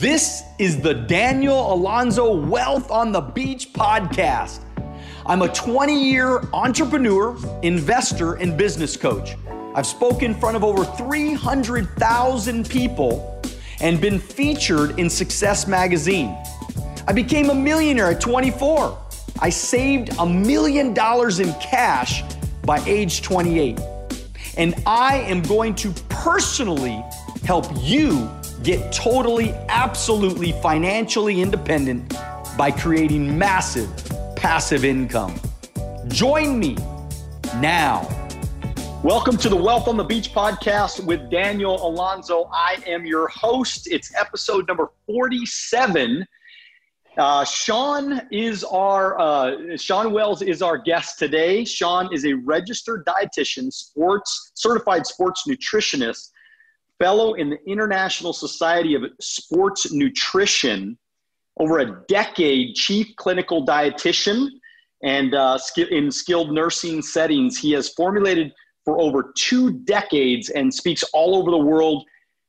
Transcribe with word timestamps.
This 0.00 0.44
is 0.58 0.80
the 0.80 0.94
Daniel 0.94 1.74
Alonzo 1.74 2.34
Wealth 2.34 2.90
on 2.90 3.12
the 3.12 3.20
Beach 3.20 3.70
podcast. 3.74 4.60
I'm 5.26 5.42
a 5.42 5.48
20 5.52 5.92
year 5.92 6.40
entrepreneur, 6.54 7.36
investor, 7.60 8.36
and 8.36 8.56
business 8.56 8.96
coach. 8.96 9.36
I've 9.74 9.84
spoken 9.84 10.30
in 10.30 10.40
front 10.40 10.56
of 10.56 10.64
over 10.64 10.86
300,000 10.86 12.66
people 12.70 13.42
and 13.82 14.00
been 14.00 14.18
featured 14.18 14.98
in 14.98 15.10
Success 15.10 15.66
Magazine. 15.66 16.34
I 17.06 17.12
became 17.12 17.50
a 17.50 17.54
millionaire 17.54 18.12
at 18.12 18.22
24. 18.22 18.98
I 19.40 19.50
saved 19.50 20.16
a 20.18 20.24
million 20.24 20.94
dollars 20.94 21.40
in 21.40 21.52
cash 21.60 22.22
by 22.62 22.82
age 22.86 23.20
28. 23.20 23.78
And 24.56 24.82
I 24.86 25.16
am 25.16 25.42
going 25.42 25.74
to 25.74 25.92
personally 26.08 27.04
help 27.44 27.66
you 27.76 28.30
get 28.62 28.92
totally, 28.92 29.52
absolutely 29.68 30.52
financially 30.52 31.40
independent 31.40 32.14
by 32.58 32.70
creating 32.70 33.38
massive 33.38 33.88
passive 34.36 34.84
income. 34.84 35.38
Join 36.08 36.58
me 36.58 36.76
now. 37.56 38.08
Welcome 39.02 39.38
to 39.38 39.48
the 39.48 39.56
Wealth 39.56 39.88
on 39.88 39.96
the 39.96 40.04
Beach 40.04 40.32
podcast 40.32 41.04
with 41.04 41.30
Daniel 41.30 41.86
Alonzo. 41.86 42.50
I 42.52 42.82
am 42.86 43.06
your 43.06 43.28
host. 43.28 43.88
It's 43.90 44.14
episode 44.14 44.68
number 44.68 44.90
47. 45.06 46.26
Uh, 47.16 47.44
Shawn 47.44 48.22
is 48.30 48.62
our 48.64 49.18
uh, 49.18 49.76
Shawn 49.76 50.12
Wells 50.12 50.42
is 50.42 50.60
our 50.60 50.76
guest 50.76 51.18
today. 51.18 51.64
Shawn 51.64 52.12
is 52.12 52.26
a 52.26 52.34
registered 52.34 53.06
dietitian, 53.06 53.72
sports 53.72 54.52
certified 54.54 55.06
sports 55.06 55.44
nutritionist, 55.48 56.30
fellow 57.00 57.34
in 57.34 57.50
the 57.50 57.58
International 57.66 58.32
Society 58.32 58.94
of 58.94 59.02
Sports 59.20 59.92
Nutrition, 59.92 60.96
over 61.58 61.80
a 61.80 62.04
decade 62.06 62.76
chief 62.76 63.08
clinical 63.16 63.66
dietitian, 63.66 64.48
and 65.02 65.34
uh, 65.34 65.58
in 65.90 66.10
skilled 66.10 66.52
nursing 66.52 67.02
settings. 67.02 67.58
He 67.58 67.72
has 67.72 67.88
formulated 67.90 68.52
for 68.84 69.00
over 69.00 69.32
two 69.36 69.72
decades 69.80 70.50
and 70.50 70.72
speaks 70.72 71.02
all 71.12 71.36
over 71.36 71.50
the 71.50 71.58
world, 71.58 72.04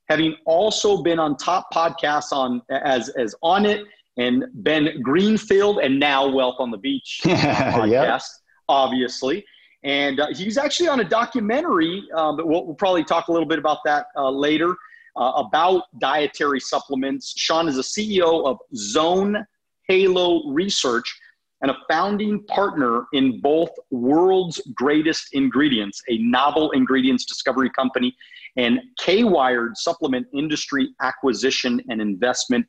having 0.09 0.35
also 0.45 1.01
been 1.01 1.17
on 1.17 1.37
top 1.37 1.67
podcasts 1.73 2.31
on 2.31 2.61
as 2.69 3.09
as 3.09 3.33
on 3.41 3.65
it 3.65 3.85
and 4.17 4.45
Ben 4.53 5.01
Greenfield, 5.01 5.79
and 5.79 5.99
now 5.99 6.27
Wealth 6.27 6.57
on 6.59 6.71
the 6.71 6.77
Beach 6.77 7.21
podcast, 7.23 7.89
yep. 7.89 8.21
obviously. 8.67 9.45
And 9.83 10.19
uh, 10.19 10.27
he's 10.33 10.57
actually 10.57 10.89
on 10.89 10.99
a 10.99 11.03
documentary, 11.03 12.03
um, 12.15 12.37
but 12.37 12.47
we'll, 12.47 12.65
we'll, 12.65 12.75
probably 12.75 13.03
talk 13.03 13.29
a 13.29 13.31
little 13.31 13.47
bit 13.47 13.57
about 13.57 13.79
that 13.85 14.07
uh, 14.15 14.29
later 14.29 14.75
uh, 15.15 15.31
about 15.35 15.83
dietary 15.99 16.59
supplements. 16.59 17.33
Sean 17.35 17.67
is 17.67 17.77
a 17.77 17.81
CEO 17.81 18.45
of 18.45 18.59
Zone 18.75 19.45
Halo 19.87 20.47
Research 20.51 21.19
and 21.61 21.71
a 21.71 21.77
founding 21.89 22.43
partner 22.45 23.05
in 23.13 23.39
both 23.39 23.69
World's 23.91 24.61
Greatest 24.73 25.33
Ingredients, 25.33 26.01
a 26.09 26.17
novel 26.19 26.71
ingredients 26.71 27.25
discovery 27.25 27.69
company, 27.69 28.15
and 28.57 28.79
KWired 28.99 29.75
Supplement 29.75 30.27
Industry 30.33 30.89
Acquisition 31.01 31.81
and 31.89 32.01
Investment 32.01 32.65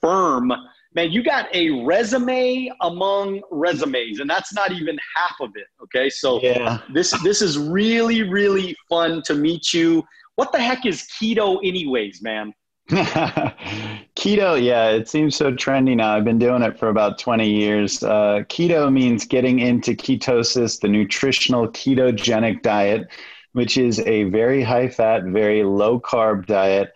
Firm 0.00 0.52
man, 0.94 1.10
you 1.10 1.22
got 1.22 1.54
a 1.54 1.70
resume 1.84 2.70
among 2.80 3.42
resumes, 3.50 4.20
and 4.20 4.28
that's 4.28 4.52
not 4.52 4.72
even 4.72 4.98
half 5.16 5.36
of 5.40 5.50
it. 5.54 5.66
Okay, 5.82 6.10
so 6.10 6.40
yeah. 6.40 6.80
this 6.92 7.10
this 7.22 7.42
is 7.42 7.58
really 7.58 8.22
really 8.22 8.76
fun 8.88 9.22
to 9.22 9.34
meet 9.34 9.72
you. 9.72 10.04
What 10.36 10.52
the 10.52 10.60
heck 10.60 10.86
is 10.86 11.08
keto, 11.20 11.58
anyways, 11.62 12.22
man? 12.22 12.54
keto, 12.90 14.62
yeah, 14.62 14.90
it 14.90 15.08
seems 15.08 15.36
so 15.36 15.52
trendy 15.52 15.96
now. 15.96 16.16
I've 16.16 16.24
been 16.24 16.38
doing 16.38 16.62
it 16.62 16.78
for 16.78 16.88
about 16.88 17.18
20 17.18 17.48
years. 17.48 18.02
Uh, 18.02 18.42
keto 18.48 18.92
means 18.92 19.24
getting 19.24 19.60
into 19.60 19.92
ketosis, 19.92 20.80
the 20.80 20.88
nutritional 20.88 21.68
ketogenic 21.68 22.62
diet, 22.62 23.08
which 23.52 23.76
is 23.78 24.00
a 24.00 24.24
very 24.24 24.62
high 24.62 24.88
fat, 24.88 25.24
very 25.24 25.62
low 25.62 26.00
carb 26.00 26.46
diet 26.46 26.92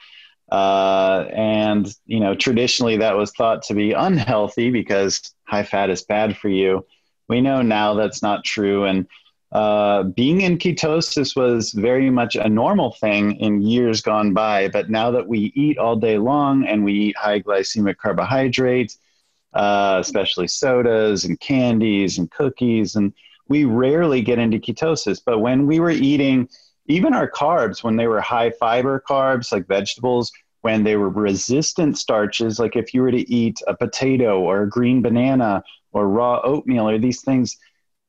uh, 0.51 1.27
and, 1.33 1.93
you 2.07 2.21
know, 2.21 2.35
traditionally 2.35 2.97
that 2.99 3.17
was 3.17 3.33
thought 3.33 3.63
to 3.63 3.75
be 3.75 3.93
unhealthy 3.93 4.71
because 4.71 5.35
high 5.45 5.65
fat 5.65 5.91
is 5.91 6.03
bad 6.03 6.37
for 6.37 6.49
you. 6.49 6.87
We 7.29 7.41
know 7.41 7.63
now 7.63 7.95
that's 7.95 8.23
not 8.23 8.45
true. 8.45 8.85
And 8.85 9.07
uh, 9.53 10.05
being 10.05 10.43
in 10.43 10.59
ketosis 10.59 11.35
was 11.35 11.73
very 11.73 12.11
much 12.11 12.37
a 12.37 12.49
normal 12.49 12.93
thing 12.93 13.37
in 13.37 13.63
years 13.63 14.01
gone 14.01 14.35
by. 14.35 14.69
But 14.69 14.91
now 14.91 15.11
that 15.13 15.27
we 15.27 15.53
eat 15.55 15.79
all 15.79 15.97
day 15.97 16.19
long 16.19 16.65
and 16.67 16.85
we 16.85 16.93
eat 16.93 17.17
high 17.17 17.41
glycemic 17.41 17.97
carbohydrates, 17.97 18.99
uh, 19.55 19.99
especially 20.01 20.49
sodas 20.49 21.25
and 21.25 21.41
candies 21.41 22.19
and 22.19 22.31
cookies, 22.31 22.95
and 22.97 23.13
we 23.49 23.65
rarely 23.65 24.21
get 24.21 24.39
into 24.39 24.59
ketosis. 24.59 25.21
But 25.25 25.39
when 25.39 25.67
we 25.67 25.81
were 25.81 25.91
eating, 25.91 26.49
even 26.89 27.15
our 27.15 27.31
carbs, 27.31 27.83
when 27.83 27.97
they 27.97 28.07
were 28.07 28.21
high 28.21 28.51
fiber 28.51 29.03
carbs 29.09 29.53
like 29.53 29.67
vegetables, 29.67 30.33
when 30.63 30.85
they 30.85 30.97
were 30.97 31.09
resistant 31.09 31.97
starches, 31.97 32.59
like 32.59 32.77
if 32.77 32.93
you 32.93 33.03
were 33.03 33.11
to 33.11 33.31
eat 33.33 33.61
a 33.67 33.75
potato 33.77 34.41
or 34.41 34.63
a 34.63 34.69
green 34.69 35.03
banana 35.03 35.63
or 35.93 36.09
raw 36.09 36.41
oatmeal 36.43 36.89
or 36.89 36.99
these 36.99 37.23
things, 37.23 37.57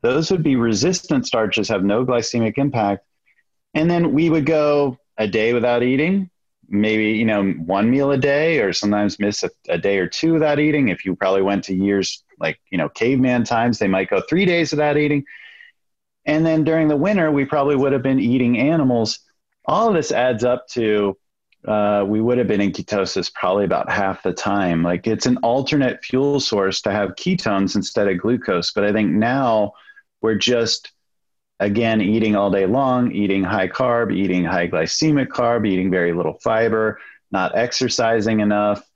those 0.02 0.32
would 0.32 0.44
be 0.44 0.56
resistant 0.56 1.26
starches, 1.26 1.68
have 1.70 1.84
no 1.84 2.06
glycemic 2.06 2.58
impact. 2.58 3.06
And 3.74 3.90
then 3.90 4.14
we 4.14 4.30
would 4.30 4.46
go 4.46 4.98
a 5.18 5.28
day 5.28 5.54
without 5.54 5.84
eating, 5.84 6.30
maybe, 6.70 7.12
you 7.12 7.26
know, 7.26 7.52
one 7.52 7.90
meal 7.90 8.12
a 8.12 8.18
day, 8.18 8.60
or 8.60 8.74
sometimes 8.74 9.20
miss 9.20 9.44
a, 9.44 9.50
a 9.70 9.78
day 9.78 9.98
or 9.98 10.08
two 10.08 10.34
without 10.34 10.60
eating. 10.60 10.90
If 10.90 11.06
you 11.06 11.16
probably 11.16 11.42
went 11.42 11.64
to 11.66 11.76
years 11.76 12.24
like, 12.40 12.60
you 12.72 12.78
know, 12.78 12.90
caveman 12.90 13.44
times, 13.44 13.80
they 13.80 13.88
might 13.88 14.10
go 14.10 14.22
three 14.30 14.46
days 14.46 14.72
without 14.72 14.98
eating 14.98 15.24
and 16.28 16.46
then 16.46 16.64
during 16.64 16.90
the 16.90 16.98
winter, 16.98 17.32
we 17.32 17.46
probably 17.46 17.76
would 17.76 17.94
have 17.94 18.04
been 18.04 18.20
eating 18.20 18.60
animals. 18.60 19.20
All 19.66 19.88
of 19.88 19.96
this 19.96 20.12
adds 20.12 20.44
up 20.44 20.68
to 20.70 21.18
uh, 21.66 22.06
we 22.08 22.22
would 22.22 22.38
have 22.38 22.48
been 22.48 22.62
in 22.62 22.72
ketosis 22.72 23.34
probably 23.34 23.66
about 23.66 23.90
half 23.90 24.22
the 24.24 24.34
time. 24.34 24.84
Like 24.84 25.08
it's 25.08 25.26
an 25.26 25.38
alternate 25.38 26.04
fuel 26.04 26.40
source 26.40 26.82
to 26.82 26.92
have 26.92 27.16
ketones 27.16 27.76
instead 27.76 28.08
of 28.08 28.20
glucose. 28.20 28.72
But 28.72 28.84
I 28.84 28.94
think 28.94 29.12
now 29.12 29.74
we're 30.22 30.36
just, 30.36 30.92
again, 31.60 32.02
eating 32.02 32.36
all 32.36 32.52
day 32.52 32.66
long, 32.66 33.12
eating 33.12 33.44
high 33.44 33.68
carb, 33.68 34.14
eating 34.14 34.44
high 34.44 34.68
glycemic 34.68 35.28
carb, 35.28 35.68
eating 35.68 35.90
very 35.90 36.14
little 36.14 36.40
fiber, 36.44 37.00
not 37.32 37.58
exercising 37.58 38.40
enough, 38.42 38.88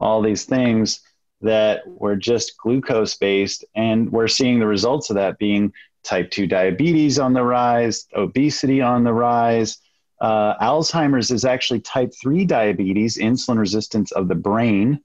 all 0.00 0.20
these 0.20 0.44
things 0.44 1.00
that 1.40 1.82
were 1.86 2.16
just 2.16 2.58
glucose 2.58 3.16
based. 3.16 3.64
And 3.74 4.10
we're 4.10 4.28
seeing 4.28 4.58
the 4.58 4.66
results 4.66 5.08
of 5.08 5.16
that 5.16 5.38
being 5.38 5.72
type 6.04 6.30
2 6.30 6.46
diabetes 6.46 7.18
on 7.18 7.32
the 7.32 7.42
rise, 7.42 8.06
obesity 8.14 8.80
on 8.80 9.04
the 9.04 9.12
rise. 9.12 9.78
Uh, 10.20 10.56
Alzheimer's 10.58 11.30
is 11.30 11.44
actually 11.44 11.80
type 11.80 12.12
3 12.20 12.44
diabetes, 12.44 13.18
insulin 13.18 13.58
resistance 13.58 14.12
of 14.12 14.28
the 14.28 14.34
brain. 14.34 15.00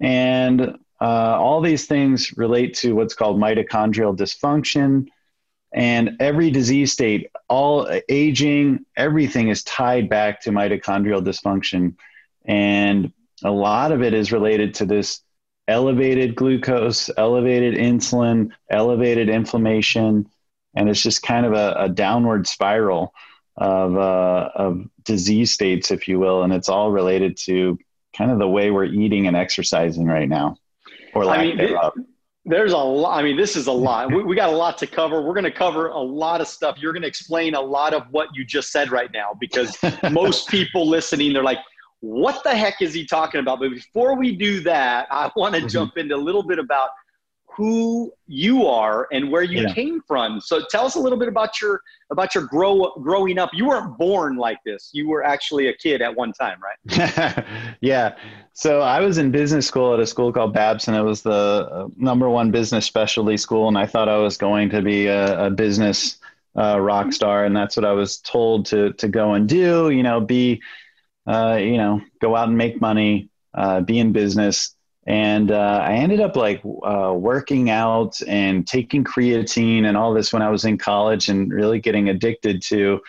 And 0.00 0.78
uh, 1.00 1.38
all 1.40 1.60
these 1.60 1.86
things 1.86 2.36
relate 2.36 2.74
to 2.74 2.94
what's 2.94 3.14
called 3.14 3.40
mitochondrial 3.40 4.16
dysfunction. 4.16 5.08
And 5.74 6.16
every 6.20 6.50
disease 6.50 6.92
state, 6.92 7.30
all 7.48 7.88
aging, 8.08 8.84
everything 8.96 9.48
is 9.48 9.64
tied 9.64 10.08
back 10.08 10.42
to 10.42 10.50
mitochondrial 10.50 11.24
dysfunction. 11.24 11.96
And 12.44 13.12
a 13.42 13.50
lot 13.50 13.92
of 13.92 14.02
it 14.02 14.14
is 14.14 14.32
related 14.32 14.74
to 14.74 14.86
this 14.86 15.22
elevated 15.68 16.34
glucose, 16.34 17.10
elevated 17.16 17.74
insulin, 17.74 18.50
elevated 18.70 19.28
inflammation, 19.28 20.28
and 20.74 20.88
it's 20.88 21.02
just 21.02 21.22
kind 21.22 21.46
of 21.46 21.52
a, 21.52 21.74
a 21.78 21.88
downward 21.88 22.46
spiral 22.46 23.12
of 23.56 23.96
uh, 23.96 24.50
of 24.54 24.82
disease 25.04 25.52
states, 25.52 25.90
if 25.90 26.08
you 26.08 26.18
will, 26.18 26.42
and 26.42 26.52
it's 26.52 26.68
all 26.68 26.90
related 26.90 27.36
to 27.36 27.78
kind 28.16 28.30
of 28.30 28.38
the 28.38 28.48
way 28.48 28.70
we're 28.70 28.84
eating 28.84 29.26
and 29.26 29.36
exercising 29.36 30.06
right 30.06 30.28
now, 30.28 30.56
or 31.14 31.24
lack 31.24 31.38
I 31.38 31.42
mean, 31.42 31.56
thereof. 31.56 31.92
There's 32.44 32.72
a 32.72 32.78
lot. 32.78 33.16
I 33.16 33.22
mean, 33.22 33.36
this 33.36 33.54
is 33.54 33.68
a 33.68 33.72
lot. 33.72 34.12
we, 34.12 34.24
we 34.24 34.34
got 34.34 34.48
a 34.48 34.56
lot 34.56 34.76
to 34.78 34.86
cover. 34.86 35.22
We're 35.22 35.34
going 35.34 35.44
to 35.44 35.52
cover 35.52 35.88
a 35.88 36.00
lot 36.00 36.40
of 36.40 36.48
stuff. 36.48 36.76
You're 36.78 36.92
going 36.92 37.02
to 37.02 37.08
explain 37.08 37.54
a 37.54 37.60
lot 37.60 37.94
of 37.94 38.06
what 38.10 38.28
you 38.34 38.44
just 38.44 38.72
said 38.72 38.90
right 38.90 39.10
now 39.12 39.36
because 39.38 39.78
most 40.10 40.48
people 40.48 40.88
listening, 40.88 41.32
they're 41.32 41.44
like, 41.44 41.60
what 42.02 42.42
the 42.42 42.50
heck 42.50 42.82
is 42.82 42.92
he 42.92 43.06
talking 43.06 43.40
about? 43.40 43.60
But 43.60 43.70
before 43.70 44.16
we 44.16 44.34
do 44.34 44.60
that, 44.60 45.06
I 45.10 45.30
want 45.36 45.54
to 45.54 45.60
mm-hmm. 45.60 45.68
jump 45.68 45.96
into 45.96 46.16
a 46.16 46.18
little 46.18 46.42
bit 46.42 46.58
about 46.58 46.90
who 47.56 48.12
you 48.26 48.66
are 48.66 49.06
and 49.12 49.30
where 49.30 49.42
you 49.42 49.62
yeah. 49.62 49.72
came 49.72 50.00
from. 50.00 50.40
So 50.40 50.64
tell 50.68 50.84
us 50.84 50.96
a 50.96 51.00
little 51.00 51.18
bit 51.18 51.28
about 51.28 51.60
your 51.60 51.80
about 52.10 52.34
your 52.34 52.44
grow 52.44 52.92
growing 53.02 53.38
up. 53.38 53.50
You 53.52 53.66
weren't 53.66 53.96
born 53.98 54.36
like 54.36 54.58
this. 54.64 54.90
You 54.92 55.08
were 55.08 55.22
actually 55.22 55.68
a 55.68 55.74
kid 55.74 56.02
at 56.02 56.14
one 56.14 56.32
time, 56.32 56.58
right? 56.60 57.44
yeah. 57.80 58.16
So 58.52 58.80
I 58.80 59.00
was 59.00 59.18
in 59.18 59.30
business 59.30 59.66
school 59.66 59.94
at 59.94 60.00
a 60.00 60.06
school 60.06 60.32
called 60.32 60.54
Babson. 60.54 60.94
It 60.94 61.02
was 61.02 61.22
the 61.22 61.30
uh, 61.30 61.88
number 61.96 62.28
one 62.28 62.50
business 62.50 62.84
specialty 62.86 63.36
school, 63.36 63.68
and 63.68 63.78
I 63.78 63.86
thought 63.86 64.08
I 64.08 64.16
was 64.16 64.36
going 64.36 64.70
to 64.70 64.82
be 64.82 65.06
a, 65.06 65.46
a 65.46 65.50
business 65.50 66.18
uh, 66.56 66.80
rock 66.80 67.12
star, 67.12 67.44
and 67.44 67.54
that's 67.54 67.76
what 67.76 67.84
I 67.84 67.92
was 67.92 68.18
told 68.18 68.66
to 68.66 68.92
to 68.94 69.08
go 69.08 69.34
and 69.34 69.48
do. 69.48 69.90
You 69.90 70.02
know, 70.02 70.20
be 70.20 70.60
uh, 71.26 71.58
you 71.60 71.76
know, 71.76 72.00
go 72.20 72.36
out 72.36 72.48
and 72.48 72.56
make 72.56 72.80
money, 72.80 73.28
uh, 73.54 73.80
be 73.80 73.98
in 73.98 74.12
business. 74.12 74.74
And 75.06 75.50
uh, 75.50 75.80
I 75.82 75.94
ended 75.94 76.20
up 76.20 76.36
like 76.36 76.62
uh, 76.64 77.12
working 77.16 77.70
out 77.70 78.20
and 78.26 78.66
taking 78.66 79.02
creatine 79.02 79.84
and 79.84 79.96
all 79.96 80.14
this 80.14 80.32
when 80.32 80.42
I 80.42 80.50
was 80.50 80.64
in 80.64 80.78
college 80.78 81.28
and 81.28 81.52
really 81.52 81.80
getting 81.80 82.08
addicted 82.08 82.62
to 82.62 83.00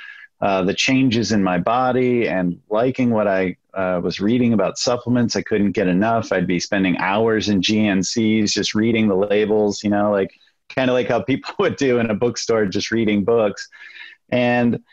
uh, 0.41 0.63
the 0.63 0.73
changes 0.73 1.31
in 1.31 1.43
my 1.43 1.57
body 1.57 2.27
and 2.27 2.59
liking 2.69 3.11
what 3.11 3.27
I 3.27 3.57
uh, 3.73 4.01
was 4.03 4.19
reading 4.19 4.53
about 4.53 4.77
supplements. 4.77 5.35
I 5.35 5.41
couldn't 5.41 5.71
get 5.71 5.87
enough. 5.87 6.31
I'd 6.31 6.47
be 6.47 6.59
spending 6.59 6.97
hours 6.97 7.47
in 7.47 7.61
GNCs 7.61 8.51
just 8.51 8.75
reading 8.75 9.07
the 9.07 9.15
labels, 9.15 9.83
you 9.83 9.89
know, 9.89 10.11
like 10.11 10.31
kind 10.75 10.89
of 10.89 10.95
like 10.95 11.07
how 11.07 11.21
people 11.21 11.53
would 11.59 11.75
do 11.75 11.99
in 11.99 12.09
a 12.09 12.15
bookstore, 12.15 12.65
just 12.65 12.91
reading 12.91 13.23
books. 13.23 13.69
And 14.29 14.83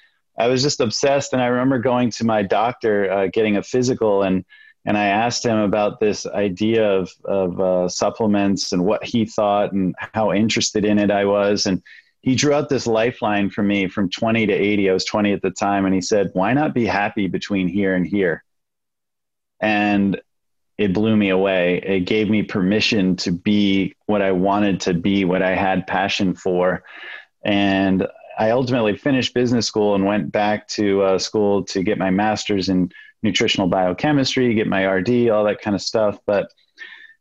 I 0.40 0.48
was 0.48 0.62
just 0.62 0.80
obsessed. 0.80 1.34
And 1.34 1.42
I 1.42 1.46
remember 1.46 1.78
going 1.78 2.10
to 2.12 2.24
my 2.24 2.42
doctor, 2.42 3.12
uh, 3.12 3.26
getting 3.26 3.56
a 3.56 3.62
physical, 3.62 4.22
and 4.22 4.44
and 4.86 4.96
I 4.96 5.08
asked 5.08 5.44
him 5.44 5.58
about 5.58 6.00
this 6.00 6.26
idea 6.26 6.90
of 6.90 7.12
of 7.26 7.60
uh, 7.60 7.88
supplements 7.88 8.72
and 8.72 8.86
what 8.86 9.04
he 9.04 9.26
thought 9.26 9.72
and 9.72 9.94
how 9.98 10.32
interested 10.32 10.86
in 10.86 10.98
it 10.98 11.10
I 11.10 11.26
was. 11.26 11.66
And 11.66 11.82
he 12.22 12.34
drew 12.34 12.54
out 12.54 12.70
this 12.70 12.86
lifeline 12.86 13.50
for 13.50 13.62
me 13.62 13.88
from 13.88 14.08
20 14.10 14.46
to 14.46 14.52
80. 14.52 14.90
I 14.90 14.92
was 14.94 15.04
20 15.04 15.32
at 15.32 15.42
the 15.42 15.50
time, 15.50 15.84
and 15.84 15.94
he 15.94 16.00
said, 16.00 16.30
"Why 16.32 16.54
not 16.54 16.74
be 16.74 16.86
happy 16.86 17.26
between 17.28 17.68
here 17.68 17.94
and 17.94 18.06
here?" 18.06 18.42
And 19.60 20.18
it 20.78 20.94
blew 20.94 21.14
me 21.14 21.28
away. 21.28 21.82
It 21.84 22.00
gave 22.06 22.30
me 22.30 22.42
permission 22.42 23.16
to 23.16 23.30
be 23.30 23.94
what 24.06 24.22
I 24.22 24.32
wanted 24.32 24.80
to 24.82 24.94
be, 24.94 25.26
what 25.26 25.42
I 25.42 25.54
had 25.54 25.86
passion 25.86 26.34
for. 26.34 26.82
And 27.44 28.06
I 28.40 28.52
ultimately 28.52 28.96
finished 28.96 29.34
business 29.34 29.66
school 29.66 29.94
and 29.94 30.06
went 30.06 30.32
back 30.32 30.66
to 30.68 31.02
uh, 31.02 31.18
school 31.18 31.62
to 31.64 31.82
get 31.82 31.98
my 31.98 32.08
master's 32.08 32.70
in 32.70 32.90
nutritional 33.22 33.68
biochemistry, 33.68 34.54
get 34.54 34.66
my 34.66 34.86
RD, 34.86 35.28
all 35.28 35.44
that 35.44 35.60
kind 35.60 35.76
of 35.76 35.82
stuff. 35.82 36.18
But 36.24 36.50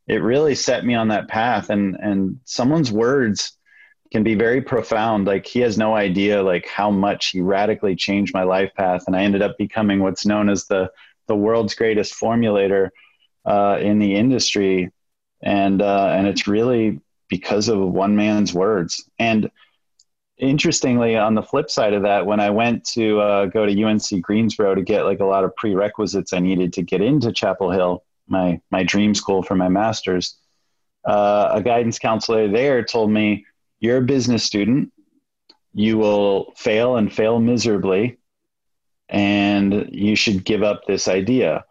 it 0.08 0.22
really 0.22 0.54
set 0.54 0.86
me 0.86 0.94
on 0.94 1.08
that 1.08 1.28
path. 1.28 1.68
And 1.68 1.94
and 1.96 2.40
someone's 2.46 2.90
words 2.90 3.52
can 4.10 4.22
be 4.22 4.34
very 4.34 4.62
profound. 4.62 5.26
Like 5.26 5.44
he 5.44 5.60
has 5.60 5.76
no 5.76 5.94
idea 5.94 6.42
like 6.42 6.66
how 6.66 6.90
much 6.90 7.32
he 7.32 7.42
radically 7.42 7.96
changed 7.96 8.32
my 8.32 8.44
life 8.44 8.72
path. 8.74 9.04
And 9.06 9.14
I 9.14 9.22
ended 9.22 9.42
up 9.42 9.58
becoming 9.58 10.00
what's 10.00 10.24
known 10.24 10.48
as 10.48 10.68
the 10.68 10.90
the 11.28 11.36
world's 11.36 11.74
greatest 11.74 12.14
formulator 12.14 12.88
uh, 13.44 13.76
in 13.78 13.98
the 13.98 14.14
industry. 14.14 14.90
And 15.42 15.82
uh, 15.82 16.14
and 16.16 16.26
it's 16.26 16.46
really 16.46 16.98
because 17.28 17.68
of 17.68 17.78
one 17.78 18.16
man's 18.16 18.54
words. 18.54 19.04
And 19.18 19.50
interestingly, 20.40 21.16
on 21.16 21.34
the 21.34 21.42
flip 21.42 21.70
side 21.70 21.92
of 21.92 22.02
that, 22.02 22.26
when 22.26 22.40
I 22.40 22.50
went 22.50 22.84
to 22.92 23.20
uh, 23.20 23.46
go 23.46 23.66
to 23.66 23.82
UNC 23.82 24.22
Greensboro 24.22 24.74
to 24.74 24.82
get 24.82 25.04
like 25.04 25.20
a 25.20 25.24
lot 25.24 25.44
of 25.44 25.54
prerequisites 25.56 26.32
I 26.32 26.40
needed 26.40 26.72
to 26.74 26.82
get 26.82 27.00
into 27.00 27.32
Chapel 27.32 27.70
Hill, 27.70 28.04
my 28.26 28.60
my 28.70 28.82
dream 28.82 29.14
school 29.14 29.42
for 29.42 29.54
my 29.54 29.68
master's, 29.68 30.36
uh, 31.04 31.50
a 31.52 31.62
guidance 31.62 31.98
counselor 31.98 32.48
there 32.48 32.84
told 32.84 33.10
me, 33.10 33.46
"You're 33.78 33.98
a 33.98 34.02
business 34.02 34.44
student. 34.44 34.92
You 35.72 35.98
will 35.98 36.52
fail 36.56 36.96
and 36.96 37.12
fail 37.12 37.38
miserably, 37.38 38.18
and 39.08 39.88
you 39.92 40.16
should 40.16 40.44
give 40.44 40.62
up 40.62 40.82
this 40.86 41.06
idea." 41.06 41.64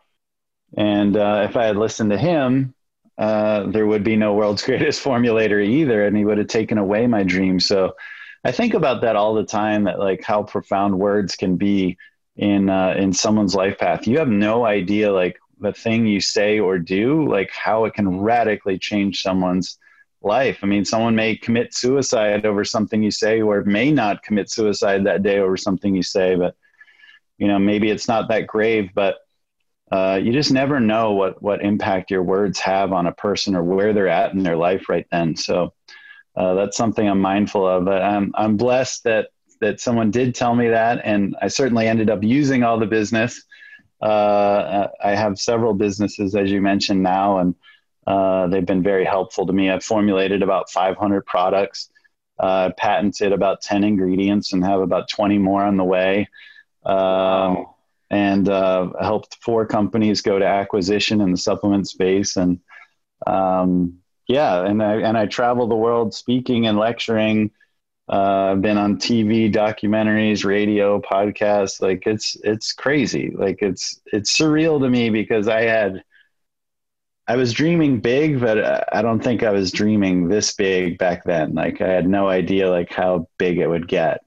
And 0.77 1.17
uh, 1.17 1.47
if 1.49 1.57
I 1.57 1.65
had 1.65 1.77
listened 1.77 2.11
to 2.11 2.17
him, 2.17 2.75
uh, 3.17 3.63
there 3.67 3.87
would 3.87 4.03
be 4.03 4.15
no 4.15 4.33
world's 4.33 4.63
greatest 4.65 5.03
formulator 5.03 5.65
either, 5.65 6.05
and 6.05 6.15
he 6.15 6.25
would 6.25 6.37
have 6.37 6.47
taken 6.47 6.77
away 6.77 7.07
my 7.07 7.23
dream. 7.23 7.59
So 7.59 7.95
I 8.43 8.51
think 8.51 8.73
about 8.73 9.01
that 9.01 9.15
all 9.15 9.33
the 9.33 9.43
time. 9.43 9.83
That 9.83 9.99
like 9.99 10.23
how 10.23 10.43
profound 10.43 10.97
words 10.97 11.35
can 11.35 11.55
be 11.57 11.97
in 12.35 12.69
uh, 12.69 12.95
in 12.97 13.13
someone's 13.13 13.55
life 13.55 13.77
path. 13.77 14.07
You 14.07 14.17
have 14.19 14.29
no 14.29 14.65
idea 14.65 15.11
like 15.11 15.37
the 15.59 15.73
thing 15.73 16.05
you 16.07 16.21
say 16.21 16.59
or 16.59 16.79
do, 16.79 17.27
like 17.27 17.51
how 17.51 17.85
it 17.85 17.93
can 17.93 18.19
radically 18.19 18.79
change 18.79 19.21
someone's 19.21 19.77
life. 20.21 20.59
I 20.63 20.67
mean, 20.67 20.85
someone 20.85 21.15
may 21.15 21.35
commit 21.35 21.73
suicide 21.73 22.45
over 22.45 22.63
something 22.63 23.03
you 23.03 23.11
say, 23.11 23.41
or 23.41 23.63
may 23.63 23.91
not 23.91 24.23
commit 24.23 24.49
suicide 24.49 25.05
that 25.05 25.23
day 25.23 25.39
over 25.39 25.57
something 25.57 25.95
you 25.95 26.03
say. 26.03 26.35
But 26.35 26.55
you 27.37 27.47
know, 27.47 27.59
maybe 27.59 27.89
it's 27.89 28.07
not 28.07 28.29
that 28.29 28.47
grave, 28.47 28.91
but 28.93 29.17
uh, 29.91 30.19
you 30.21 30.31
just 30.31 30.51
never 30.51 30.79
know 30.79 31.11
what 31.11 31.41
what 31.41 31.61
impact 31.61 32.11
your 32.11 32.23
words 32.23 32.59
have 32.59 32.93
on 32.93 33.07
a 33.07 33.11
person 33.13 33.55
or 33.55 33.63
where 33.63 33.91
they're 33.91 34.07
at 34.07 34.33
in 34.33 34.43
their 34.43 34.57
life 34.57 34.87
right 34.87 35.07
then. 35.11 35.35
So 35.35 35.73
uh, 36.35 36.53
that's 36.53 36.77
something 36.77 37.07
I'm 37.07 37.21
mindful 37.21 37.67
of. 37.67 37.87
I'm 37.87 38.31
I'm 38.35 38.57
blessed 38.57 39.03
that 39.03 39.29
that 39.61 39.79
someone 39.79 40.11
did 40.11 40.35
tell 40.35 40.55
me 40.55 40.69
that, 40.69 41.01
and 41.03 41.35
I 41.41 41.47
certainly 41.47 41.87
ended 41.87 42.09
up 42.09 42.23
using 42.23 42.63
all 42.63 42.79
the 42.79 42.85
business. 42.85 43.43
Uh, 44.01 44.87
I 45.03 45.11
have 45.15 45.37
several 45.37 45.73
businesses, 45.73 46.35
as 46.35 46.49
you 46.49 46.61
mentioned 46.61 47.03
now, 47.03 47.39
and 47.39 47.55
uh, 48.07 48.47
they've 48.47 48.65
been 48.65 48.83
very 48.83 49.05
helpful 49.05 49.45
to 49.45 49.53
me. 49.53 49.69
I've 49.69 49.83
formulated 49.83 50.41
about 50.41 50.69
500 50.69 51.25
products, 51.25 51.89
uh, 52.39 52.71
patented 52.77 53.33
about 53.33 53.61
10 53.61 53.83
ingredients, 53.83 54.53
and 54.53 54.63
have 54.63 54.79
about 54.79 55.09
20 55.09 55.37
more 55.37 55.63
on 55.63 55.75
the 55.75 55.83
way. 55.83 56.29
Um, 56.85 57.65
and 58.09 58.49
uh, 58.49 58.89
helped 58.99 59.37
four 59.41 59.65
companies 59.65 60.21
go 60.21 60.39
to 60.39 60.45
acquisition 60.45 61.21
in 61.21 61.31
the 61.31 61.37
supplement 61.37 61.87
space. 61.87 62.37
And 62.37 62.59
um, 63.27 63.99
yeah, 64.29 64.63
and 64.63 64.81
I 64.81 64.97
and 65.01 65.17
I 65.17 65.25
travel 65.25 65.67
the 65.67 65.75
world 65.75 66.13
speaking 66.13 66.67
and 66.67 66.77
lecturing. 66.77 67.49
Uh, 68.07 68.51
I've 68.51 68.61
been 68.61 68.77
on 68.77 68.97
TV, 68.97 69.51
documentaries, 69.51 70.45
radio, 70.45 71.01
podcasts. 71.01 71.81
Like 71.81 72.03
it's 72.05 72.37
it's 72.43 72.71
crazy. 72.71 73.31
Like 73.35 73.63
it's 73.63 73.99
it's 74.13 74.37
surreal 74.37 74.79
to 74.81 74.89
me 74.89 75.09
because 75.09 75.47
I 75.47 75.61
had 75.61 76.03
I 77.27 77.37
was 77.37 77.53
dreaming 77.53 78.01
big, 78.01 78.39
but 78.39 78.93
I 78.93 79.01
don't 79.01 79.23
think 79.23 79.41
I 79.41 79.49
was 79.49 79.71
dreaming 79.71 80.29
this 80.29 80.53
big 80.53 80.99
back 80.99 81.23
then. 81.23 81.55
Like 81.55 81.81
I 81.81 81.87
had 81.87 82.07
no 82.07 82.29
idea 82.29 82.69
like 82.69 82.93
how 82.93 83.27
big 83.39 83.57
it 83.57 83.67
would 83.67 83.87
get. 83.87 84.23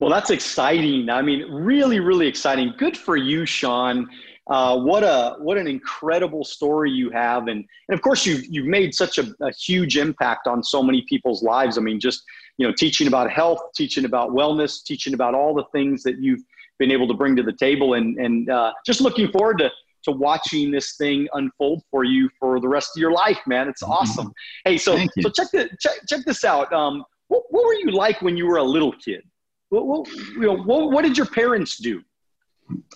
Well, 0.00 0.10
that's 0.10 0.30
exciting. 0.30 1.10
I 1.10 1.20
mean, 1.20 1.50
really, 1.52 2.00
really 2.00 2.28
exciting. 2.28 2.72
Good 2.78 2.96
for 2.96 3.16
you, 3.16 3.44
Shawn. 3.44 4.08
Uh, 4.48 4.78
what 4.78 5.02
a 5.02 5.36
what 5.38 5.56
an 5.56 5.66
incredible 5.66 6.44
story 6.44 6.90
you 6.90 7.10
have, 7.10 7.48
and 7.48 7.64
and 7.88 7.94
of 7.94 8.02
course 8.02 8.26
you've 8.26 8.44
you've 8.44 8.66
made 8.66 8.94
such 8.94 9.16
a, 9.18 9.34
a 9.40 9.50
huge 9.52 9.96
impact 9.96 10.46
on 10.46 10.62
so 10.62 10.82
many 10.82 11.02
people's 11.08 11.42
lives. 11.42 11.78
I 11.78 11.80
mean, 11.80 11.98
just 11.98 12.22
you 12.58 12.66
know, 12.66 12.72
teaching 12.76 13.06
about 13.06 13.30
health, 13.30 13.60
teaching 13.74 14.04
about 14.04 14.30
wellness, 14.30 14.84
teaching 14.84 15.14
about 15.14 15.34
all 15.34 15.54
the 15.54 15.64
things 15.72 16.02
that 16.02 16.18
you've 16.18 16.42
been 16.78 16.90
able 16.90 17.08
to 17.08 17.14
bring 17.14 17.34
to 17.36 17.42
the 17.42 17.54
table, 17.54 17.94
and 17.94 18.18
and 18.18 18.50
uh, 18.50 18.72
just 18.84 19.00
looking 19.00 19.30
forward 19.32 19.58
to 19.58 19.70
to 20.04 20.12
watching 20.12 20.70
this 20.70 20.96
thing 20.96 21.26
unfold 21.32 21.82
for 21.90 22.04
you 22.04 22.28
for 22.38 22.60
the 22.60 22.68
rest 22.68 22.90
of 22.94 23.00
your 23.00 23.12
life, 23.12 23.40
man. 23.46 23.68
It's 23.68 23.82
mm-hmm. 23.82 23.92
awesome. 23.92 24.32
Hey, 24.66 24.76
so 24.76 24.98
so 25.20 25.30
check 25.30 25.48
the 25.52 25.70
check, 25.80 26.00
check 26.06 26.20
this 26.26 26.44
out. 26.44 26.70
Um, 26.70 27.02
what, 27.28 27.44
what 27.48 27.64
were 27.64 27.74
you 27.74 27.90
like 27.92 28.20
when 28.20 28.36
you 28.36 28.46
were 28.46 28.58
a 28.58 28.62
little 28.62 28.92
kid? 28.92 29.22
What, 29.70 29.86
what, 29.86 30.08
you 30.08 30.42
know, 30.42 30.58
what, 30.58 30.90
what 30.90 31.02
did 31.02 31.16
your 31.16 31.26
parents 31.26 31.78
do? 31.78 32.02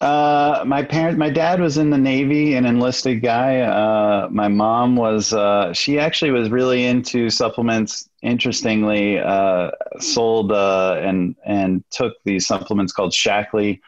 Uh, 0.00 0.64
my 0.66 0.82
parents, 0.82 1.18
my 1.18 1.28
dad 1.28 1.60
was 1.60 1.76
in 1.76 1.90
the 1.90 1.98
Navy, 1.98 2.54
an 2.54 2.64
enlisted 2.64 3.22
guy. 3.22 3.60
Uh, 3.60 4.28
my 4.30 4.48
mom 4.48 4.96
was, 4.96 5.32
uh, 5.32 5.72
she 5.72 5.98
actually 5.98 6.30
was 6.30 6.50
really 6.50 6.84
into 6.84 7.28
supplements. 7.30 8.08
Interestingly, 8.22 9.18
uh, 9.18 9.70
sold 10.00 10.50
uh, 10.50 10.96
and 11.00 11.36
and 11.44 11.84
took 11.90 12.14
these 12.24 12.46
supplements 12.46 12.92
called 12.92 13.12
Shaklee. 13.12 13.80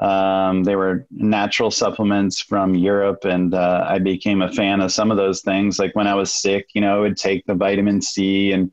Um, 0.00 0.64
they 0.64 0.74
were 0.76 1.06
natural 1.10 1.70
supplements 1.70 2.40
from 2.40 2.74
Europe, 2.74 3.24
and 3.24 3.54
I 3.54 3.98
became 3.98 4.42
a 4.42 4.50
fan 4.52 4.80
of 4.80 4.90
some 4.92 5.10
of 5.10 5.16
those 5.18 5.42
things. 5.42 5.78
Like 5.78 5.94
when 5.94 6.08
I 6.08 6.14
was 6.14 6.34
sick, 6.34 6.68
you 6.74 6.80
know, 6.80 6.96
I 6.96 7.00
would 7.00 7.16
take 7.16 7.46
the 7.46 7.54
vitamin 7.54 8.00
C 8.02 8.52
and 8.52 8.72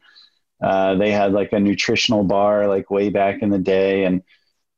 they 0.61 1.11
had 1.11 1.33
like 1.33 1.53
a 1.53 1.59
nutritional 1.59 2.23
bar 2.23 2.67
like 2.67 2.89
way 2.89 3.09
back 3.09 3.41
in 3.43 3.49
the 3.49 3.59
day, 3.59 4.05
and 4.05 4.23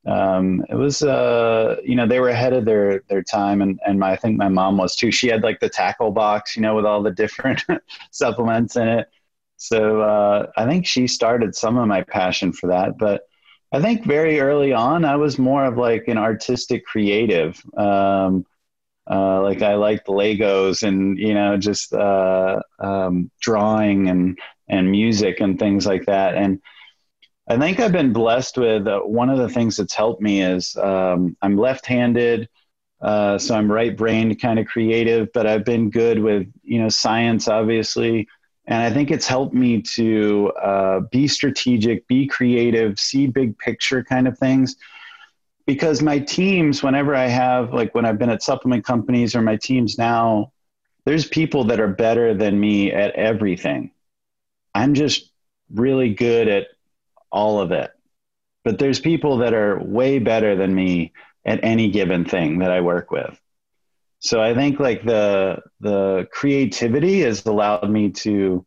um, 0.05 0.65
it 0.69 0.75
was 0.75 1.03
uh, 1.03 1.77
you 1.83 1.95
know 1.95 2.07
they 2.07 2.19
were 2.19 2.29
ahead 2.29 2.53
of 2.53 2.65
their 2.65 3.01
their 3.09 3.23
time, 3.23 3.61
and 3.61 3.79
and 3.85 3.99
my, 3.99 4.11
I 4.11 4.15
think 4.15 4.37
my 4.37 4.49
mom 4.49 4.77
was 4.77 4.95
too. 4.95 5.11
She 5.11 5.27
had 5.27 5.43
like 5.43 5.59
the 5.59 5.69
tackle 5.69 6.11
box, 6.11 6.55
you 6.55 6.61
know, 6.61 6.75
with 6.75 6.85
all 6.85 7.03
the 7.03 7.11
different 7.11 7.63
supplements 8.11 8.75
in 8.75 8.87
it. 8.87 9.07
So 9.57 10.01
uh, 10.01 10.47
I 10.57 10.65
think 10.65 10.85
she 10.85 11.07
started 11.07 11.55
some 11.55 11.77
of 11.77 11.87
my 11.87 12.03
passion 12.03 12.53
for 12.53 12.67
that, 12.67 12.97
but. 12.97 13.23
I 13.71 13.79
think 13.79 14.03
very 14.03 14.39
early 14.39 14.73
on, 14.73 15.05
I 15.05 15.15
was 15.15 15.37
more 15.37 15.63
of 15.63 15.77
like 15.77 16.07
an 16.07 16.17
artistic 16.17 16.83
creative. 16.85 17.61
Um, 17.77 18.43
uh, 19.09 19.41
like 19.41 19.61
I 19.61 19.75
liked 19.75 20.07
Legos 20.07 20.83
and 20.83 21.17
you 21.17 21.33
know 21.33 21.57
just 21.57 21.93
uh, 21.93 22.61
um, 22.79 23.31
drawing 23.41 24.09
and 24.09 24.37
and 24.67 24.91
music 24.91 25.39
and 25.39 25.57
things 25.57 25.85
like 25.87 26.05
that. 26.05 26.35
And 26.35 26.61
I 27.49 27.57
think 27.57 27.79
I've 27.79 27.91
been 27.91 28.13
blessed 28.13 28.57
with 28.57 28.87
uh, 28.87 28.99
one 29.01 29.29
of 29.29 29.39
the 29.39 29.49
things 29.49 29.77
that's 29.77 29.95
helped 29.95 30.21
me 30.21 30.41
is 30.43 30.75
um, 30.77 31.35
I'm 31.41 31.57
left-handed, 31.57 32.47
uh, 33.01 33.37
so 33.39 33.55
I'm 33.55 33.71
right-brained, 33.71 34.39
kind 34.41 34.59
of 34.59 34.67
creative. 34.67 35.29
But 35.33 35.47
I've 35.47 35.65
been 35.65 35.89
good 35.89 36.19
with 36.19 36.47
you 36.63 36.79
know 36.81 36.89
science, 36.89 37.47
obviously, 37.47 38.27
and 38.67 38.83
I 38.83 38.91
think 38.93 39.11
it's 39.11 39.27
helped 39.27 39.55
me 39.55 39.81
to 39.83 40.51
uh, 40.61 40.99
be 41.11 41.27
strategic, 41.27 42.07
be 42.07 42.27
creative, 42.27 42.99
see 42.99 43.27
big 43.27 43.57
picture 43.57 44.03
kind 44.03 44.27
of 44.27 44.37
things. 44.37 44.75
because 45.65 46.01
my 46.01 46.19
teams, 46.19 46.81
whenever 46.81 47.15
I 47.15 47.27
have, 47.27 47.73
like 47.73 47.93
when 47.93 48.05
I've 48.05 48.17
been 48.17 48.29
at 48.29 48.41
supplement 48.41 48.85
companies 48.85 49.35
or 49.35 49.41
my 49.41 49.55
teams 49.57 49.97
now, 49.97 50.51
there's 51.05 51.27
people 51.27 51.65
that 51.65 51.79
are 51.79 51.87
better 51.87 52.33
than 52.33 52.59
me 52.59 52.91
at 52.91 53.13
everything. 53.15 53.91
I'm 54.75 54.93
just 54.95 55.31
really 55.73 56.13
good 56.13 56.47
at 56.47 56.67
all 57.31 57.59
of 57.59 57.71
it. 57.71 57.91
But 58.63 58.79
there's 58.79 58.99
people 58.99 59.37
that 59.37 59.53
are 59.53 59.81
way 59.81 60.19
better 60.19 60.55
than 60.55 60.73
me 60.73 61.13
at 61.45 61.63
any 61.63 61.89
given 61.89 62.25
thing 62.25 62.59
that 62.59 62.71
I 62.71 62.81
work 62.81 63.11
with. 63.11 63.39
So 64.19 64.41
I 64.41 64.53
think 64.53 64.79
like 64.79 65.03
the 65.03 65.61
the 65.79 66.27
creativity 66.31 67.21
has 67.21 67.45
allowed 67.45 67.89
me 67.89 68.09
to 68.11 68.65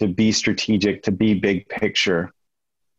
to 0.00 0.08
be 0.08 0.32
strategic, 0.32 1.04
to 1.04 1.12
be 1.12 1.34
big 1.34 1.68
picture. 1.68 2.32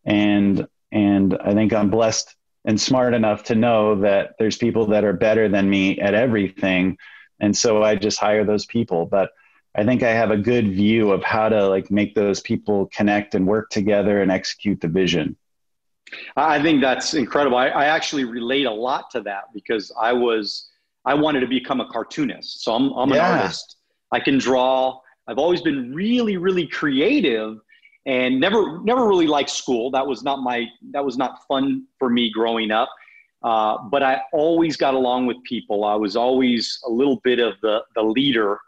And 0.05 0.67
and 0.91 1.37
I 1.37 1.53
think 1.53 1.73
I'm 1.73 1.89
blessed 1.89 2.35
and 2.65 2.79
smart 2.79 3.13
enough 3.13 3.43
to 3.45 3.55
know 3.55 4.01
that 4.01 4.35
there's 4.39 4.57
people 4.57 4.87
that 4.87 5.03
are 5.03 5.13
better 5.13 5.49
than 5.49 5.69
me 5.69 5.99
at 5.99 6.13
everything. 6.13 6.97
And 7.39 7.55
so 7.55 7.83
I 7.83 7.95
just 7.95 8.19
hire 8.19 8.43
those 8.43 8.65
people. 8.65 9.05
But 9.05 9.31
I 9.75 9.83
think 9.83 10.03
I 10.03 10.09
have 10.09 10.31
a 10.31 10.37
good 10.37 10.73
view 10.73 11.11
of 11.11 11.23
how 11.23 11.49
to 11.49 11.67
like 11.67 11.91
make 11.91 12.15
those 12.15 12.41
people 12.41 12.89
connect 12.93 13.35
and 13.35 13.45
work 13.45 13.69
together 13.69 14.21
and 14.21 14.31
execute 14.31 14.81
the 14.81 14.87
vision. 14.87 15.35
I 16.35 16.61
think 16.61 16.81
that's 16.81 17.13
incredible. 17.13 17.57
I, 17.57 17.67
I 17.67 17.85
actually 17.85 18.23
relate 18.23 18.65
a 18.65 18.71
lot 18.71 19.11
to 19.11 19.21
that 19.21 19.45
because 19.53 19.91
I 19.99 20.13
was 20.13 20.69
I 21.05 21.13
wanted 21.13 21.41
to 21.41 21.47
become 21.47 21.81
a 21.81 21.87
cartoonist. 21.87 22.63
So 22.63 22.73
I'm 22.73 22.91
I'm 22.93 23.11
an 23.11 23.19
artist. 23.19 23.77
I 24.11 24.19
can 24.19 24.37
draw. 24.37 24.99
I've 25.27 25.37
always 25.37 25.61
been 25.61 25.93
really, 25.93 26.37
really 26.37 26.65
creative 26.65 27.59
and 28.05 28.39
never 28.39 28.81
never 28.83 29.07
really 29.07 29.27
liked 29.27 29.51
school. 29.51 29.91
That 29.91 30.05
was 30.05 30.23
not 30.23 30.39
my 30.39 30.65
that 30.91 31.05
was 31.05 31.17
not 31.17 31.45
fun 31.47 31.85
for 31.99 32.09
me 32.09 32.31
growing 32.31 32.71
up. 32.71 32.89
Uh, 33.43 33.77
but 33.89 34.03
I 34.03 34.21
always 34.33 34.75
got 34.75 34.95
along 34.95 35.27
with 35.27 35.37
people. 35.43 35.85
I 35.85 35.95
was 35.95 36.15
always 36.15 36.79
a 36.85 36.89
little 36.89 37.17
bit 37.23 37.39
of 37.39 37.53
the 37.61 37.83
the 37.95 38.01
leader 38.01 38.59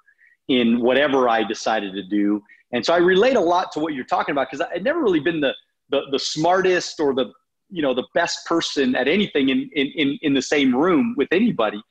in 0.51 0.81
whatever 0.81 1.29
I 1.29 1.43
decided 1.43 1.93
to 1.93 2.03
do. 2.03 2.43
And 2.73 2.85
so 2.85 2.93
I 2.93 2.97
relate 2.97 3.37
a 3.37 3.45
lot 3.53 3.71
to 3.73 3.79
what 3.79 3.93
you're 3.93 4.05
talking 4.05 4.33
about 4.33 4.47
because 4.51 4.65
I'd 4.73 4.83
never 4.83 5.01
really 5.01 5.19
been 5.19 5.39
the, 5.39 5.53
the, 5.89 6.01
the 6.11 6.19
smartest 6.19 6.99
or 6.99 7.13
the, 7.13 7.31
you 7.69 7.81
know, 7.81 7.93
the 7.93 8.07
best 8.13 8.45
person 8.45 8.95
at 8.95 9.07
anything 9.07 9.49
in, 9.49 9.69
in, 9.73 10.19
in 10.21 10.33
the 10.33 10.41
same 10.41 10.75
room 10.75 11.15
with 11.17 11.29
anybody. 11.31 11.81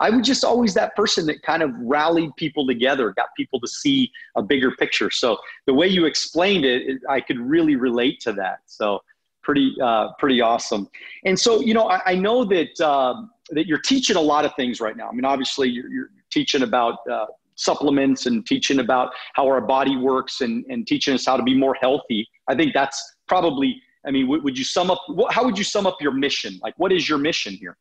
I 0.00 0.08
was 0.10 0.26
just 0.26 0.44
always 0.44 0.72
that 0.74 0.94
person 0.96 1.26
that 1.26 1.42
kind 1.42 1.62
of 1.62 1.70
rallied 1.76 2.34
people 2.36 2.66
together, 2.66 3.12
got 3.12 3.28
people 3.36 3.60
to 3.60 3.68
see 3.68 4.10
a 4.34 4.42
bigger 4.42 4.70
picture. 4.82 5.10
So 5.10 5.38
the 5.66 5.74
way 5.74 5.88
you 5.88 6.06
explained 6.06 6.64
it, 6.64 6.82
it 6.90 6.98
I 7.08 7.20
could 7.20 7.38
really 7.38 7.76
relate 7.76 8.20
to 8.20 8.32
that. 8.34 8.60
So 8.66 9.00
pretty, 9.42 9.74
uh, 9.82 10.08
pretty 10.18 10.40
awesome. 10.40 10.88
And 11.24 11.38
so, 11.38 11.60
you 11.60 11.74
know, 11.74 11.88
I, 11.88 12.12
I 12.12 12.14
know 12.14 12.44
that, 12.46 12.80
uh, 12.80 13.14
that 13.50 13.66
you're 13.66 13.80
teaching 13.80 14.16
a 14.16 14.20
lot 14.32 14.44
of 14.44 14.52
things 14.54 14.80
right 14.80 14.96
now. 14.96 15.08
I 15.08 15.12
mean, 15.12 15.24
obviously 15.24 15.68
you're, 15.68 15.90
you're 15.90 16.10
teaching 16.30 16.62
about 16.62 16.98
uh, 17.10 17.26
supplements 17.60 18.26
and 18.26 18.46
teaching 18.46 18.80
about 18.80 19.12
how 19.34 19.46
our 19.46 19.60
body 19.60 19.96
works 19.96 20.40
and, 20.40 20.64
and 20.68 20.86
teaching 20.86 21.14
us 21.14 21.26
how 21.26 21.36
to 21.36 21.42
be 21.42 21.54
more 21.54 21.76
healthy. 21.80 22.26
I 22.48 22.54
think 22.54 22.72
that's 22.74 22.98
probably, 23.26 23.80
I 24.06 24.10
mean, 24.10 24.26
w- 24.26 24.42
would 24.42 24.56
you 24.58 24.64
sum 24.64 24.90
up, 24.90 25.00
how 25.30 25.44
would 25.44 25.58
you 25.58 25.64
sum 25.64 25.86
up 25.86 25.98
your 26.00 26.12
mission? 26.12 26.58
Like, 26.62 26.74
what 26.78 26.90
is 26.92 27.08
your 27.08 27.18
mission 27.18 27.54
here? 27.54 27.76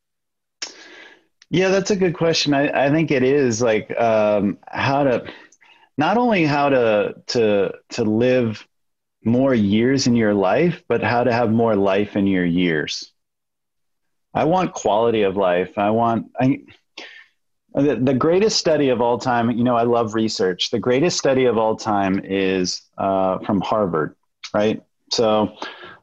Yeah, 1.50 1.70
that's 1.70 1.92
a 1.92 1.96
good 1.96 2.14
question. 2.14 2.54
I, 2.54 2.86
I 2.86 2.92
think 2.92 3.10
it 3.10 3.24
is 3.24 3.62
like 3.62 3.90
um, 4.00 4.60
how 4.68 5.04
to, 5.04 5.26
not 5.98 6.18
only 6.18 6.46
how 6.46 6.70
to, 6.70 7.16
to, 7.28 7.74
to 7.90 8.04
live 8.04 8.68
more 9.24 9.54
years 9.54 10.08
in 10.08 10.16
your 10.16 10.34
life, 10.34 10.84
but 10.88 11.04
how 11.04 11.24
to 11.24 11.34
have 11.34 11.52
more 11.52 11.76
life 11.76 12.16
in 12.16 12.28
your 12.28 12.46
years. 12.46 13.12
I 14.34 14.44
want 14.44 14.74
quality 14.74 15.24
of 15.24 15.36
life. 15.38 15.78
I 15.78 15.90
want, 15.90 16.28
I, 16.40 16.62
the, 17.82 17.96
the 17.96 18.14
greatest 18.14 18.58
study 18.58 18.90
of 18.90 19.02
all 19.02 19.18
time, 19.18 19.52
you 19.52 19.64
know, 19.64 19.76
I 19.76 19.84
love 19.84 20.16
research. 20.16 20.72
The 20.72 20.80
greatest 20.80 21.18
study 21.18 21.46
of 21.46 21.58
all 21.58 21.76
time 21.76 22.22
is 22.24 22.82
uh, 22.98 23.40
from 23.40 23.62
Harvard, 23.62 24.16
right? 24.54 24.82
So 25.12 25.56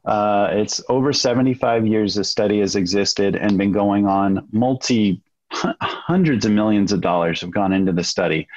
uh, 0.04 0.49
it's 0.52 0.83
over 0.88 1.12
75 1.12 1.87
years 1.87 2.14
the 2.14 2.25
study 2.25 2.61
has 2.61 2.76
existed 2.76 3.37
and 3.37 3.59
been 3.59 3.73
going 3.73 4.06
on. 4.06 4.47
Multi 4.52 5.23
hundreds 5.52 6.45
of 6.45 6.52
millions 6.52 6.92
of 6.92 7.00
dollars 7.00 7.40
have 7.40 7.50
gone 7.50 7.73
into 7.73 7.92
the 7.92 8.04
study. 8.04 8.49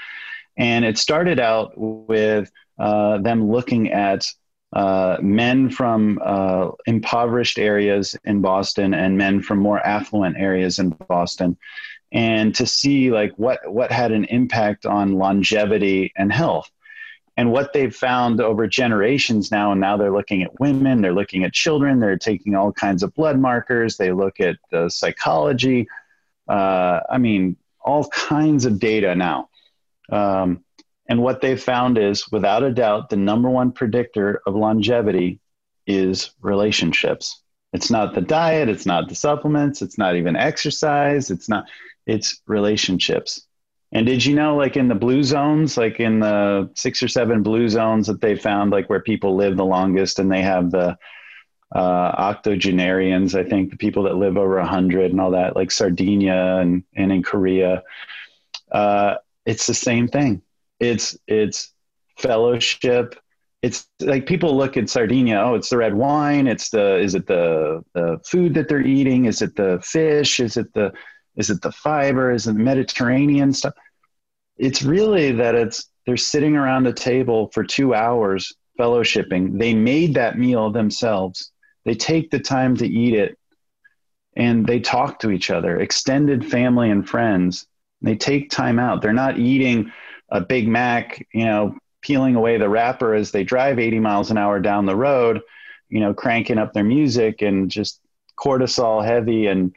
And 0.58 0.84
it 0.84 0.98
started 0.98 1.40
out 1.40 1.74
with 1.76 2.52
uh, 2.78 3.20
them 3.20 3.50
looking 3.50 3.92
at 3.92 4.26
uh, 4.74 5.18
men 5.22 5.70
from 5.70 6.20
uh, 6.24 6.70
impoverished 6.86 7.58
areas 7.58 8.16
in 8.26 8.42
Boston 8.42 8.94
and 8.94 9.18
men 9.18 9.42
from 9.42 9.58
more 9.60 9.80
affluent 9.80 10.38
areas 10.38 10.78
in 10.78 10.90
Boston 11.08 11.58
and 12.12 12.56
to 12.56 12.66
see 12.66 13.12
like 13.12 13.34
what 13.38 13.60
what 13.72 13.92
had 13.92 14.12
an 14.12 14.26
impact 14.26 14.86
on 14.86 15.14
longevity 15.14 16.12
and 16.16 16.32
health. 16.32 16.70
And 17.38 17.54
what 17.54 17.72
they've 17.72 17.96
found 17.96 18.42
over 18.42 18.68
generations 18.68 19.50
now 19.50 19.72
and 19.72 19.80
now 19.80 19.96
they're 19.96 20.12
looking 20.12 20.44
at 20.44 20.60
women 20.60 21.02
they're 21.02 21.14
looking 21.14 21.46
at 21.46 21.54
children 21.54 22.02
they're 22.02 22.18
taking 22.18 22.54
all 22.54 22.74
kinds 22.74 23.02
of 23.02 23.16
blood 23.16 23.40
markers 23.40 23.96
they 23.96 24.12
look 24.12 24.42
at 24.42 24.58
psychology 24.92 25.88
uh, 26.50 27.00
i 27.10 27.18
mean 27.18 27.56
all 27.82 28.08
kinds 28.10 28.66
of 28.66 28.80
data 28.80 29.16
now. 29.16 29.50
Um, 30.12 30.64
and 31.08 31.22
what 31.22 31.42
they've 31.42 31.62
found 31.62 31.98
is 31.98 32.32
without 32.32 32.64
a 32.64 32.72
doubt 32.72 33.10
the 33.10 33.18
number 33.18 33.50
one 33.50 33.72
predictor 33.72 34.42
of 34.46 34.56
longevity 34.56 35.40
is 35.88 36.32
relationships. 36.42 37.42
It's 37.74 37.92
not 37.92 38.16
the 38.16 38.22
diet 38.22 38.70
it's 38.70 38.86
not 38.86 39.10
the 39.10 39.16
supplements 39.16 39.82
it's 39.84 39.98
not 39.98 40.16
even 40.16 40.36
exercise 40.36 41.30
it's 41.30 41.48
not 41.48 41.66
it's 42.10 42.42
relationships. 42.48 43.46
And 43.92 44.06
did 44.06 44.24
you 44.24 44.36
know, 44.36 44.56
like 44.56 44.78
in 44.78 44.88
the 44.88 44.96
blue 44.96 45.24
zones, 45.24 45.78
like 45.78 46.00
in 46.00 46.20
the 46.20 46.70
six 46.76 47.02
or 47.02 47.08
seven 47.08 47.42
blue 47.42 47.70
zones 47.70 48.08
that 48.08 48.22
they 48.22 48.36
found, 48.36 48.72
like 48.72 48.90
where 48.90 49.02
people 49.02 49.36
live 49.36 49.58
the 49.58 49.66
longest, 49.66 50.20
and 50.20 50.32
they 50.32 50.44
have 50.44 50.70
the 50.72 50.98
uh, 51.76 51.80
octogenarians, 51.80 53.36
I 53.36 53.44
think 53.44 53.72
the 53.72 53.78
people 53.78 54.04
that 54.04 54.16
live 54.16 54.38
over 54.38 54.58
100 54.58 55.12
and 55.12 55.22
all 55.22 55.32
that, 55.32 55.56
like 55.56 55.72
Sardinia 55.72 56.58
and, 56.58 56.84
and 56.96 57.12
Ikaria. 57.12 57.82
Uh, 58.72 59.16
it's 59.46 59.66
the 59.66 59.74
same 59.74 60.08
thing. 60.08 60.42
It's, 60.80 61.18
it's 61.28 61.74
fellowship. 62.18 63.16
It's 63.62 63.88
like 64.00 64.26
people 64.26 64.56
look 64.56 64.78
at 64.78 64.90
Sardinia. 64.90 65.42
Oh, 65.42 65.56
it's 65.56 65.70
the 65.70 65.78
red 65.78 65.94
wine. 65.94 66.48
It's 66.48 66.70
the, 66.70 66.98
is 66.98 67.16
it 67.16 67.28
the, 67.28 67.84
the 67.94 68.20
food 68.26 68.54
that 68.54 68.68
they're 68.68 68.86
eating? 68.86 69.26
Is 69.26 69.42
it 69.42 69.56
the 69.56 69.80
fish? 69.84 70.40
Is 70.40 70.58
it 70.58 70.74
the, 70.74 70.94
is 71.36 71.50
it 71.50 71.62
the 71.62 71.72
fiber? 71.72 72.32
Is 72.32 72.48
it 72.48 72.54
Mediterranean 72.54 73.54
stuff? 73.54 73.74
It's 74.58 74.84
really 74.84 75.32
that 75.34 75.56
it's 75.56 75.90
they're 76.06 76.18
sitting 76.18 76.56
around 76.56 76.88
a 76.88 76.94
table 76.94 77.50
for 77.54 77.64
two 77.64 77.94
hours 77.94 78.52
fellowshipping. 78.80 79.60
They 79.60 79.74
made 79.74 80.16
that 80.16 80.38
meal 80.38 80.72
themselves. 80.72 81.52
They 81.86 81.94
take 81.94 82.32
the 82.32 82.40
time 82.40 82.76
to 82.78 82.88
eat 82.88 83.14
it 83.14 83.38
and 84.36 84.66
they 84.66 84.80
talk 84.80 85.20
to 85.20 85.32
each 85.32 85.50
other, 85.52 85.80
extended 85.80 86.50
family 86.50 86.90
and 86.90 87.08
friends. 87.08 87.68
They 88.02 88.16
take 88.16 88.50
time 88.50 88.80
out. 88.80 89.02
They're 89.02 89.14
not 89.14 89.38
eating 89.38 89.92
a 90.30 90.40
Big 90.40 90.68
Mac, 90.68 91.26
you 91.34 91.46
know, 91.46 91.76
peeling 92.02 92.36
away 92.36 92.58
the 92.58 92.70
wrapper 92.70 93.14
as 93.14 93.32
they 93.32 93.44
drive 93.44 93.80
80 93.80 94.00
miles 94.00 94.32
an 94.32 94.38
hour 94.38 94.60
down 94.60 94.86
the 94.86 94.96
road, 94.96 95.42
you 95.90 96.00
know, 96.00 96.14
cranking 96.14 96.58
up 96.58 96.74
their 96.74 96.84
music 96.84 97.42
and 97.42 97.70
just 97.70 98.00
cortisol 98.38 99.04
heavy 99.04 99.48
and 99.48 99.76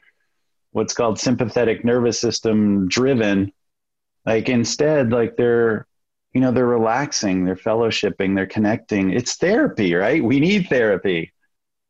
what's 0.73 0.95
called 0.95 1.19
sympathetic 1.19 1.85
nervous 1.85 2.19
system 2.19 2.89
driven. 2.89 3.53
Like 4.27 4.49
instead 4.49 5.13
like 5.13 5.37
they're 5.37 5.87
you 6.33 6.41
know 6.41 6.51
they're 6.53 6.67
relaxing 6.67 7.45
they're 7.45 7.57
fellowshipping 7.57 8.35
they're 8.35 8.47
connecting. 8.47 9.11
It's 9.11 9.37
therapy 9.37 9.95
right? 9.95 10.23
We 10.23 10.41
need 10.41 10.69
therapy. 10.69 11.33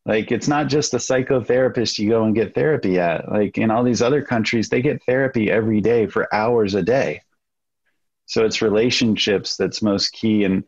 Like 0.05 0.33
it's 0.33 0.49
not 0.49 0.69
just 0.69 0.95
a 0.95 0.99
psychotherapist 0.99 1.99
you 1.99 2.09
go 2.09 2.25
and 2.25 2.35
get 2.35 2.55
therapy 2.55 2.99
at. 2.99 3.31
Like 3.31 3.57
in 3.59 3.71
all 3.71 3.85
these 3.85 4.03
other 4.03 4.23
countries 4.23 4.69
they 4.69 4.83
get 4.83 5.03
therapy 5.05 5.51
every 5.51 5.81
day 5.81 6.07
for 6.07 6.33
hours 6.35 6.75
a 6.75 6.83
day. 6.83 7.23
So 8.27 8.45
it's 8.45 8.63
relationships 8.63 9.57
that's 9.57 9.83
most 9.83 10.13
key. 10.13 10.45
And 10.45 10.65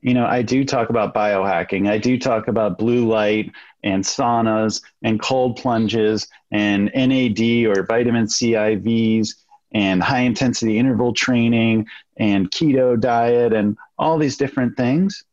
you 0.00 0.14
know 0.14 0.26
i 0.26 0.42
do 0.42 0.64
talk 0.64 0.90
about 0.90 1.14
biohacking 1.14 1.88
i 1.88 1.98
do 1.98 2.18
talk 2.18 2.48
about 2.48 2.78
blue 2.78 3.06
light 3.06 3.50
and 3.82 4.04
saunas 4.04 4.82
and 5.02 5.20
cold 5.20 5.56
plunges 5.56 6.28
and 6.50 6.90
NAD 6.94 7.66
or 7.66 7.84
vitamin 7.84 8.28
C 8.28 8.52
IVs 8.52 9.34
and 9.72 10.02
high 10.02 10.20
intensity 10.20 10.78
interval 10.78 11.12
training 11.12 11.86
and 12.16 12.50
keto 12.50 12.98
diet 12.98 13.52
and 13.52 13.76
all 13.98 14.18
these 14.18 14.36
different 14.36 14.76
things. 14.76 15.24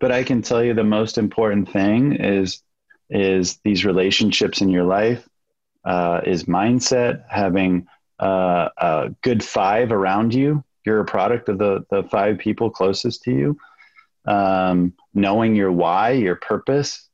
But 0.00 0.12
I 0.12 0.22
can 0.22 0.42
tell 0.42 0.62
you 0.64 0.74
the 0.74 0.84
most 0.84 1.18
important 1.18 1.70
thing 1.70 2.14
is 2.14 2.62
is 3.10 3.58
these 3.64 3.84
relationships 3.86 4.60
in 4.60 4.68
your 4.68 4.84
life, 4.84 5.26
uh, 5.84 6.20
is 6.26 6.44
mindset, 6.44 7.24
having 7.28 7.86
uh, 8.20 8.68
a 8.76 9.14
good 9.22 9.42
five 9.42 9.92
around 9.92 10.34
you. 10.34 10.62
You're 10.84 11.00
a 11.00 11.04
product 11.04 11.48
of 11.48 11.58
the, 11.58 11.84
the 11.90 12.02
five 12.04 12.38
people 12.38 12.70
closest 12.70 13.22
to 13.24 13.32
you. 13.32 13.58
Um, 14.26 14.94
knowing 15.14 15.54
your 15.54 15.72
why, 15.72 16.10
your 16.12 16.36
purpose, 16.36 17.08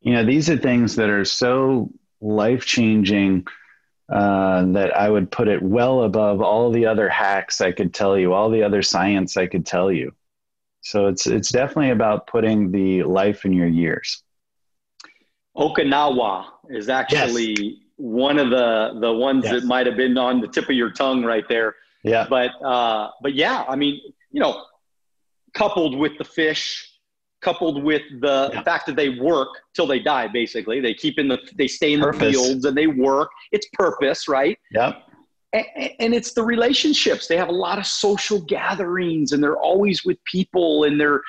you 0.00 0.12
know 0.12 0.24
these 0.24 0.48
are 0.50 0.56
things 0.56 0.96
that 0.96 1.10
are 1.10 1.24
so 1.24 1.90
life 2.20 2.64
changing 2.64 3.46
uh, 4.12 4.64
that 4.66 4.96
I 4.96 5.10
would 5.10 5.30
put 5.30 5.48
it 5.48 5.60
well 5.62 6.02
above 6.02 6.40
all 6.40 6.70
the 6.70 6.86
other 6.86 7.08
hacks 7.08 7.60
I 7.60 7.72
could 7.72 7.92
tell 7.92 8.16
you, 8.16 8.32
all 8.32 8.50
the 8.50 8.62
other 8.62 8.82
science 8.82 9.36
I 9.36 9.46
could 9.46 9.66
tell 9.66 9.90
you. 9.90 10.12
So 10.80 11.08
it's 11.08 11.26
it's 11.26 11.50
definitely 11.50 11.90
about 11.90 12.28
putting 12.28 12.70
the 12.70 13.02
life 13.02 13.44
in 13.44 13.52
your 13.52 13.66
years. 13.66 14.22
Okinawa 15.56 16.44
is 16.70 16.88
actually 16.88 17.56
yes. 17.58 17.74
one 17.96 18.38
of 18.38 18.50
the 18.50 18.96
the 19.00 19.12
ones 19.12 19.44
yes. 19.44 19.54
that 19.54 19.64
might 19.64 19.86
have 19.86 19.96
been 19.96 20.16
on 20.16 20.40
the 20.40 20.46
tip 20.46 20.64
of 20.64 20.76
your 20.76 20.90
tongue 20.90 21.24
right 21.24 21.44
there. 21.48 21.74
Yeah. 22.06 22.26
But 22.28 22.50
uh, 22.62 23.10
but 23.20 23.34
yeah, 23.34 23.64
I 23.68 23.76
mean, 23.76 24.00
you 24.30 24.40
know, 24.40 24.64
coupled 25.54 25.96
with 25.96 26.16
the 26.18 26.24
fish, 26.24 26.98
coupled 27.42 27.82
with 27.82 28.02
the 28.20 28.50
yeah. 28.52 28.62
fact 28.62 28.86
that 28.86 28.96
they 28.96 29.10
work 29.10 29.48
till 29.74 29.86
they 29.86 29.98
die, 29.98 30.28
basically, 30.28 30.80
they 30.80 30.94
keep 30.94 31.18
in 31.18 31.28
the 31.28 31.38
they 31.56 31.68
stay 31.68 31.92
in 31.92 32.00
purpose. 32.00 32.20
the 32.20 32.32
fields 32.32 32.64
and 32.64 32.76
they 32.76 32.86
work. 32.86 33.30
It's 33.52 33.66
purpose, 33.74 34.28
right? 34.28 34.58
Yep 34.72 35.02
and 35.52 36.14
it's 36.14 36.32
the 36.32 36.42
relationships 36.42 37.26
they 37.26 37.36
have 37.36 37.48
a 37.48 37.52
lot 37.52 37.78
of 37.78 37.86
social 37.86 38.40
gatherings 38.42 39.32
and 39.32 39.42
they're 39.42 39.56
always 39.56 40.04
with 40.04 40.22
people 40.24 40.84
and 40.84 41.00
they're 41.00 41.22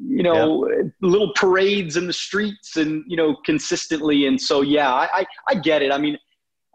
you 0.00 0.22
know 0.22 0.68
yep. 0.68 0.86
little 1.00 1.32
parades 1.34 1.96
in 1.96 2.06
the 2.06 2.12
streets 2.12 2.76
and 2.76 3.04
you 3.06 3.16
know 3.16 3.36
consistently 3.44 4.26
and 4.26 4.40
so 4.40 4.62
yeah 4.62 4.92
i 4.92 5.08
i, 5.12 5.26
I 5.48 5.54
get 5.54 5.82
it 5.82 5.92
i 5.92 5.98
mean 5.98 6.18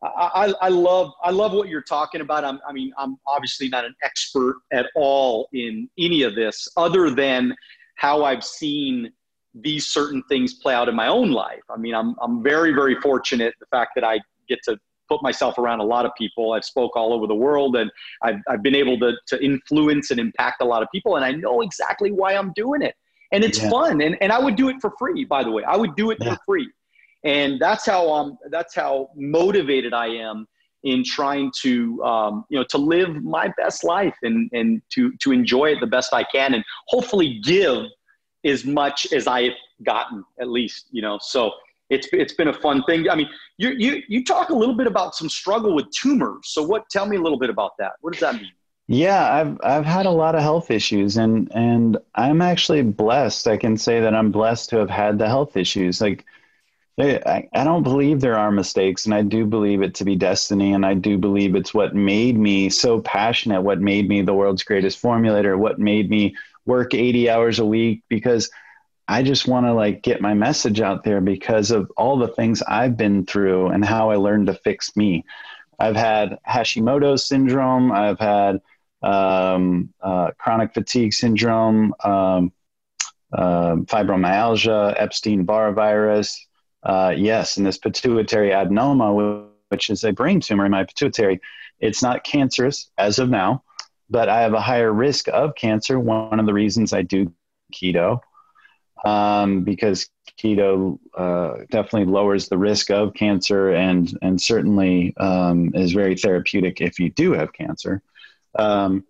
I, 0.03 0.53
I 0.61 0.69
love 0.69 1.13
I 1.23 1.31
love 1.31 1.53
what 1.53 1.69
you're 1.69 1.81
talking 1.81 2.21
about. 2.21 2.43
I'm, 2.43 2.59
I 2.67 2.73
mean, 2.73 2.91
I'm 2.97 3.17
obviously 3.25 3.69
not 3.69 3.85
an 3.85 3.95
expert 4.03 4.57
at 4.71 4.87
all 4.95 5.47
in 5.53 5.89
any 5.97 6.23
of 6.23 6.35
this, 6.35 6.67
other 6.77 7.09
than 7.09 7.55
how 7.95 8.25
I've 8.25 8.43
seen 8.43 9.11
these 9.53 9.87
certain 9.87 10.23
things 10.29 10.55
play 10.55 10.73
out 10.73 10.89
in 10.89 10.95
my 10.95 11.07
own 11.07 11.31
life. 11.31 11.61
I 11.69 11.77
mean, 11.77 11.95
I'm 11.95 12.15
I'm 12.21 12.43
very 12.43 12.73
very 12.73 12.95
fortunate 12.95 13.53
the 13.59 13.65
fact 13.67 13.91
that 13.95 14.03
I 14.03 14.19
get 14.49 14.59
to 14.65 14.77
put 15.09 15.21
myself 15.21 15.57
around 15.57 15.79
a 15.79 15.83
lot 15.83 16.05
of 16.05 16.11
people. 16.17 16.53
I've 16.53 16.65
spoke 16.65 16.95
all 16.95 17.13
over 17.13 17.27
the 17.27 17.35
world 17.35 17.75
and 17.75 17.91
I've, 18.21 18.37
I've 18.49 18.63
been 18.63 18.75
able 18.75 18.97
to, 18.99 19.13
to 19.27 19.43
influence 19.43 20.11
and 20.11 20.19
impact 20.19 20.61
a 20.61 20.65
lot 20.65 20.81
of 20.81 20.89
people. 20.93 21.17
And 21.17 21.25
I 21.25 21.31
know 21.31 21.61
exactly 21.61 22.11
why 22.11 22.33
I'm 22.35 22.53
doing 22.53 22.81
it. 22.81 22.95
And 23.31 23.43
it's 23.43 23.61
yeah. 23.61 23.69
fun. 23.69 24.01
And, 24.01 24.17
and 24.21 24.31
I 24.31 24.39
would 24.39 24.55
do 24.55 24.69
it 24.69 24.77
for 24.79 24.93
free, 24.97 25.25
by 25.25 25.43
the 25.43 25.51
way. 25.51 25.63
I 25.63 25.75
would 25.75 25.95
do 25.95 26.11
it 26.11 26.19
yeah. 26.21 26.35
for 26.35 26.39
free. 26.45 26.69
And 27.23 27.59
that's 27.59 27.85
how, 27.85 28.11
um, 28.11 28.37
that's 28.49 28.75
how 28.75 29.09
motivated 29.15 29.93
I 29.93 30.07
am 30.07 30.47
in 30.83 31.03
trying 31.03 31.51
to, 31.61 32.03
um, 32.03 32.45
you 32.49 32.59
know, 32.59 32.65
to 32.69 32.77
live 32.77 33.23
my 33.23 33.53
best 33.57 33.83
life 33.83 34.15
and, 34.23 34.49
and 34.51 34.81
to, 34.89 35.13
to 35.21 35.31
enjoy 35.31 35.71
it 35.71 35.79
the 35.79 35.87
best 35.87 36.13
I 36.13 36.23
can 36.23 36.53
and 36.53 36.63
hopefully 36.87 37.39
give 37.43 37.85
as 38.43 38.65
much 38.65 39.13
as 39.13 39.25
I've 39.27 39.53
gotten 39.83 40.23
at 40.41 40.49
least, 40.49 40.87
you 40.91 41.01
know, 41.01 41.17
so 41.21 41.51
it's 41.89 42.07
it's 42.11 42.33
been 42.33 42.47
a 42.47 42.53
fun 42.53 42.83
thing. 42.83 43.09
I 43.09 43.15
mean, 43.15 43.29
you 43.57 43.69
you 43.77 44.01
you 44.07 44.23
talk 44.23 44.49
a 44.49 44.53
little 44.53 44.75
bit 44.75 44.87
about 44.87 45.15
some 45.15 45.29
struggle 45.29 45.75
with 45.75 45.89
tumors. 45.91 46.49
So 46.49 46.63
what? 46.63 46.89
Tell 46.89 47.05
me 47.05 47.17
a 47.17 47.21
little 47.21 47.37
bit 47.37 47.49
about 47.49 47.71
that. 47.77 47.93
What 48.01 48.13
does 48.13 48.21
that 48.21 48.35
mean? 48.35 48.51
Yeah, 48.87 49.31
I've 49.31 49.57
I've 49.63 49.85
had 49.85 50.05
a 50.05 50.11
lot 50.11 50.35
of 50.35 50.41
health 50.41 50.71
issues, 50.71 51.17
and 51.17 51.51
and 51.53 51.97
I'm 52.15 52.41
actually 52.41 52.81
blessed. 52.81 53.47
I 53.47 53.57
can 53.57 53.77
say 53.77 53.99
that 54.01 54.13
I'm 54.13 54.31
blessed 54.31 54.69
to 54.71 54.77
have 54.77 54.89
had 54.89 55.19
the 55.19 55.27
health 55.27 55.55
issues. 55.55 56.01
Like, 56.01 56.25
I, 56.99 57.49
I 57.53 57.63
don't 57.63 57.83
believe 57.83 58.21
there 58.21 58.37
are 58.37 58.51
mistakes, 58.51 59.05
and 59.05 59.15
I 59.15 59.23
do 59.23 59.45
believe 59.45 59.81
it 59.81 59.95
to 59.95 60.05
be 60.05 60.15
destiny, 60.15 60.73
and 60.73 60.85
I 60.85 60.93
do 60.93 61.17
believe 61.17 61.55
it's 61.55 61.73
what 61.73 61.95
made 61.95 62.37
me 62.37 62.69
so 62.69 63.01
passionate, 63.01 63.61
what 63.61 63.81
made 63.81 64.07
me 64.07 64.21
the 64.21 64.33
world's 64.33 64.63
greatest 64.63 65.01
formulator, 65.01 65.57
what 65.57 65.79
made 65.79 66.09
me 66.09 66.35
work 66.65 66.93
80 66.93 67.29
hours 67.29 67.59
a 67.59 67.65
week 67.65 68.03
because 68.09 68.49
I 69.07 69.23
just 69.23 69.47
want 69.47 69.65
to 69.65 69.73
like 69.73 70.01
get 70.01 70.21
my 70.21 70.33
message 70.33 70.79
out 70.79 71.03
there 71.03 71.19
because 71.19 71.71
of 71.71 71.91
all 71.97 72.17
the 72.17 72.29
things 72.29 72.61
I've 72.61 72.95
been 72.95 73.25
through 73.25 73.67
and 73.67 73.83
how 73.83 74.11
I 74.11 74.15
learned 74.15 74.47
to 74.47 74.53
fix 74.53 74.95
me. 74.95 75.25
I've 75.79 75.95
had 75.95 76.37
Hashimoto's 76.47 77.25
syndrome. 77.27 77.91
I've 77.91 78.19
had 78.19 78.61
um, 79.01 79.93
uh, 80.01 80.31
chronic 80.37 80.73
fatigue 80.73 81.13
syndrome, 81.13 81.93
um, 82.03 82.53
uh, 83.33 83.75
fibromyalgia, 83.75 84.95
Epstein 84.97 85.43
Barr 85.43 85.73
virus. 85.73 86.47
Uh, 86.83 87.13
yes, 87.15 87.57
and 87.57 87.65
this 87.65 87.77
pituitary 87.77 88.49
adenoma, 88.49 89.47
which 89.69 89.89
is 89.89 90.03
a 90.03 90.11
brain 90.11 90.39
tumor 90.39 90.65
in 90.65 90.71
my 90.71 90.83
pituitary. 90.83 91.39
It's 91.79 92.01
not 92.01 92.23
cancerous 92.23 92.89
as 92.97 93.19
of 93.19 93.29
now, 93.29 93.63
but 94.09 94.29
I 94.29 94.41
have 94.41 94.53
a 94.53 94.61
higher 94.61 94.91
risk 94.91 95.27
of 95.29 95.55
cancer. 95.55 95.99
One 95.99 96.39
of 96.39 96.45
the 96.45 96.53
reasons 96.53 96.93
I 96.93 97.01
do 97.01 97.31
keto 97.73 98.19
um, 99.03 99.63
because 99.63 100.09
keto 100.39 100.97
uh, 101.15 101.65
definitely 101.69 102.05
lowers 102.05 102.47
the 102.47 102.57
risk 102.57 102.89
of 102.89 103.13
cancer 103.13 103.71
and 103.71 104.17
and 104.21 104.41
certainly 104.41 105.15
um, 105.17 105.71
is 105.73 105.91
very 105.91 106.15
therapeutic 106.15 106.81
if 106.81 106.99
you 106.99 107.09
do 107.09 107.33
have 107.33 107.53
cancer. 107.53 108.01
Um, 108.57 109.03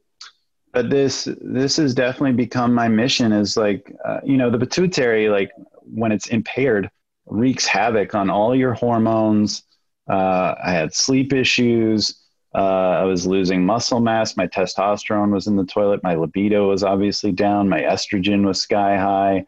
but 0.72 0.90
this 0.90 1.28
this 1.42 1.78
has 1.78 1.94
definitely 1.94 2.34
become 2.34 2.74
my 2.74 2.88
mission. 2.88 3.32
Is 3.32 3.56
like 3.56 3.96
uh, 4.04 4.22
you 4.24 4.38
know 4.38 4.50
the 4.50 4.60
pituitary 4.60 5.30
like 5.30 5.52
when 5.84 6.12
it's 6.12 6.28
impaired 6.28 6.90
wreaks 7.26 7.66
havoc 7.66 8.16
on 8.16 8.30
all 8.30 8.56
your 8.56 8.74
hormones. 8.74 9.64
Uh, 10.10 10.56
I 10.64 10.72
had 10.72 10.94
sleep 10.94 11.34
issues. 11.34 12.20
Uh, 12.56 13.00
I 13.00 13.04
was 13.04 13.26
losing 13.26 13.66
muscle 13.66 14.00
mass. 14.00 14.38
My 14.38 14.48
testosterone 14.48 15.32
was 15.32 15.48
in 15.48 15.56
the 15.56 15.66
toilet. 15.66 16.04
My 16.04 16.16
libido 16.16 16.70
was 16.70 16.84
obviously 16.84 17.32
down. 17.32 17.70
My 17.70 17.82
estrogen 17.82 18.46
was 18.46 18.62
sky 18.62 18.98
high. 18.98 19.46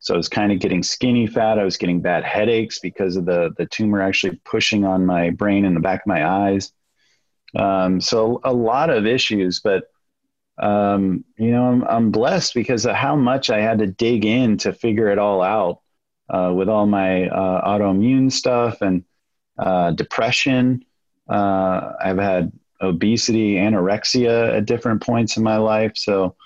So 0.00 0.14
I 0.14 0.16
was 0.16 0.28
kind 0.28 0.52
of 0.52 0.58
getting 0.58 0.82
skinny 0.82 1.26
fat. 1.26 1.58
I 1.58 1.64
was 1.64 1.76
getting 1.76 2.00
bad 2.00 2.24
headaches 2.24 2.78
because 2.78 3.16
of 3.16 3.26
the, 3.26 3.52
the 3.58 3.66
tumor 3.66 4.00
actually 4.00 4.40
pushing 4.44 4.84
on 4.84 5.06
my 5.06 5.30
brain 5.30 5.64
and 5.64 5.76
the 5.76 5.80
back 5.80 6.02
of 6.02 6.06
my 6.06 6.26
eyes. 6.26 6.72
Um, 7.56 8.00
so 8.00 8.40
a 8.44 8.52
lot 8.52 8.90
of 8.90 9.06
issues, 9.06 9.60
but 9.60 9.84
um, 10.58 11.24
you 11.36 11.52
know, 11.52 11.64
I'm, 11.64 11.84
I'm 11.84 12.10
blessed 12.10 12.54
because 12.54 12.84
of 12.84 12.94
how 12.94 13.14
much 13.14 13.50
I 13.50 13.60
had 13.60 13.78
to 13.78 13.86
dig 13.86 14.24
in 14.24 14.58
to 14.58 14.72
figure 14.72 15.08
it 15.08 15.18
all 15.18 15.42
out 15.42 15.80
uh, 16.30 16.52
with 16.54 16.68
all 16.68 16.86
my 16.86 17.28
uh, 17.28 17.68
autoimmune 17.68 18.30
stuff 18.30 18.82
and 18.82 19.04
uh, 19.58 19.90
depression. 19.92 20.84
Uh, 21.28 21.92
I've 22.00 22.18
had 22.18 22.52
obesity, 22.80 23.54
anorexia 23.54 24.56
at 24.56 24.66
different 24.66 25.02
points 25.02 25.36
in 25.36 25.42
my 25.42 25.56
life. 25.56 25.92
So, 25.96 26.36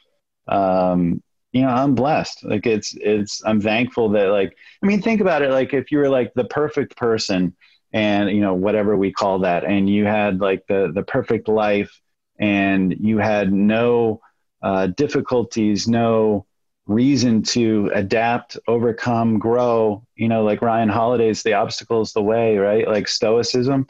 um, 0.49 1.23
you 1.53 1.61
know 1.63 1.69
i'm 1.69 1.95
blessed 1.95 2.45
like 2.45 2.67
it's 2.67 2.95
it's 3.01 3.43
i'm 3.45 3.61
thankful 3.61 4.09
that 4.09 4.29
like 4.29 4.57
i 4.83 4.87
mean 4.87 5.01
think 5.01 5.21
about 5.21 5.43
it 5.43 5.51
like 5.51 5.73
if 5.73 5.93
you 5.93 5.99
were 5.99 6.09
like 6.09 6.33
the 6.35 6.45
perfect 6.45 6.97
person 6.97 7.55
and 7.93 8.31
you 8.31 8.41
know 8.41 8.55
whatever 8.55 8.97
we 8.97 9.13
call 9.13 9.39
that 9.41 9.65
and 9.65 9.89
you 9.89 10.05
had 10.05 10.41
like 10.41 10.67
the 10.67 10.91
the 10.95 11.03
perfect 11.03 11.49
life 11.49 12.01
and 12.39 12.97
you 12.99 13.19
had 13.19 13.53
no 13.53 14.21
uh, 14.63 14.87
difficulties 14.87 15.87
no 15.87 16.47
reason 16.87 17.43
to 17.43 17.91
adapt 17.95 18.59
overcome 18.67 19.39
grow 19.39 20.05
you 20.17 20.29
know 20.29 20.43
like 20.43 20.61
ryan 20.61 20.89
holiday's 20.89 21.43
the 21.45 21.53
obstacles 21.53 22.13
the 22.13 22.23
way 22.23 22.57
right? 22.59 22.87
Like 22.89 23.09
stoicism. 23.09 23.87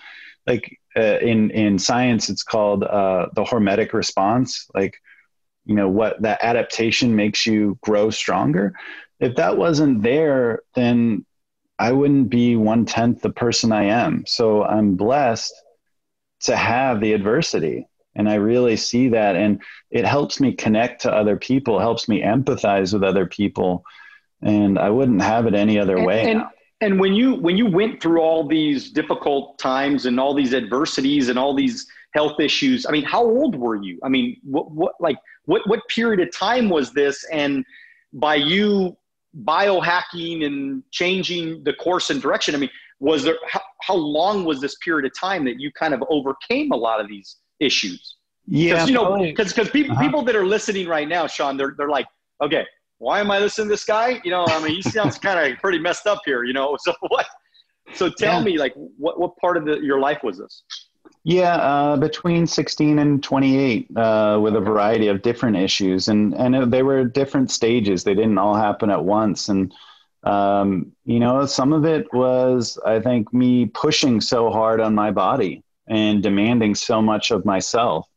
Like 0.47 0.79
uh, 0.97 1.19
in 1.21 1.51
in 1.53 1.79
science 1.79 2.29
it's 2.29 2.43
called 2.43 2.83
uh, 2.83 3.29
the 3.35 3.45
hormetic 3.45 3.93
response. 3.93 4.69
Like 4.75 5.01
you 5.65 5.75
know 5.75 5.89
what 5.89 6.21
that 6.23 6.41
adaptation 6.43 7.15
makes 7.15 7.47
you 7.47 7.79
grow 7.83 8.11
stronger. 8.11 8.75
If 9.21 9.37
that 9.37 9.57
wasn't 9.57 10.03
there 10.03 10.61
then 10.75 11.25
i 11.79 11.93
wouldn't 11.93 12.29
be 12.29 12.57
one 12.57 12.85
tenth 12.85 13.23
the 13.23 13.31
person 13.31 13.73
i 13.73 13.85
am. 13.85 14.25
So 14.27 14.65
i'm 14.65 14.97
blessed 14.97 15.55
to 16.43 16.57
have 16.57 17.01
the 17.01 17.13
adversity 17.13 17.87
and 18.15 18.29
i 18.29 18.35
really 18.35 18.77
see 18.77 19.09
that 19.09 19.37
and 19.37 19.61
it 19.91 20.05
helps 20.05 20.41
me 20.41 20.53
connect 20.53 21.03
to 21.03 21.13
other 21.13 21.37
people 21.37 21.79
helps 21.79 22.09
me 22.09 22.23
empathize 22.23 22.93
with 22.93 23.03
other 23.03 23.27
people 23.27 23.85
and 24.43 24.79
i 24.79 24.89
wouldn't 24.89 25.23
have 25.23 25.47
it 25.47 25.55
any 25.55 25.79
other 25.79 25.97
and, 25.97 26.07
way. 26.07 26.31
and, 26.31 26.43
and 26.81 26.99
when 26.99 27.15
you 27.15 27.35
when 27.37 27.57
you 27.57 27.67
went 27.67 28.03
through 28.03 28.21
all 28.21 28.47
these 28.47 28.91
difficult 28.91 29.59
times 29.59 30.07
and 30.07 30.19
all 30.19 30.35
these 30.35 30.53
adversities 30.53 31.29
and 31.29 31.39
all 31.39 31.55
these 31.55 31.87
health 32.13 32.39
issues 32.41 32.85
i 32.87 32.91
mean 32.91 33.05
how 33.05 33.25
old 33.25 33.57
were 33.57 33.77
you? 33.77 33.99
I 34.03 34.09
mean 34.09 34.37
what 34.43 34.71
what 34.71 34.95
like 35.01 35.17
what 35.45 35.63
what 35.67 35.81
period 35.89 36.21
of 36.21 36.35
time 36.35 36.69
was 36.69 36.93
this? 36.93 37.25
And 37.33 37.65
by 38.13 38.37
you 38.37 38.97
biohacking 39.45 40.45
and 40.45 40.83
changing 40.91 41.65
the 41.65 41.73
course 41.73 42.11
and 42.11 42.21
direction 42.21 42.55
i 42.55 42.59
mean 42.59 42.69
was 43.01 43.25
there 43.25 43.39
how, 43.49 43.63
how 43.81 43.95
long 43.95 44.45
was 44.45 44.61
this 44.61 44.77
period 44.85 45.07
of 45.07 45.19
time 45.19 45.43
that 45.47 45.59
you 45.59 45.73
kind 45.73 45.95
of 45.95 46.05
overcame 46.11 46.71
a 46.71 46.77
lot 46.77 47.01
of 47.01 47.09
these 47.09 47.37
issues 47.63 48.17
yeah 48.47 48.85
you 48.85 48.93
know 48.93 49.19
because 49.19 49.53
because 49.53 49.71
people, 49.71 49.93
uh-huh. 49.93 50.03
people 50.03 50.23
that 50.23 50.35
are 50.35 50.47
listening 50.47 50.87
right 50.89 51.09
now 51.09 51.27
shawn 51.27 51.57
they're, 51.57 51.75
they're 51.77 51.89
like 51.89 52.07
okay 52.41 52.67
why 52.99 53.21
am 53.21 53.31
i 53.31 53.39
listening 53.39 53.69
to 53.69 53.73
this 53.73 53.85
guy 53.85 54.21
you 54.25 54.31
know 54.31 54.45
i 54.49 54.63
mean 54.63 54.75
he 54.75 54.83
sounds 54.83 55.19
kind 55.27 55.53
of 55.53 55.59
pretty 55.59 55.79
messed 55.79 56.07
up 56.07 56.21
here 56.25 56.45
you 56.45 56.53
know 56.53 56.77
so 56.81 56.93
what 57.09 57.27
so 57.95 58.09
tell 58.09 58.39
yeah. 58.39 58.45
me 58.45 58.59
like 58.59 58.73
what, 58.75 59.19
what 59.19 59.37
part 59.37 59.57
of 59.57 59.65
the, 59.65 59.79
your 59.81 60.01
life 60.01 60.19
was 60.23 60.39
this 60.39 60.65
yeah, 61.25 61.55
uh, 61.55 61.97
between 61.97 62.49
16 62.49 62.99
and 62.99 63.23
28, 63.23 63.97
uh, 63.97 64.41
with 64.43 64.57
a 64.57 64.61
variety 64.61 65.07
of 65.07 65.23
different 65.23 65.57
issues, 65.57 66.09
and 66.09 66.35
and 66.35 66.73
they 66.73 66.83
were 66.83 67.05
different 67.05 67.51
stages. 67.53 68.03
They 68.03 68.15
didn't 68.15 68.39
all 68.39 68.57
happen 68.57 68.91
at 68.91 69.05
once. 69.05 69.49
And 69.49 69.73
um, 70.25 70.93
you 71.05 71.21
know, 71.21 71.47
some 71.47 71.73
of 71.73 71.85
it 71.85 72.13
was, 72.13 72.77
I 72.85 72.99
think, 72.99 73.33
me 73.33 73.67
pushing 73.67 74.21
so 74.21 74.51
hard 74.51 74.81
on 74.81 74.97
my 74.97 75.13
body 75.13 75.63
and 75.87 76.23
demanding 76.23 76.75
so 76.75 77.03
much 77.03 77.31
of 77.31 77.45
myself. 77.45 78.09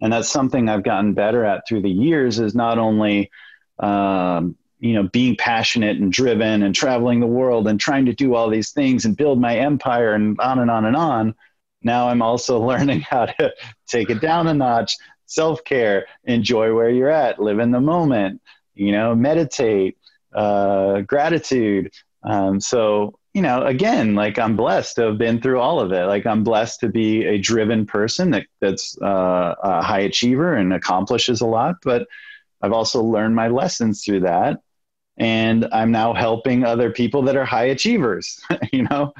And 0.00 0.12
that's 0.12 0.28
something 0.28 0.68
I've 0.68 0.82
gotten 0.82 1.14
better 1.14 1.44
at 1.44 1.66
through 1.66 1.82
the 1.82 1.90
years 1.90 2.38
is 2.38 2.54
not 2.54 2.78
only, 2.78 3.30
um, 3.78 4.56
you 4.78 4.92
know, 4.92 5.04
being 5.04 5.36
passionate 5.36 5.96
and 5.96 6.12
driven 6.12 6.62
and 6.62 6.74
traveling 6.74 7.20
the 7.20 7.26
world 7.26 7.66
and 7.66 7.80
trying 7.80 8.04
to 8.06 8.12
do 8.12 8.34
all 8.34 8.50
these 8.50 8.72
things 8.72 9.04
and 9.04 9.16
build 9.16 9.40
my 9.40 9.56
empire 9.56 10.12
and 10.12 10.38
on 10.40 10.58
and 10.58 10.70
on 10.70 10.84
and 10.84 10.96
on. 10.96 11.34
Now 11.82 12.08
I'm 12.08 12.20
also 12.20 12.58
learning 12.66 13.00
how 13.00 13.26
to 13.26 13.54
take 13.86 14.10
it 14.10 14.20
down 14.20 14.48
a 14.48 14.54
notch, 14.54 14.96
self 15.24 15.64
care, 15.64 16.06
enjoy 16.24 16.74
where 16.74 16.90
you're 16.90 17.10
at, 17.10 17.40
live 17.40 17.58
in 17.58 17.70
the 17.70 17.80
moment, 17.80 18.42
you 18.74 18.92
know, 18.92 19.14
meditate, 19.14 19.96
uh, 20.34 21.00
gratitude. 21.00 21.90
Um, 22.22 22.60
so, 22.60 23.18
you 23.36 23.42
know, 23.42 23.66
again, 23.66 24.14
like 24.14 24.38
I'm 24.38 24.56
blessed 24.56 24.96
to 24.96 25.02
have 25.02 25.18
been 25.18 25.42
through 25.42 25.60
all 25.60 25.78
of 25.78 25.92
it. 25.92 26.06
Like 26.06 26.24
I'm 26.24 26.42
blessed 26.42 26.80
to 26.80 26.88
be 26.88 27.22
a 27.26 27.36
driven 27.36 27.84
person 27.84 28.30
that, 28.30 28.46
that's 28.62 28.96
uh, 29.02 29.54
a 29.62 29.82
high 29.82 30.00
achiever 30.00 30.54
and 30.54 30.72
accomplishes 30.72 31.42
a 31.42 31.46
lot. 31.46 31.74
But 31.82 32.08
I've 32.62 32.72
also 32.72 33.02
learned 33.02 33.34
my 33.34 33.48
lessons 33.48 34.02
through 34.02 34.20
that. 34.20 34.60
And 35.18 35.68
I'm 35.70 35.92
now 35.92 36.14
helping 36.14 36.64
other 36.64 36.90
people 36.90 37.20
that 37.24 37.36
are 37.36 37.44
high 37.44 37.66
achievers, 37.66 38.40
you 38.72 38.84
know, 38.84 39.12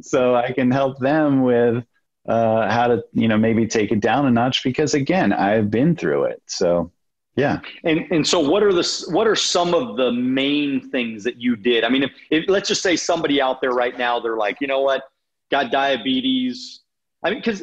so 0.00 0.34
I 0.34 0.50
can 0.50 0.72
help 0.72 0.98
them 0.98 1.42
with 1.42 1.84
uh, 2.28 2.68
how 2.68 2.88
to, 2.88 3.04
you 3.12 3.28
know, 3.28 3.38
maybe 3.38 3.68
take 3.68 3.92
it 3.92 4.00
down 4.00 4.26
a 4.26 4.32
notch 4.32 4.64
because 4.64 4.94
again, 4.94 5.32
I've 5.32 5.70
been 5.70 5.94
through 5.94 6.24
it. 6.24 6.42
So 6.46 6.90
yeah. 7.36 7.60
And 7.84 8.06
and 8.10 8.26
so 8.26 8.40
what 8.40 8.62
are 8.62 8.72
the 8.72 9.06
what 9.10 9.26
are 9.26 9.36
some 9.36 9.74
of 9.74 9.96
the 9.96 10.12
main 10.12 10.90
things 10.90 11.24
that 11.24 11.40
you 11.40 11.56
did? 11.56 11.84
I 11.84 11.88
mean, 11.88 12.02
if, 12.02 12.10
if 12.30 12.48
let's 12.48 12.68
just 12.68 12.82
say 12.82 12.96
somebody 12.96 13.40
out 13.40 13.60
there 13.60 13.72
right 13.72 13.96
now, 13.96 14.18
they're 14.18 14.36
like, 14.36 14.56
you 14.60 14.66
know 14.66 14.80
what, 14.80 15.04
got 15.50 15.70
diabetes. 15.70 16.80
I 17.22 17.30
mean, 17.30 17.38
because 17.40 17.62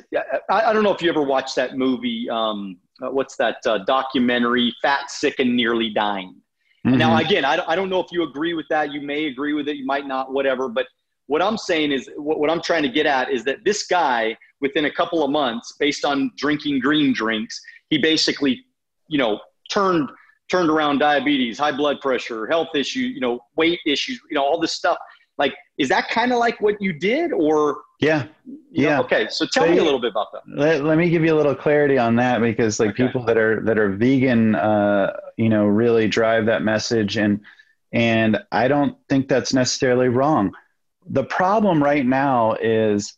I, 0.49 0.69
I, 0.69 0.73
don't 0.73 0.83
know 0.83 0.93
if 0.93 1.01
you 1.01 1.09
ever 1.09 1.23
watched 1.23 1.55
that 1.55 1.77
movie. 1.77 2.29
Um, 2.29 2.77
uh, 3.01 3.09
what's 3.09 3.35
that 3.37 3.57
uh, 3.65 3.79
documentary? 3.79 4.73
Fat, 4.81 5.09
sick, 5.09 5.39
and 5.39 5.55
nearly 5.55 5.89
dying. 5.89 6.35
Mm-hmm. 6.85 6.97
Now, 6.97 7.17
again, 7.17 7.43
I, 7.43 7.63
I 7.67 7.75
don't 7.75 7.89
know 7.89 7.99
if 7.99 8.11
you 8.11 8.23
agree 8.23 8.53
with 8.53 8.67
that. 8.69 8.91
You 8.91 9.01
may 9.01 9.25
agree 9.25 9.53
with 9.53 9.67
it. 9.67 9.77
You 9.77 9.85
might 9.85 10.07
not. 10.07 10.31
Whatever. 10.31 10.69
But 10.69 10.85
what 11.25 11.41
I'm 11.41 11.57
saying 11.57 11.91
is, 11.91 12.09
what, 12.17 12.39
what 12.39 12.49
I'm 12.49 12.61
trying 12.61 12.83
to 12.83 12.89
get 12.89 13.05
at 13.05 13.31
is 13.31 13.43
that 13.45 13.63
this 13.65 13.87
guy, 13.87 14.37
within 14.61 14.85
a 14.85 14.91
couple 14.91 15.23
of 15.23 15.31
months, 15.31 15.73
based 15.79 16.05
on 16.05 16.31
drinking 16.37 16.79
green 16.79 17.11
drinks, 17.11 17.59
he 17.89 17.97
basically, 17.97 18.63
you 19.07 19.17
know, 19.17 19.39
turned 19.69 20.09
turned 20.49 20.69
around 20.69 20.99
diabetes, 20.99 21.59
high 21.59 21.71
blood 21.71 21.99
pressure, 22.01 22.47
health 22.47 22.69
issues, 22.73 23.13
you 23.13 23.19
know, 23.19 23.39
weight 23.55 23.79
issues, 23.85 24.19
you 24.29 24.35
know, 24.35 24.43
all 24.43 24.59
this 24.59 24.73
stuff. 24.73 24.97
Like, 25.37 25.53
is 25.77 25.89
that 25.89 26.09
kind 26.09 26.31
of 26.31 26.39
like 26.39 26.59
what 26.61 26.81
you 26.81 26.93
did 26.93 27.31
or? 27.31 27.81
Yeah. 27.99 28.27
Yeah. 28.71 28.97
Know? 28.97 29.03
Okay. 29.03 29.27
So 29.29 29.45
tell 29.45 29.65
so, 29.65 29.71
me 29.71 29.77
a 29.77 29.83
little 29.83 29.99
bit 29.99 30.11
about 30.11 30.31
that. 30.31 30.43
Let, 30.47 30.83
let 30.83 30.97
me 30.97 31.09
give 31.09 31.23
you 31.23 31.33
a 31.33 31.37
little 31.37 31.55
clarity 31.55 31.97
on 31.97 32.15
that 32.15 32.41
because 32.41 32.79
like 32.79 32.91
okay. 32.91 33.05
people 33.05 33.25
that 33.25 33.37
are, 33.37 33.61
that 33.61 33.77
are 33.77 33.89
vegan, 33.89 34.55
uh, 34.55 35.13
you 35.35 35.49
know, 35.49 35.65
really 35.65 36.07
drive 36.07 36.45
that 36.45 36.63
message. 36.63 37.17
And, 37.17 37.41
and 37.91 38.39
I 38.51 38.67
don't 38.67 38.97
think 39.09 39.27
that's 39.27 39.53
necessarily 39.53 40.09
wrong. 40.09 40.53
The 41.09 41.23
problem 41.23 41.83
right 41.83 42.05
now 42.05 42.55
is 42.61 43.13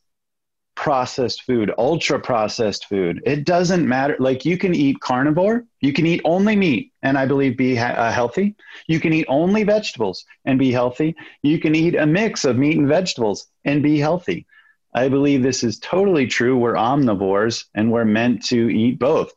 processed 0.80 1.44
food, 1.44 1.74
ultra 1.78 2.18
processed 2.18 2.86
food. 2.86 3.22
It 3.26 3.44
doesn't 3.44 3.86
matter. 3.86 4.16
Like 4.18 4.46
you 4.46 4.58
can 4.58 4.74
eat 4.74 5.02
carnivore, 5.02 5.66
you 5.82 5.92
can 5.92 6.06
eat 6.06 6.22
only 6.24 6.56
meat 6.56 6.94
and 7.04 7.18
I 7.18 7.26
believe 7.26 7.58
be 7.58 7.76
ha- 7.76 7.98
uh, 7.98 8.14
healthy. 8.14 8.56
You 8.88 9.02
can 9.02 9.12
eat 9.12 9.26
only 9.28 9.66
vegetables 9.66 10.24
and 10.46 10.58
be 10.58 10.72
healthy. 10.72 11.18
You 11.44 11.60
can 11.60 11.76
eat 11.76 11.96
a 11.96 12.06
mix 12.06 12.46
of 12.46 12.56
meat 12.56 12.78
and 12.78 12.88
vegetables 12.88 13.48
and 13.66 13.84
be 13.84 14.00
healthy. 14.00 14.48
I 14.96 15.10
believe 15.10 15.44
this 15.44 15.66
is 15.66 15.80
totally 15.80 16.28
true. 16.28 16.58
We're 16.58 16.76
omnivores 16.76 17.66
and 17.76 17.92
we're 17.92 18.06
meant 18.06 18.46
to 18.46 18.70
eat 18.70 19.00
both. 19.00 19.34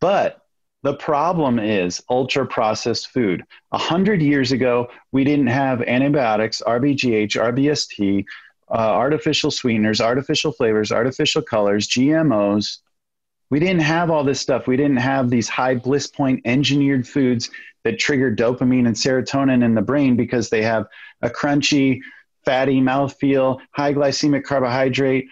But 0.00 0.40
the 0.84 0.94
problem 0.94 1.58
is 1.58 2.00
ultra 2.08 2.46
processed 2.46 3.08
food. 3.08 3.42
A 3.72 3.78
hundred 3.78 4.22
years 4.22 4.52
ago, 4.52 4.86
we 5.10 5.24
didn't 5.24 5.48
have 5.48 5.82
antibiotics, 5.82 6.62
RBGH, 6.64 7.32
RBST, 7.32 8.24
uh, 8.70 8.74
artificial 8.74 9.50
sweeteners, 9.50 10.00
artificial 10.00 10.52
flavors, 10.52 10.92
artificial 10.92 11.42
colors, 11.42 11.88
GMOs. 11.88 12.78
We 13.50 13.58
didn't 13.58 13.82
have 13.82 14.10
all 14.10 14.22
this 14.22 14.40
stuff. 14.40 14.66
We 14.66 14.76
didn't 14.76 14.98
have 14.98 15.28
these 15.28 15.48
high 15.48 15.74
bliss 15.74 16.06
point 16.06 16.42
engineered 16.44 17.06
foods 17.06 17.50
that 17.82 17.98
trigger 17.98 18.34
dopamine 18.34 18.86
and 18.86 18.94
serotonin 18.94 19.64
in 19.64 19.74
the 19.74 19.82
brain 19.82 20.16
because 20.16 20.50
they 20.50 20.62
have 20.62 20.86
a 21.22 21.30
crunchy, 21.30 22.00
fatty 22.44 22.80
mouthfeel, 22.80 23.58
high 23.72 23.92
glycemic 23.92 24.44
carbohydrate, 24.44 25.26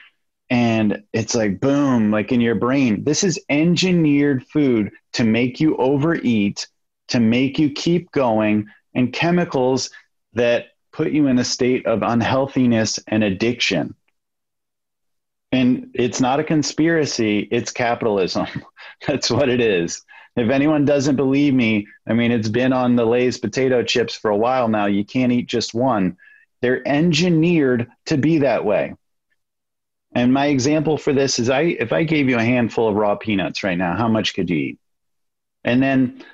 and 0.51 1.03
it's 1.13 1.35
like 1.35 1.61
boom, 1.61 2.11
like 2.11 2.33
in 2.33 2.41
your 2.41 2.55
brain. 2.55 3.05
This 3.05 3.23
is 3.23 3.41
engineered 3.51 4.47
food 4.47 4.91
to 5.13 5.25
make 5.25 5.61
you 5.61 5.77
overeat, 5.77 6.67
to 7.09 7.21
make 7.21 7.59
you 7.59 7.71
keep 7.71 8.11
going, 8.13 8.67
and 8.95 9.13
chemicals 9.13 9.91
that 10.33 10.69
put 10.99 11.13
you 11.13 11.29
in 11.29 11.39
a 11.39 11.45
state 11.45 11.87
of 11.87 12.03
unhealthiness 12.03 12.99
and 13.07 13.23
addiction. 13.23 13.95
And 15.53 15.93
it's 15.95 16.21
not 16.21 16.41
a 16.41 16.45
conspiracy, 16.45 17.47
it's 17.53 17.71
capitalism. 17.71 18.49
That's 19.07 19.31
what 19.31 19.49
it 19.49 19.61
is. 19.61 20.03
If 20.35 20.51
anyone 20.51 20.85
doesn't 20.85 21.15
believe 21.15 21.55
me, 21.55 21.87
I 22.09 22.15
mean, 22.15 22.33
it's 22.33 22.49
been 22.49 22.73
on 22.73 22.97
the 22.97 23.07
Lay's 23.07 23.39
potato 23.39 23.85
chips 23.85 24.17
for 24.17 24.33
a 24.33 24.37
while 24.37 24.67
now. 24.67 24.87
You 24.87 25.05
can't 25.05 25.31
eat 25.31 25.47
just 25.47 25.73
one. 25.73 26.17
They're 26.63 26.87
engineered 26.87 27.89
to 28.07 28.19
be 28.19 28.39
that 28.39 28.65
way. 28.65 28.95
And 30.17 30.35
my 30.35 30.47
example 30.47 30.99
for 30.99 31.13
this 31.13 31.39
is 31.39 31.49
I 31.49 31.61
if 31.61 31.93
I 31.93 32.03
gave 32.03 32.29
you 32.29 32.39
a 32.39 32.45
handful 32.45 32.89
of 32.89 32.97
raw 32.97 33.15
peanuts 33.15 33.63
right 33.63 33.79
now, 33.79 33.97
how 33.97 34.09
much 34.09 34.35
could 34.35 34.51
you 34.51 34.57
eat? 34.57 34.79
And 35.63 35.81
then 35.81 36.25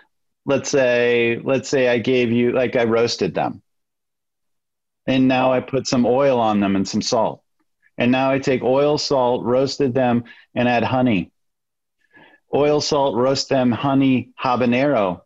let's 0.47 0.71
say 0.71 1.39
let's 1.45 1.69
say 1.69 1.89
I 1.89 1.99
gave 1.99 2.33
you 2.33 2.53
like 2.53 2.77
I 2.77 2.85
roasted 2.85 3.35
them 3.35 3.61
and 5.07 5.29
now 5.29 5.53
I 5.53 5.61
put 5.61 5.87
some 5.87 6.07
oil 6.07 6.39
on 6.41 6.61
them 6.61 6.77
and 6.77 6.87
some 6.87 7.03
salt. 7.03 7.43
And 7.99 8.11
now 8.11 8.31
I 8.31 8.39
take 8.39 8.63
oil, 8.63 8.99
salt, 8.99 9.45
roasted 9.45 9.95
them, 9.95 10.25
and 10.55 10.69
add 10.69 10.83
honey. 10.83 11.31
Oil, 12.53 12.81
salt, 12.81 13.17
roast 13.17 13.49
them, 13.49 13.71
honey, 13.71 14.31
habanero. 14.43 15.23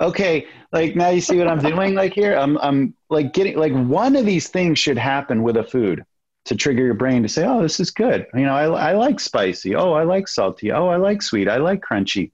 Okay, 0.00 0.46
like 0.72 0.96
now 0.96 1.10
you 1.10 1.20
see 1.20 1.38
what 1.38 1.48
I'm 1.48 1.60
doing. 1.60 1.94
Like 1.94 2.14
here, 2.14 2.34
I'm 2.34 2.58
I'm 2.58 2.94
like 3.08 3.32
getting 3.32 3.56
like 3.56 3.72
one 3.72 4.16
of 4.16 4.26
these 4.26 4.48
things 4.48 4.78
should 4.78 4.98
happen 4.98 5.42
with 5.42 5.56
a 5.56 5.64
food 5.64 6.04
to 6.46 6.56
trigger 6.56 6.82
your 6.84 6.94
brain 6.94 7.22
to 7.22 7.28
say, 7.28 7.46
oh, 7.46 7.62
this 7.62 7.78
is 7.78 7.90
good. 7.90 8.26
You 8.34 8.44
know, 8.44 8.54
I 8.54 8.64
I 8.64 8.92
like 8.94 9.20
spicy. 9.20 9.76
Oh, 9.76 9.92
I 9.92 10.02
like 10.02 10.28
salty. 10.28 10.72
Oh, 10.72 10.88
I 10.88 10.96
like 10.96 11.22
sweet. 11.22 11.48
I 11.48 11.58
like 11.58 11.82
crunchy. 11.82 12.32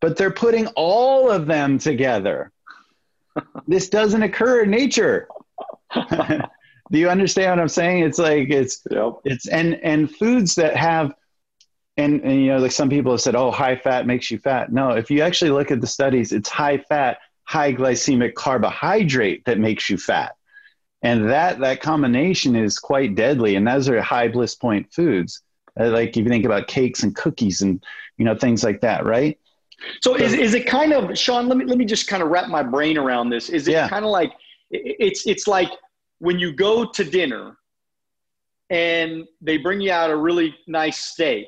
But 0.00 0.16
they're 0.16 0.32
putting 0.32 0.68
all 0.68 1.30
of 1.30 1.46
them 1.46 1.78
together. 1.78 2.50
this 3.66 3.88
doesn't 3.88 4.22
occur 4.22 4.62
in 4.62 4.70
nature. 4.70 5.28
Do 5.94 6.98
you 6.98 7.08
understand 7.08 7.52
what 7.52 7.60
I'm 7.60 7.68
saying? 7.68 8.04
It's 8.04 8.18
like 8.18 8.50
it's 8.50 8.82
yep. 8.90 9.14
it's 9.24 9.48
and 9.48 9.74
and 9.82 10.10
foods 10.10 10.54
that 10.56 10.76
have 10.76 11.14
and, 11.96 12.20
and 12.22 12.40
you 12.40 12.48
know 12.48 12.58
like 12.58 12.72
some 12.72 12.90
people 12.90 13.12
have 13.12 13.20
said, 13.20 13.34
oh, 13.34 13.50
high 13.50 13.76
fat 13.76 14.06
makes 14.06 14.30
you 14.30 14.38
fat. 14.38 14.72
No, 14.72 14.90
if 14.90 15.10
you 15.10 15.22
actually 15.22 15.52
look 15.52 15.70
at 15.70 15.80
the 15.80 15.86
studies, 15.86 16.32
it's 16.32 16.48
high 16.48 16.78
fat, 16.78 17.18
high 17.44 17.72
glycemic 17.72 18.34
carbohydrate 18.34 19.44
that 19.46 19.58
makes 19.58 19.88
you 19.88 19.96
fat. 19.96 20.36
And 21.02 21.30
that 21.30 21.60
that 21.60 21.80
combination 21.80 22.56
is 22.56 22.78
quite 22.78 23.14
deadly. 23.14 23.56
And 23.56 23.66
those 23.66 23.88
are 23.88 24.00
high 24.02 24.28
bliss 24.28 24.54
point 24.54 24.92
foods. 24.92 25.42
Uh, 25.78 25.88
like 25.88 26.10
if 26.10 26.16
you 26.16 26.28
think 26.28 26.44
about 26.44 26.66
cakes 26.66 27.02
and 27.02 27.16
cookies 27.16 27.62
and 27.62 27.82
you 28.18 28.24
know 28.24 28.36
things 28.36 28.62
like 28.62 28.80
that, 28.82 29.06
right? 29.06 29.38
So, 30.00 30.16
so 30.16 30.22
is, 30.22 30.34
is 30.34 30.54
it 30.54 30.66
kind 30.66 30.92
of 30.92 31.16
Shawn? 31.18 31.48
Let 31.48 31.58
me 31.58 31.64
let 31.64 31.78
me 31.78 31.84
just 31.84 32.06
kind 32.06 32.22
of 32.22 32.28
wrap 32.28 32.48
my 32.48 32.62
brain 32.62 32.98
around 32.98 33.30
this. 33.30 33.48
Is 33.48 33.66
it 33.66 33.72
yeah. 33.72 33.88
kind 33.88 34.04
of 34.04 34.10
like 34.10 34.32
it's 34.72 35.26
it's 35.26 35.46
like 35.46 35.70
when 36.18 36.38
you 36.38 36.52
go 36.52 36.84
to 36.84 37.04
dinner 37.04 37.56
and 38.70 39.24
they 39.40 39.56
bring 39.56 39.80
you 39.80 39.92
out 39.92 40.10
a 40.10 40.16
really 40.16 40.54
nice 40.66 40.98
steak 40.98 41.46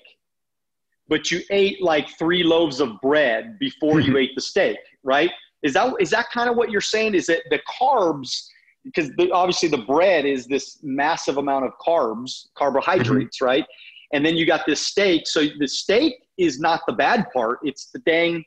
but 1.09 1.31
you 1.31 1.41
ate 1.51 1.83
like 1.83 2.09
three 2.19 2.43
loaves 2.43 2.81
of 2.81 3.01
bread 3.01 3.59
before 3.59 4.01
you 4.01 4.09
mm-hmm. 4.09 4.19
ate 4.19 4.35
the 4.35 4.41
steak 4.41 4.79
right? 5.05 5.31
Is 5.63 5.75
that 5.75 5.95
is 6.01 6.11
that 6.11 6.27
kind 6.33 6.51
of 6.51 6.57
what 6.57 6.71
you're 6.71 6.81
saying? 6.81 7.15
Is 7.15 7.27
that 7.27 7.43
the 7.51 7.61
carbs 7.81 8.47
because 8.85 9.11
the, 9.17 9.31
obviously 9.31 9.69
the 9.69 9.79
bread 9.79 10.27
is 10.27 10.47
this 10.47 10.79
massive 10.83 11.39
amount 11.39 11.65
of 11.65 11.73
carbs 11.87 12.47
carbohydrates 12.55 13.39
mm-hmm. 13.39 13.45
right? 13.45 13.67
And 14.13 14.25
then 14.25 14.37
you 14.37 14.47
got 14.47 14.67
this 14.67 14.81
steak. 14.81 15.27
So 15.27 15.47
the 15.59 15.69
steak 15.69 16.15
is 16.37 16.59
not 16.59 16.81
the 16.87 16.93
bad 16.93 17.27
part. 17.33 17.61
It's 17.63 17.91
the 17.91 18.01
dang 18.01 18.45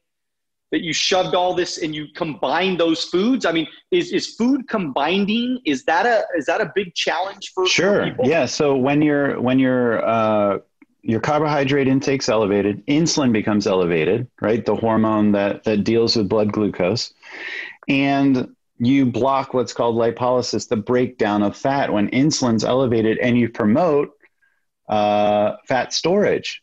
that 0.72 0.82
you 0.82 0.94
shoved 0.94 1.34
all 1.34 1.54
this 1.54 1.78
and 1.82 1.96
you 1.96 2.08
combine 2.16 2.78
those 2.78 3.04
foods? 3.06 3.46
I 3.46 3.52
mean, 3.52 3.68
is, 3.92 4.12
is 4.12 4.36
food 4.36 4.68
combining? 4.68 5.60
Is 5.66 5.84
that 5.86 6.06
a 6.06 6.24
is 6.38 6.46
that 6.46 6.62
a 6.62 6.72
big 6.76 6.94
challenge 6.94 7.52
for 7.54 7.68
sure? 7.68 8.14
For 8.16 8.26
yeah. 8.26 8.46
So 8.46 8.76
when 8.76 9.02
you're 9.02 9.40
when 9.40 9.60
you're 9.60 10.06
uh, 10.06 10.60
your 11.02 11.22
carbohydrate 11.22 11.88
intake's 11.88 12.28
elevated, 12.28 12.86
insulin 12.88 13.32
becomes 13.32 13.66
elevated, 13.66 14.28
right? 14.42 14.66
The 14.66 14.76
hormone 14.76 15.32
that 15.34 15.64
that 15.64 15.84
deals 15.84 16.16
with 16.16 16.28
blood 16.28 16.52
glucose, 16.52 17.14
and 17.88 18.54
you 18.80 19.06
block 19.06 19.54
what's 19.54 19.74
called 19.74 19.96
lipolysis, 19.96 20.68
the 20.68 20.76
breakdown 20.76 21.44
of 21.44 21.56
fat 21.56 21.92
when 21.92 22.10
insulin's 22.10 22.64
elevated, 22.64 23.18
and 23.20 23.38
you 23.38 23.50
promote 23.50 24.12
uh, 24.88 25.56
fat 25.68 25.94
storage. 25.94 26.62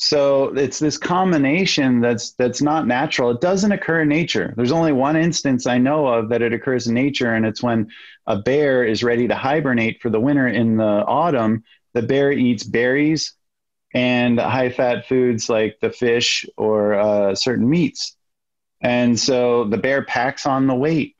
So 0.00 0.54
it's 0.56 0.78
this 0.78 0.96
combination 0.96 2.00
that's 2.00 2.30
that's 2.34 2.62
not 2.62 2.86
natural. 2.86 3.32
It 3.32 3.40
doesn't 3.40 3.72
occur 3.72 4.02
in 4.02 4.08
nature. 4.08 4.54
There's 4.56 4.70
only 4.70 4.92
one 4.92 5.16
instance 5.16 5.66
I 5.66 5.78
know 5.78 6.06
of 6.06 6.28
that 6.28 6.40
it 6.40 6.52
occurs 6.52 6.86
in 6.86 6.94
nature, 6.94 7.34
and 7.34 7.44
it's 7.44 7.64
when 7.64 7.88
a 8.24 8.36
bear 8.38 8.84
is 8.84 9.02
ready 9.02 9.26
to 9.26 9.34
hibernate 9.34 10.00
for 10.00 10.08
the 10.08 10.20
winter 10.20 10.46
in 10.46 10.76
the 10.76 10.84
autumn. 10.84 11.64
The 11.94 12.02
bear 12.02 12.30
eats 12.30 12.62
berries 12.62 13.34
and 13.92 14.38
high 14.38 14.70
fat 14.70 15.08
foods 15.08 15.48
like 15.48 15.78
the 15.80 15.90
fish 15.90 16.46
or 16.56 16.94
uh, 16.94 17.34
certain 17.34 17.68
meats. 17.68 18.16
And 18.80 19.18
so 19.18 19.64
the 19.64 19.78
bear 19.78 20.04
packs 20.04 20.46
on 20.46 20.68
the 20.68 20.76
weight. 20.76 21.16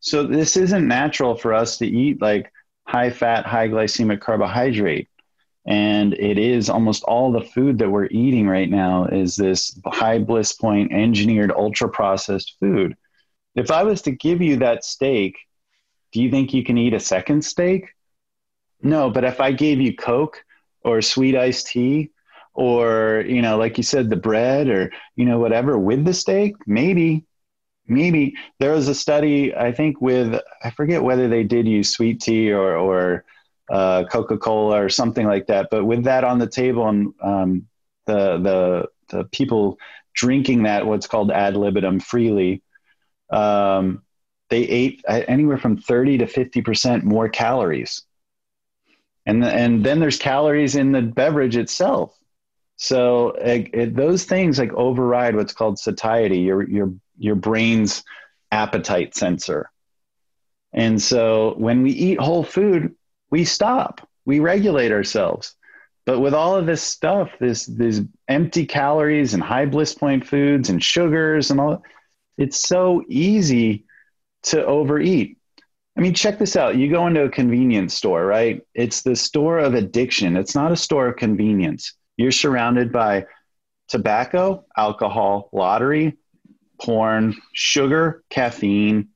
So 0.00 0.24
this 0.26 0.56
isn't 0.56 0.88
natural 0.88 1.36
for 1.36 1.54
us 1.54 1.78
to 1.78 1.86
eat 1.86 2.20
like 2.20 2.52
high 2.82 3.10
fat, 3.10 3.46
high 3.46 3.68
glycemic 3.68 4.20
carbohydrate 4.20 5.08
and 5.68 6.14
it 6.14 6.38
is 6.38 6.70
almost 6.70 7.04
all 7.04 7.30
the 7.30 7.42
food 7.42 7.78
that 7.78 7.90
we're 7.90 8.06
eating 8.06 8.48
right 8.48 8.70
now 8.70 9.04
is 9.04 9.36
this 9.36 9.78
high 9.84 10.18
bliss 10.18 10.54
point 10.54 10.90
engineered 10.92 11.52
ultra 11.52 11.90
processed 11.90 12.56
food. 12.58 12.96
If 13.54 13.70
i 13.70 13.82
was 13.84 14.02
to 14.02 14.10
give 14.10 14.40
you 14.40 14.56
that 14.56 14.84
steak 14.84 15.36
do 16.10 16.22
you 16.22 16.30
think 16.30 16.54
you 16.54 16.64
can 16.64 16.78
eat 16.78 16.94
a 16.94 17.00
second 17.00 17.42
steak? 17.42 17.88
No 18.82 19.10
but 19.10 19.24
if 19.24 19.40
i 19.40 19.52
gave 19.52 19.80
you 19.80 19.94
coke 19.94 20.42
or 20.82 21.02
sweet 21.02 21.36
iced 21.36 21.66
tea 21.66 22.10
or 22.54 23.24
you 23.26 23.42
know 23.42 23.58
like 23.58 23.76
you 23.76 23.84
said 23.84 24.08
the 24.08 24.16
bread 24.16 24.68
or 24.68 24.90
you 25.16 25.26
know 25.26 25.38
whatever 25.38 25.78
with 25.78 26.04
the 26.04 26.14
steak 26.14 26.54
maybe 26.66 27.24
maybe. 27.90 28.34
There 28.58 28.72
was 28.72 28.88
a 28.88 28.94
study 28.94 29.54
i 29.54 29.70
think 29.72 30.00
with 30.00 30.40
i 30.64 30.70
forget 30.70 31.02
whether 31.02 31.28
they 31.28 31.44
did 31.44 31.68
use 31.68 31.90
sweet 31.90 32.20
tea 32.22 32.52
or 32.52 32.74
or 32.74 33.24
uh, 33.70 34.04
Coca 34.04 34.38
Cola 34.38 34.82
or 34.82 34.88
something 34.88 35.26
like 35.26 35.46
that. 35.46 35.68
But 35.70 35.84
with 35.84 36.04
that 36.04 36.24
on 36.24 36.38
the 36.38 36.48
table 36.48 36.88
and 36.88 37.12
um, 37.22 37.66
the 38.06 38.38
the 38.38 38.88
the 39.10 39.24
people 39.24 39.78
drinking 40.14 40.64
that 40.64 40.86
what's 40.86 41.06
called 41.06 41.30
ad 41.30 41.56
libitum 41.56 42.00
freely, 42.00 42.62
um, 43.30 44.02
they 44.50 44.62
ate 44.62 45.04
anywhere 45.08 45.58
from 45.58 45.76
thirty 45.76 46.18
to 46.18 46.26
fifty 46.26 46.62
percent 46.62 47.04
more 47.04 47.28
calories. 47.28 48.02
And 49.26 49.44
and 49.44 49.84
then 49.84 50.00
there's 50.00 50.18
calories 50.18 50.74
in 50.74 50.92
the 50.92 51.02
beverage 51.02 51.56
itself. 51.56 52.16
So 52.76 53.30
it, 53.30 53.70
it, 53.74 53.96
those 53.96 54.24
things 54.24 54.58
like 54.58 54.72
override 54.72 55.34
what's 55.34 55.52
called 55.52 55.78
satiety, 55.78 56.38
your 56.38 56.62
your 56.68 56.94
your 57.18 57.34
brain's 57.34 58.04
appetite 58.50 59.14
sensor. 59.14 59.70
And 60.72 61.00
so 61.02 61.54
when 61.56 61.82
we 61.82 61.90
eat 61.90 62.20
whole 62.20 62.44
food, 62.44 62.94
we 63.30 63.44
stop, 63.44 64.06
we 64.24 64.40
regulate 64.40 64.92
ourselves. 64.92 65.54
But 66.06 66.20
with 66.20 66.32
all 66.32 66.56
of 66.56 66.66
this 66.66 66.82
stuff, 66.82 67.30
this 67.38 67.66
these 67.66 68.00
empty 68.28 68.64
calories 68.64 69.34
and 69.34 69.42
high 69.42 69.66
bliss 69.66 69.94
point 69.94 70.26
foods 70.26 70.70
and 70.70 70.82
sugars 70.82 71.50
and 71.50 71.60
all, 71.60 71.82
it's 72.38 72.56
so 72.66 73.04
easy 73.08 73.84
to 74.44 74.64
overeat. 74.64 75.36
I 75.96 76.00
mean, 76.00 76.14
check 76.14 76.38
this 76.38 76.56
out. 76.56 76.76
You 76.76 76.88
go 76.88 77.06
into 77.08 77.24
a 77.24 77.28
convenience 77.28 77.92
store, 77.92 78.24
right? 78.24 78.62
It's 78.72 79.02
the 79.02 79.16
store 79.16 79.58
of 79.58 79.74
addiction. 79.74 80.36
It's 80.36 80.54
not 80.54 80.72
a 80.72 80.76
store 80.76 81.08
of 81.08 81.16
convenience. 81.16 81.94
You're 82.16 82.30
surrounded 82.30 82.92
by 82.92 83.26
tobacco, 83.88 84.64
alcohol, 84.76 85.48
lottery, 85.52 86.16
porn, 86.80 87.36
sugar, 87.52 88.22
caffeine, 88.30 89.08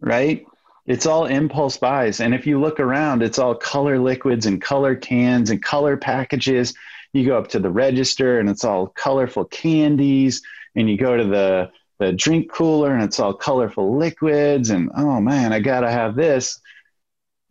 right? 0.00 0.44
It's 0.90 1.06
all 1.06 1.26
impulse 1.26 1.76
buys. 1.76 2.18
And 2.18 2.34
if 2.34 2.48
you 2.48 2.60
look 2.60 2.80
around, 2.80 3.22
it's 3.22 3.38
all 3.38 3.54
color 3.54 3.96
liquids 4.00 4.44
and 4.44 4.60
color 4.60 4.96
cans 4.96 5.48
and 5.48 5.62
color 5.62 5.96
packages. 5.96 6.74
You 7.12 7.24
go 7.24 7.38
up 7.38 7.46
to 7.50 7.60
the 7.60 7.70
register 7.70 8.40
and 8.40 8.50
it's 8.50 8.64
all 8.64 8.88
colorful 8.88 9.44
candies. 9.44 10.42
And 10.74 10.90
you 10.90 10.98
go 10.98 11.16
to 11.16 11.22
the, 11.22 11.70
the 12.00 12.12
drink 12.12 12.50
cooler 12.50 12.92
and 12.92 13.04
it's 13.04 13.20
all 13.20 13.32
colorful 13.32 13.98
liquids. 13.98 14.70
And 14.70 14.90
oh 14.96 15.20
man, 15.20 15.52
I 15.52 15.60
got 15.60 15.82
to 15.82 15.92
have 15.92 16.16
this. 16.16 16.60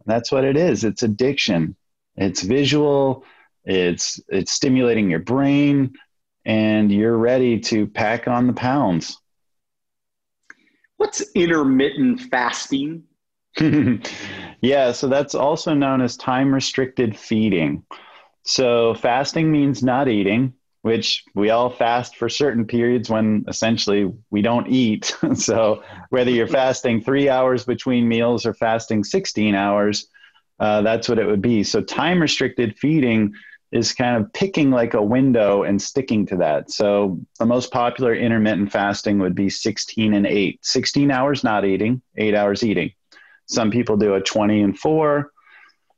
That's 0.06 0.34
what 0.34 0.44
it 0.44 0.58
is. 0.58 0.84
It's 0.84 1.04
addiction. 1.04 1.78
It's 2.18 2.42
visual. 2.42 3.24
It's, 3.64 4.20
it's 4.28 4.52
stimulating 4.52 5.10
your 5.10 5.20
brain 5.20 5.94
and 6.44 6.92
you're 6.92 7.18
ready 7.18 7.62
to 7.62 7.88
pack 7.88 8.28
on 8.28 8.48
the 8.48 8.54
pounds. 8.54 9.18
What's 10.98 11.24
intermittent 11.36 12.20
fasting? 12.24 13.06
yeah, 14.62 14.92
so 14.92 15.08
that's 15.08 15.36
also 15.36 15.74
known 15.74 16.02
as 16.02 16.18
time 16.18 16.54
restricted 16.54 17.18
feeding. 17.18 17.84
So 18.44 18.94
fasting 18.96 19.52
means 19.52 19.84
not 19.84 20.08
eating, 20.08 20.54
which 20.82 21.24
we 21.36 21.50
all 21.50 21.70
fast 21.70 22.16
for 22.16 22.30
certain 22.30 22.66
periods 22.66 23.10
when 23.10 23.46
essentially 23.48 24.14
we 24.30 24.42
don't 24.42 24.68
eat. 24.68 25.16
so 25.36 25.84
whether 26.10 26.32
you're 26.32 26.48
fasting 26.48 27.02
three 27.02 27.30
hours 27.30 27.66
between 27.66 28.08
meals 28.08 28.46
or 28.46 28.54
fasting 28.54 29.04
16 29.04 29.56
hours, 29.56 30.08
uh, 30.60 30.82
that's 30.82 31.10
what 31.10 31.20
it 31.20 31.26
would 31.26 31.42
be. 31.42 31.64
So 31.64 31.82
time 31.82 32.22
restricted 32.22 32.78
feeding 32.78 33.34
is 33.72 33.94
kind 33.94 34.18
of 34.18 34.34
picking 34.34 34.72
like 34.72 34.94
a 34.94 35.02
window 35.02 35.64
and 35.64 35.82
sticking 35.82 36.26
to 36.26 36.38
that. 36.38 36.72
So 36.72 37.20
the 37.38 37.46
most 37.46 37.72
popular 37.72 38.16
intermittent 38.16 38.72
fasting 38.72 39.20
would 39.20 39.36
be 39.36 39.50
16 39.50 40.14
and 40.14 40.26
8. 40.26 40.60
16 40.64 41.12
hours 41.12 41.44
not 41.44 41.66
eating, 41.66 42.02
8 42.18 42.34
hours 42.34 42.64
eating. 42.64 42.92
Some 43.50 43.72
people 43.72 43.98
do 43.98 44.14
a 44.14 44.22
20 44.22 44.62
and 44.62 44.78
four. 44.78 45.32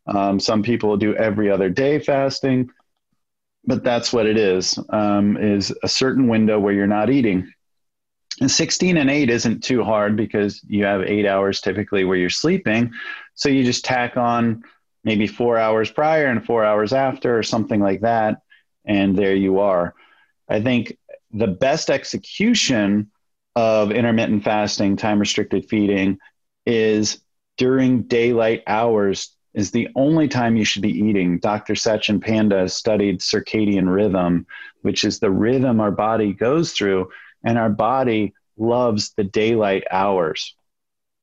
Um, 0.07 0.39
some 0.39 0.63
people 0.63 0.97
do 0.97 1.13
every 1.15 1.51
other 1.51 1.69
day 1.69 1.99
fasting. 1.99 2.69
But 3.65 3.83
that's 3.83 4.11
what 4.11 4.25
it 4.25 4.37
is, 4.37 4.79
um, 4.89 5.37
is 5.37 5.71
a 5.83 5.87
certain 5.87 6.27
window 6.27 6.59
where 6.59 6.73
you're 6.73 6.87
not 6.87 7.11
eating. 7.11 7.53
And 8.39 8.49
16 8.49 8.97
and 8.97 9.09
8 9.11 9.29
isn't 9.29 9.63
too 9.63 9.83
hard 9.83 10.15
because 10.15 10.61
you 10.67 10.85
have 10.85 11.03
eight 11.03 11.27
hours 11.27 11.61
typically 11.61 12.05
where 12.05 12.17
you're 12.17 12.29
sleeping. 12.29 12.91
So 13.35 13.49
you 13.49 13.63
just 13.63 13.85
tack 13.85 14.17
on 14.17 14.63
maybe 15.03 15.27
four 15.27 15.59
hours 15.59 15.91
prior 15.91 16.25
and 16.27 16.43
four 16.43 16.63
hours 16.63 16.93
after 16.93 17.37
or 17.37 17.43
something 17.43 17.81
like 17.81 18.01
that. 18.01 18.41
And 18.85 19.15
there 19.15 19.35
you 19.35 19.59
are. 19.59 19.93
I 20.49 20.61
think 20.61 20.97
the 21.31 21.47
best 21.47 21.89
execution 21.89 23.11
of 23.55 23.91
intermittent 23.91 24.43
fasting, 24.43 24.95
time 24.95 25.19
restricted 25.19 25.69
feeding, 25.69 26.17
is 26.65 27.19
during 27.57 28.03
daylight 28.03 28.63
hours 28.67 29.35
is 29.53 29.71
the 29.71 29.89
only 29.95 30.27
time 30.27 30.55
you 30.55 30.63
should 30.63 30.81
be 30.81 30.97
eating. 30.97 31.39
Dr. 31.39 31.73
Satchin 31.75 32.21
Panda 32.21 32.69
studied 32.69 33.19
circadian 33.19 33.93
rhythm, 33.93 34.45
which 34.81 35.03
is 35.03 35.19
the 35.19 35.31
rhythm 35.31 35.79
our 35.81 35.91
body 35.91 36.33
goes 36.33 36.71
through, 36.71 37.09
and 37.43 37.57
our 37.57 37.69
body 37.69 38.33
loves 38.57 39.11
the 39.17 39.23
daylight 39.23 39.83
hours 39.91 40.55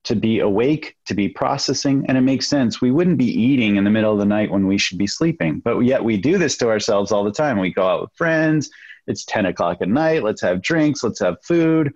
to 0.04 0.16
be 0.16 0.40
awake, 0.40 0.96
to 1.06 1.14
be 1.14 1.28
processing, 1.28 2.04
and 2.08 2.16
it 2.16 2.22
makes 2.22 2.46
sense. 2.46 2.80
We 2.80 2.90
wouldn't 2.90 3.18
be 3.18 3.26
eating 3.26 3.76
in 3.76 3.84
the 3.84 3.90
middle 3.90 4.12
of 4.12 4.18
the 4.18 4.24
night 4.24 4.50
when 4.50 4.66
we 4.66 4.78
should 4.78 4.98
be 4.98 5.06
sleeping, 5.06 5.60
but 5.60 5.78
yet 5.80 6.02
we 6.02 6.16
do 6.16 6.38
this 6.38 6.56
to 6.58 6.68
ourselves 6.68 7.12
all 7.12 7.24
the 7.24 7.32
time. 7.32 7.58
We 7.58 7.72
go 7.72 7.86
out 7.86 8.02
with 8.02 8.12
friends, 8.14 8.70
it's 9.06 9.24
10 9.24 9.46
o'clock 9.46 9.78
at 9.80 9.88
night, 9.88 10.22
let's 10.22 10.42
have 10.42 10.62
drinks, 10.62 11.02
let's 11.02 11.20
have 11.20 11.42
food, 11.42 11.92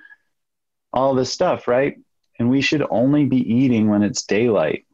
all 0.92 1.14
this 1.14 1.32
stuff, 1.32 1.68
right? 1.68 1.96
And 2.42 2.50
we 2.50 2.60
should 2.60 2.84
only 2.90 3.24
be 3.24 3.36
eating 3.36 3.88
when 3.88 4.02
it's 4.02 4.24
daylight. 4.24 4.84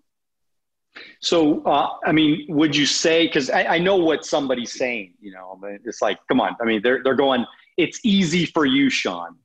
So, 1.22 1.62
uh, 1.62 1.88
I 2.04 2.12
mean, 2.12 2.44
would 2.50 2.76
you 2.76 2.84
say, 2.84 3.26
because 3.26 3.48
I, 3.48 3.64
I, 3.64 3.78
know 3.78 3.96
what 3.96 4.26
somebody's 4.26 4.72
saying, 4.72 5.14
you 5.18 5.32
know, 5.32 5.58
it's 5.82 6.02
like, 6.02 6.18
come 6.28 6.42
on. 6.42 6.56
I 6.60 6.66
mean, 6.66 6.82
they're, 6.82 7.02
they're 7.02 7.14
going, 7.14 7.46
it's 7.78 8.00
easy 8.04 8.44
for 8.44 8.66
you, 8.66 8.90
Shawn. 8.90 9.38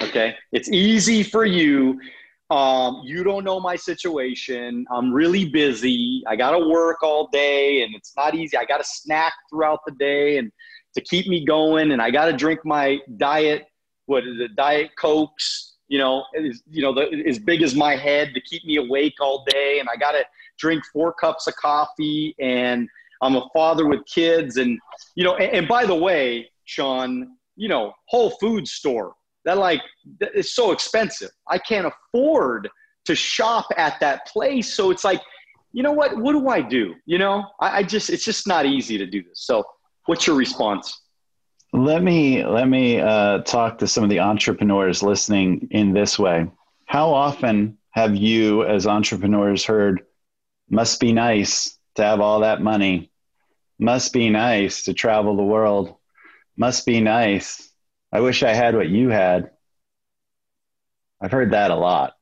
Okay. 0.00 0.36
It's 0.52 0.68
easy 0.68 1.24
for 1.24 1.44
you. 1.44 2.00
Um, 2.48 3.02
you 3.04 3.24
don't 3.24 3.42
know 3.42 3.58
my 3.58 3.74
situation. 3.74 4.86
I'm 4.92 5.12
really 5.12 5.48
busy. 5.48 6.22
I 6.28 6.36
got 6.36 6.52
to 6.52 6.60
work 6.60 7.02
all 7.02 7.26
day 7.32 7.82
and 7.82 7.92
it's 7.92 8.12
not 8.16 8.36
easy. 8.36 8.56
I 8.56 8.66
got 8.66 8.78
to 8.78 8.86
snack 8.86 9.32
throughout 9.50 9.80
the 9.84 9.94
day 9.94 10.38
and 10.38 10.52
to 10.94 11.00
keep 11.00 11.26
me 11.26 11.44
going. 11.44 11.90
And 11.90 12.00
I 12.00 12.12
got 12.12 12.26
to 12.26 12.32
drink 12.32 12.60
my 12.64 13.00
diet, 13.16 13.64
what 14.06 14.24
is 14.28 14.38
it, 14.38 14.54
diet 14.54 14.90
Cokes 14.96 15.68
you 15.88 15.98
know, 15.98 16.24
is, 16.34 16.62
you 16.70 16.82
know, 16.82 16.94
the, 16.94 17.24
as 17.26 17.38
big 17.38 17.62
as 17.62 17.74
my 17.74 17.96
head 17.96 18.32
to 18.34 18.40
keep 18.40 18.64
me 18.64 18.76
awake 18.76 19.14
all 19.20 19.44
day. 19.48 19.80
And 19.80 19.88
I 19.92 19.96
got 19.96 20.12
to 20.12 20.24
drink 20.58 20.84
four 20.92 21.12
cups 21.12 21.46
of 21.46 21.56
coffee 21.56 22.34
and 22.38 22.88
I'm 23.22 23.36
a 23.36 23.48
father 23.52 23.86
with 23.86 24.04
kids. 24.06 24.58
And, 24.58 24.78
you 25.14 25.24
know, 25.24 25.36
and, 25.36 25.52
and 25.52 25.68
by 25.68 25.86
the 25.86 25.94
way, 25.94 26.50
Shawn, 26.64 27.36
you 27.56 27.68
know, 27.68 27.92
Whole 28.06 28.30
Foods 28.38 28.72
store, 28.72 29.14
that 29.44 29.58
like, 29.58 29.80
it's 30.20 30.52
so 30.52 30.72
expensive. 30.72 31.30
I 31.48 31.58
can't 31.58 31.86
afford 31.86 32.68
to 33.06 33.14
shop 33.14 33.66
at 33.76 33.98
that 34.00 34.26
place. 34.26 34.74
So 34.74 34.90
it's 34.90 35.04
like, 35.04 35.22
you 35.72 35.82
know 35.82 35.92
what, 35.92 36.16
what 36.16 36.32
do 36.32 36.48
I 36.48 36.60
do? 36.60 36.94
You 37.06 37.18
know, 37.18 37.44
I, 37.60 37.78
I 37.78 37.82
just, 37.82 38.10
it's 38.10 38.24
just 38.24 38.46
not 38.46 38.66
easy 38.66 38.98
to 38.98 39.06
do 39.06 39.22
this. 39.22 39.40
So 39.40 39.64
what's 40.06 40.26
your 40.26 40.36
response? 40.36 41.02
Let 41.72 42.02
me 42.02 42.44
let 42.44 42.66
me 42.68 43.00
uh, 43.00 43.42
talk 43.42 43.78
to 43.78 43.86
some 43.86 44.02
of 44.04 44.10
the 44.10 44.20
entrepreneurs 44.20 45.02
listening 45.02 45.68
in 45.70 45.92
this 45.92 46.18
way. 46.18 46.46
how 46.86 47.12
often 47.12 47.76
have 47.90 48.14
you 48.16 48.64
as 48.64 48.86
entrepreneurs 48.86 49.64
heard 49.64 50.06
must 50.70 51.00
be 51.00 51.12
nice 51.12 51.78
to 51.96 52.04
have 52.04 52.20
all 52.20 52.40
that 52.40 52.62
money. 52.62 53.10
Must 53.78 54.12
be 54.12 54.30
nice 54.30 54.84
to 54.84 54.94
travel 54.94 55.36
the 55.36 55.42
world. 55.42 55.96
Must 56.56 56.86
be 56.86 57.00
nice. 57.00 57.72
I 58.12 58.20
wish 58.20 58.42
i 58.42 58.52
had 58.54 58.74
what 58.74 58.88
you 58.88 59.08
had. 59.10 59.50
I've 61.20 61.32
heard 61.32 61.52
that 61.52 61.70
a 61.70 61.76
lot. 61.76 62.14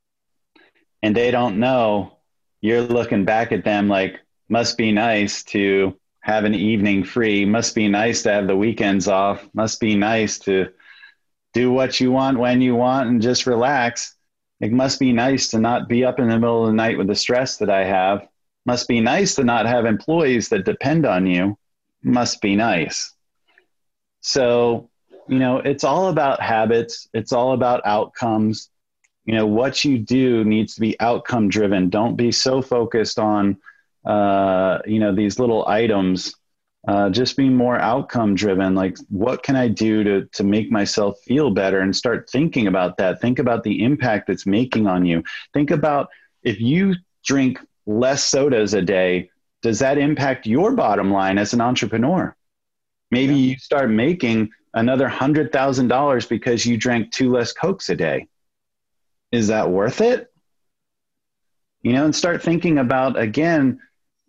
And 1.03 1.15
they 1.15 1.31
don't 1.31 1.61
know. 1.61 2.19
You're 2.61 2.83
looking 2.83 3.25
back 3.25 3.53
at 3.53 3.65
them 3.65 3.89
like 3.89 4.21
must 4.49 4.79
be 4.79 4.93
nice 4.93 5.45
to 5.45 5.99
have 6.27 6.43
an 6.43 6.57
evening 6.57 7.05
free. 7.05 7.45
Must 7.45 7.73
be 7.73 7.87
nice 7.87 8.25
to 8.25 8.33
have 8.33 8.49
the 8.49 8.57
weekends 8.57 9.07
off. 9.07 9.49
Must 9.55 9.79
be 9.79 9.95
nice 9.95 10.41
to 10.41 10.71
do 11.55 11.71
what 11.71 12.01
you 12.01 12.11
want 12.11 12.37
when 12.37 12.61
you 12.61 12.75
want 12.75 13.09
and 13.09 13.23
just 13.23 13.47
relax. 13.47 14.17
It 14.59 14.73
must 14.73 14.99
be 14.99 15.13
nice 15.13 15.47
to 15.51 15.61
not 15.61 15.89
be 15.89 16.05
up 16.05 16.19
in 16.19 16.29
the 16.29 16.37
middle 16.37 16.63
of 16.63 16.67
the 16.67 16.73
night 16.73 16.99
with 16.99 17.07
the 17.07 17.15
stress 17.15 17.59
that 17.59 17.71
i 17.71 17.85
have. 17.85 18.27
Must 18.65 18.89
be 18.89 19.01
nice 19.01 19.37
to 19.37 19.45
not 19.45 19.67
have 19.67 19.85
employees 19.85 20.49
that 20.49 20.65
depend 20.65 21.07
on 21.07 21.29
you. 21.29 21.57
Must 22.03 22.41
be 22.41 22.57
nice. 22.57 23.15
So 24.21 24.91
you 25.29 25.39
know 25.39 25.59
it's 25.59 25.85
all 25.85 26.09
about 26.09 26.43
habits. 26.43 27.09
It's 27.15 27.33
all 27.33 27.53
about 27.53 27.87
outcomes. 27.87 28.69
You 29.27 29.37
know 29.37 29.47
what 29.47 29.85
you 29.85 29.97
do 29.97 30.43
needs 30.43 30.75
to 30.75 30.81
be 30.81 30.99
outcome 30.99 31.51
driven 31.51 31.89
don't 31.89 32.17
be 32.17 32.33
so 32.33 32.63
focused 32.63 33.21
on 33.21 33.59
uh, 34.07 34.79
you 34.87 34.99
know 34.99 35.15
these 35.15 35.39
little 35.39 35.67
items 35.69 36.35
uh, 36.89 37.11
just 37.11 37.37
be 37.37 37.49
more 37.49 37.79
outcome 37.79 38.35
driven. 38.35 38.75
Like 38.75 38.97
what 39.09 39.43
can 39.43 39.57
i 39.57 39.69
do 39.69 40.05
to 40.05 40.25
to 40.35 40.45
make 40.45 40.71
myself 40.71 41.19
feel 41.25 41.51
better? 41.51 41.81
And 41.81 41.95
start 41.95 42.31
thinking 42.31 42.67
about 42.67 42.97
that. 42.99 43.21
Think 43.21 43.39
about 43.39 43.65
the 43.65 43.83
impact 43.83 44.31
it's 44.31 44.47
making 44.47 44.87
on 44.87 45.05
you. 45.05 45.25
Think 45.53 45.71
about 45.71 46.09
if 46.43 46.61
you 46.61 46.95
drink 47.25 47.59
less 47.87 48.23
sodas 48.23 48.75
a 48.75 48.83
day 48.83 49.31
does 49.67 49.81
that 49.81 49.99
impact 49.99 50.47
your 50.47 50.77
bottom 50.77 51.11
line 51.11 51.39
as 51.39 51.53
an 51.53 51.61
entrepreneur? 51.61 52.37
Maybe 53.11 53.35
yeah. 53.35 53.51
you 53.51 53.59
start 53.59 53.91
making 53.91 54.51
another 54.75 55.09
$100000 55.09 56.29
because 56.29 56.65
you 56.65 56.77
drank 56.77 57.11
two 57.11 57.33
less 57.33 57.53
cokes 57.53 57.89
a 57.89 57.97
day. 57.97 58.29
Is 59.33 59.49
that 59.49 59.71
worth 59.71 60.01
it? 60.01 60.33
You 61.83 61.95
know, 61.95 62.05
and 62.05 62.15
start 62.15 62.43
thinking 62.43 62.79
about 62.79 63.19
again 63.19 63.81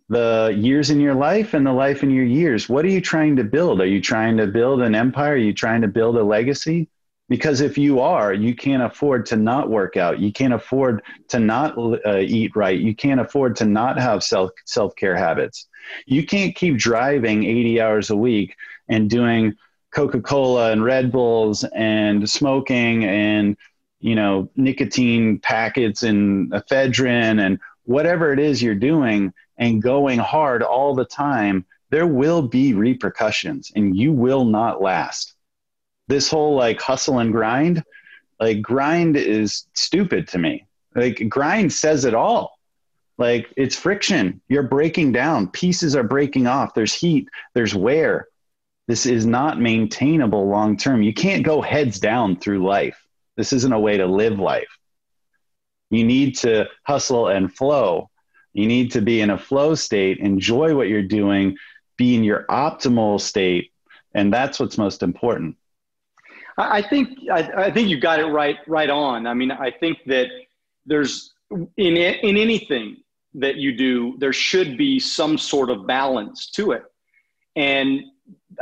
the 0.09 0.55
years 0.57 0.89
in 0.89 0.99
your 0.99 1.15
life 1.15 1.53
and 1.53 1.65
the 1.65 1.73
life 1.73 2.03
in 2.03 2.09
your 2.09 2.25
years. 2.25 2.69
What 2.69 2.85
are 2.85 2.89
you 2.89 3.01
trying 3.01 3.35
to 3.37 3.43
build? 3.43 3.81
Are 3.81 3.85
you 3.85 4.01
trying 4.01 4.37
to 4.37 4.47
build 4.47 4.81
an 4.81 4.95
empire? 4.95 5.33
Are 5.33 5.37
you 5.37 5.53
trying 5.53 5.81
to 5.81 5.87
build 5.87 6.17
a 6.17 6.23
legacy? 6.23 6.87
Because 7.29 7.59
if 7.59 7.77
you 7.77 7.99
are, 7.99 8.33
you 8.33 8.55
can't 8.55 8.83
afford 8.83 9.25
to 9.27 9.35
not 9.35 9.69
work 9.69 9.97
out. 9.97 10.19
You 10.19 10.31
can't 10.31 10.53
afford 10.53 11.03
to 11.27 11.39
not 11.39 11.77
uh, 11.77 12.19
eat 12.19 12.55
right. 12.55 12.79
You 12.79 12.95
can't 12.95 13.19
afford 13.19 13.57
to 13.57 13.65
not 13.65 13.99
have 13.99 14.23
self 14.23 14.51
self 14.65 14.95
care 14.95 15.15
habits. 15.15 15.67
You 16.05 16.25
can't 16.25 16.55
keep 16.55 16.77
driving 16.77 17.43
80 17.43 17.81
hours 17.81 18.09
a 18.09 18.15
week 18.15 18.55
and 18.87 19.09
doing 19.09 19.55
Coca 19.91 20.21
Cola 20.21 20.71
and 20.71 20.83
Red 20.83 21.11
Bulls 21.11 21.65
and 21.75 22.29
smoking 22.29 23.03
and 23.03 23.57
you 23.99 24.15
know, 24.15 24.49
nicotine 24.55 25.39
packets 25.39 26.03
and 26.03 26.51
ephedrine 26.51 27.41
and 27.43 27.59
whatever 27.87 28.31
it 28.33 28.39
is 28.39 28.61
you're 28.61 28.75
doing 28.75 29.33
and 29.57 29.81
going 29.81 30.19
hard 30.19 30.61
all 30.61 30.93
the 30.93 31.05
time, 31.05 31.65
there 31.89 32.05
will 32.05 32.41
be 32.41 32.73
repercussions 32.73 33.71
and 33.75 33.95
you 33.95 34.11
will 34.11 34.45
not 34.45 34.81
last. 34.81 35.33
This 36.07 36.29
whole 36.29 36.55
like 36.55 36.81
hustle 36.81 37.19
and 37.19 37.31
grind, 37.31 37.83
like 38.39 38.61
grind 38.61 39.15
is 39.15 39.65
stupid 39.73 40.27
to 40.29 40.37
me. 40.37 40.67
Like 40.95 41.27
grind 41.29 41.71
says 41.71 42.05
it 42.05 42.13
all. 42.13 42.59
Like 43.17 43.51
it's 43.55 43.75
friction. 43.75 44.41
You're 44.49 44.63
breaking 44.63 45.13
down. 45.13 45.47
Pieces 45.47 45.95
are 45.95 46.03
breaking 46.03 46.45
off. 46.45 46.73
There's 46.73 46.93
heat. 46.93 47.29
There's 47.53 47.73
wear. 47.73 48.27
This 48.87 49.05
is 49.05 49.25
not 49.25 49.59
maintainable 49.59 50.47
long 50.47 50.77
term. 50.77 51.01
You 51.01 51.13
can't 51.13 51.43
go 51.43 51.61
heads 51.61 51.99
down 51.99 52.37
through 52.37 52.65
life. 52.65 53.01
This 53.37 53.53
isn't 53.53 53.73
a 53.73 53.79
way 53.79 53.97
to 53.97 54.05
live 54.05 54.39
life. 54.39 54.77
You 55.89 56.03
need 56.03 56.37
to 56.39 56.65
hustle 56.83 57.27
and 57.27 57.53
flow. 57.53 58.09
You 58.53 58.67
need 58.67 58.91
to 58.91 59.01
be 59.01 59.21
in 59.21 59.29
a 59.29 59.37
flow 59.37 59.75
state, 59.75 60.17
enjoy 60.19 60.75
what 60.75 60.87
you're 60.87 61.03
doing, 61.03 61.57
be 61.97 62.15
in 62.15 62.23
your 62.23 62.45
optimal 62.49 63.19
state, 63.21 63.71
and 64.13 64.33
that's 64.33 64.59
what's 64.59 64.77
most 64.77 65.03
important. 65.03 65.55
I 66.57 66.81
think 66.81 67.19
I, 67.31 67.65
I 67.65 67.71
think 67.71 67.87
you 67.87 67.99
got 67.99 68.19
it 68.19 68.25
right 68.25 68.57
right 68.67 68.89
on. 68.89 69.27
I 69.27 69.35
mean, 69.35 69.51
I 69.51 69.69
think 69.69 69.99
that 70.07 70.27
there's 70.87 71.33
in 71.51 71.97
in 71.97 72.37
anything 72.37 72.97
that 73.35 73.57
you 73.57 73.77
do, 73.77 74.15
there 74.17 74.33
should 74.33 74.77
be 74.77 74.99
some 74.99 75.37
sort 75.37 75.69
of 75.69 75.85
balance 75.85 76.49
to 76.51 76.71
it, 76.71 76.83
and 77.55 78.01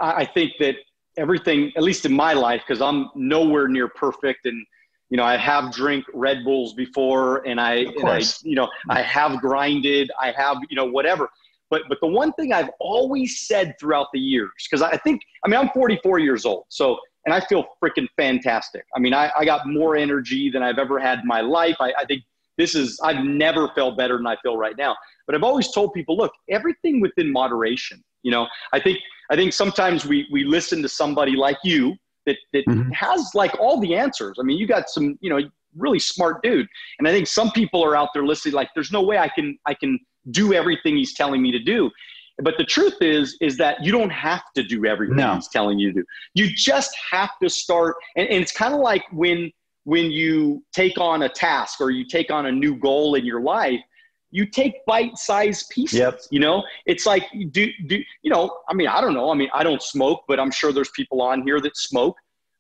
I 0.02 0.26
think 0.26 0.54
that 0.60 0.76
everything, 1.16 1.72
at 1.78 1.84
least 1.84 2.06
in 2.06 2.14
my 2.14 2.34
life, 2.34 2.64
because 2.68 2.82
I'm 2.82 3.10
nowhere 3.16 3.70
near 3.70 3.88
perfect 3.88 4.46
and 4.46 4.66
you 5.10 5.18
know, 5.18 5.24
I 5.24 5.38
have 5.38 5.72
drank 5.72 6.06
Red 6.14 6.44
Bulls 6.44 6.74
before 6.74 7.46
and 7.48 7.60
I, 7.60 7.74
and 7.74 8.10
I, 8.10 8.22
you 8.44 8.56
know, 8.56 8.70
I 8.90 9.02
have 9.02 9.40
grinded, 9.40 10.12
I 10.20 10.32
have, 10.32 10.58
you 10.70 10.76
know, 10.76 10.86
whatever. 10.86 11.30
But, 11.70 11.84
but 11.90 12.00
the 12.02 12.08
one 12.08 12.32
thing 12.34 12.54
I've 12.54 12.70
always 12.80 13.48
said 13.48 13.76
throughout 13.80 14.08
the 14.14 14.20
years, 14.20 14.52
because 14.70 14.82
I 14.82 14.98
think, 14.98 15.22
I 15.44 15.50
mean, 15.50 15.60
I'm 15.60 15.70
44 15.70 16.20
years 16.20 16.46
old. 16.46 16.66
So, 16.70 16.98
and 17.26 17.34
I 17.34 17.40
feel 17.40 17.66
freaking 17.84 18.08
fantastic. 18.18 18.86
I 18.96 19.00
mean, 19.00 19.14
I, 19.14 19.32
I 19.38 19.46
got 19.46 19.68
more 19.68 19.96
energy 19.96 20.50
than 20.50 20.62
I've 20.62 20.78
ever 20.78 21.00
had 21.00 21.20
in 21.20 21.28
my 21.28 21.42
life. 21.42 21.76
I, 21.80 21.94
I 21.98 22.06
think 22.06 22.24
this 22.58 22.76
is, 22.76 23.00
I've 23.04 23.24
never 23.24 23.70
felt 23.70 23.98
better 23.98 24.18
than 24.18 24.28
I 24.28 24.38
feel 24.44 24.58
right 24.58 24.78
now. 24.78 24.96
But 25.26 25.36
I've 25.36 25.44
always 25.44 25.72
told 25.72 25.94
people, 25.94 26.16
look, 26.16 26.32
everything 26.50 27.02
within 27.02 27.32
moderation. 27.32 28.04
You 28.26 28.32
know, 28.32 28.48
I 28.74 28.80
think 28.80 29.00
I 29.30 29.36
think 29.36 29.54
sometimes 29.54 30.06
we 30.06 30.28
we 30.32 30.44
listen 30.44 30.82
to 30.82 30.90
somebody 30.90 31.36
like 31.36 31.58
you 31.64 31.96
that 32.26 32.38
that 32.54 32.66
mm-hmm. 32.68 32.92
has 32.92 33.32
like 33.34 33.54
all 33.60 33.80
the 33.80 33.96
answers. 33.96 34.38
I 34.40 34.44
mean, 34.44 34.58
you 34.58 34.68
got 34.68 34.90
some, 34.90 35.18
you 35.22 35.30
know, 35.30 35.40
really 35.78 36.00
smart 36.00 36.42
dude. 36.42 36.68
And 37.00 37.08
I 37.08 37.12
think 37.12 37.28
some 37.28 37.52
people 37.52 37.84
are 37.84 37.96
out 37.96 38.10
there 38.14 38.26
listening 38.26 38.56
like 38.56 38.70
there's 38.74 38.92
no 38.92 39.02
way 39.02 39.18
I 39.18 39.28
can 39.28 39.58
I 39.66 39.74
can 39.74 40.00
do 40.32 40.54
everything 40.54 40.98
he's 40.98 41.14
telling 41.14 41.42
me 41.42 41.52
to 41.52 41.60
do. 41.60 41.92
But 42.40 42.56
the 42.58 42.66
truth 42.66 43.02
is 43.02 43.38
is 43.42 43.58
that 43.58 43.84
you 43.84 43.92
don't 43.92 44.10
have 44.10 44.44
to 44.56 44.64
do 44.64 44.86
everything 44.86 45.18
no. 45.18 45.36
he's 45.36 45.48
telling 45.48 45.80
you 45.80 45.92
to 45.94 46.02
do. 46.02 46.06
You 46.34 46.54
just 46.54 46.96
have 47.12 47.32
to 47.42 47.50
start 47.50 47.96
and, 48.16 48.28
and 48.28 48.42
it's 48.42 48.52
kind 48.52 48.74
of 48.74 48.80
like 48.80 49.04
when 49.12 49.52
when 49.84 50.12
you 50.12 50.64
take 50.74 50.98
on 50.98 51.24
a 51.24 51.30
task 51.30 51.80
or 51.80 51.92
you 51.92 52.06
take 52.06 52.32
on 52.32 52.48
a 52.48 52.52
new 52.52 52.76
goal 52.76 53.16
in 53.16 53.26
your 53.26 53.42
life 53.42 53.80
you 54.36 54.46
take 54.46 54.86
bite-sized 54.86 55.70
pieces. 55.70 56.00
Yep. 56.00 56.20
You 56.30 56.42
know, 56.42 56.64
it's 56.86 57.06
like 57.06 57.24
do 57.52 57.72
do 57.88 58.04
you 58.22 58.30
know? 58.30 58.58
I 58.68 58.74
mean, 58.74 58.88
I 58.88 59.00
don't 59.00 59.14
know. 59.14 59.32
I 59.32 59.34
mean, 59.34 59.50
I 59.54 59.64
don't 59.64 59.82
smoke, 59.82 60.26
but 60.28 60.42
I'm 60.42 60.52
sure 60.52 60.74
there's 60.74 60.90
people 60.90 61.22
on 61.22 61.44
here 61.44 61.62
that 61.62 61.78
smoke. 61.78 62.18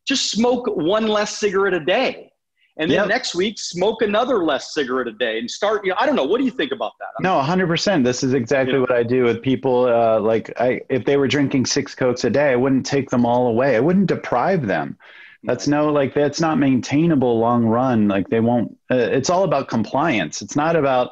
Just 0.08 0.32
smoke 0.32 0.68
one 0.68 1.08
less 1.08 1.38
cigarette 1.38 1.74
a 1.74 1.84
day, 1.84 2.32
and 2.78 2.90
then 2.90 3.00
yep. 3.00 3.08
next 3.10 3.36
week 3.36 3.60
smoke 3.60 4.02
another 4.04 4.46
less 4.46 4.74
cigarette 4.74 5.10
a 5.10 5.12
day, 5.12 5.38
and 5.38 5.52
start. 5.52 5.84
You 5.84 5.92
know, 5.92 5.98
I 6.00 6.06
don't 6.06 6.16
know. 6.16 6.24
What 6.24 6.38
do 6.38 6.46
you 6.46 6.52
think 6.52 6.72
about 6.72 6.94
that? 7.00 7.10
No, 7.20 7.36
100. 7.38 7.68
percent 7.68 8.06
This 8.06 8.24
is 8.24 8.34
exactly 8.34 8.74
you 8.74 8.80
know? 8.80 8.82
what 8.82 8.94
I 8.94 9.04
do 9.04 9.24
with 9.26 9.42
people. 9.42 9.86
Uh, 9.86 10.22
like, 10.22 10.54
I 10.58 10.80
if 10.90 11.04
they 11.04 11.18
were 11.18 11.28
drinking 11.28 11.66
six 11.66 11.94
cokes 11.94 12.24
a 12.24 12.30
day, 12.30 12.54
I 12.54 12.56
wouldn't 12.56 12.86
take 12.86 13.10
them 13.10 13.26
all 13.26 13.48
away. 13.48 13.76
I 13.76 13.82
wouldn't 13.82 14.08
deprive 14.08 14.66
them 14.66 14.98
that's 15.44 15.68
no 15.68 15.92
like 15.92 16.16
that's 16.16 16.42
not 16.42 16.58
maintainable 16.58 17.38
long 17.40 17.66
run 17.66 18.08
like 18.08 18.28
they 18.30 18.40
won't 18.40 18.76
uh, 18.90 18.96
it's 18.96 19.30
all 19.30 19.44
about 19.44 19.68
compliance 19.68 20.42
it's 20.42 20.56
not 20.56 20.76
about 20.76 21.12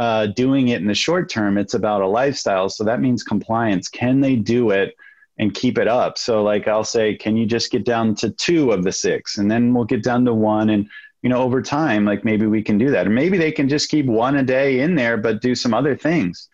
uh, 0.00 0.28
doing 0.28 0.68
it 0.68 0.80
in 0.80 0.86
the 0.86 0.94
short 0.94 1.28
term. 1.28 1.58
It's 1.58 1.74
about 1.74 2.00
a 2.00 2.08
lifestyle. 2.08 2.70
So 2.70 2.84
that 2.84 3.02
means 3.02 3.22
compliance. 3.22 3.86
Can 3.86 4.22
they 4.22 4.34
do 4.34 4.70
it 4.70 4.96
and 5.38 5.52
keep 5.52 5.76
it 5.76 5.88
up? 5.88 6.16
So, 6.16 6.42
like, 6.42 6.66
I'll 6.66 6.84
say, 6.84 7.14
can 7.14 7.36
you 7.36 7.44
just 7.44 7.70
get 7.70 7.84
down 7.84 8.14
to 8.16 8.30
two 8.30 8.72
of 8.72 8.82
the 8.82 8.92
six? 8.92 9.36
And 9.36 9.50
then 9.50 9.74
we'll 9.74 9.84
get 9.84 10.02
down 10.02 10.24
to 10.24 10.32
one. 10.32 10.70
And, 10.70 10.88
you 11.20 11.28
know, 11.28 11.42
over 11.42 11.60
time, 11.60 12.06
like 12.06 12.24
maybe 12.24 12.46
we 12.46 12.62
can 12.62 12.78
do 12.78 12.90
that. 12.92 13.06
Or 13.06 13.10
maybe 13.10 13.36
they 13.36 13.52
can 13.52 13.68
just 13.68 13.90
keep 13.90 14.06
one 14.06 14.36
a 14.36 14.42
day 14.42 14.80
in 14.80 14.94
there, 14.94 15.18
but 15.18 15.42
do 15.42 15.54
some 15.54 15.74
other 15.74 15.94
things. 15.94 16.48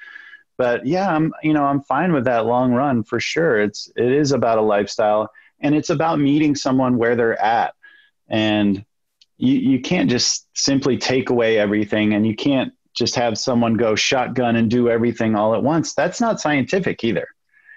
But 0.58 0.84
yeah, 0.84 1.14
I'm, 1.14 1.32
you 1.44 1.52
know, 1.52 1.66
I'm 1.66 1.82
fine 1.82 2.12
with 2.12 2.24
that 2.24 2.46
long 2.46 2.72
run 2.72 3.04
for 3.04 3.20
sure. 3.20 3.60
It's, 3.60 3.88
it 3.94 4.10
is 4.10 4.32
about 4.32 4.58
a 4.58 4.62
lifestyle 4.62 5.30
and 5.60 5.72
it's 5.72 5.90
about 5.90 6.18
meeting 6.18 6.56
someone 6.56 6.98
where 6.98 7.14
they're 7.14 7.40
at. 7.40 7.74
And 8.28 8.84
you, 9.36 9.54
you 9.54 9.80
can't 9.80 10.10
just 10.10 10.48
simply 10.54 10.98
take 10.98 11.30
away 11.30 11.58
everything 11.58 12.12
and 12.12 12.26
you 12.26 12.34
can't 12.34 12.72
just 12.96 13.14
have 13.14 13.38
someone 13.38 13.74
go 13.74 13.94
shotgun 13.94 14.56
and 14.56 14.70
do 14.70 14.88
everything 14.88 15.36
all 15.36 15.54
at 15.54 15.62
once. 15.62 15.94
That's 15.94 16.20
not 16.20 16.40
scientific 16.40 17.04
either. 17.04 17.28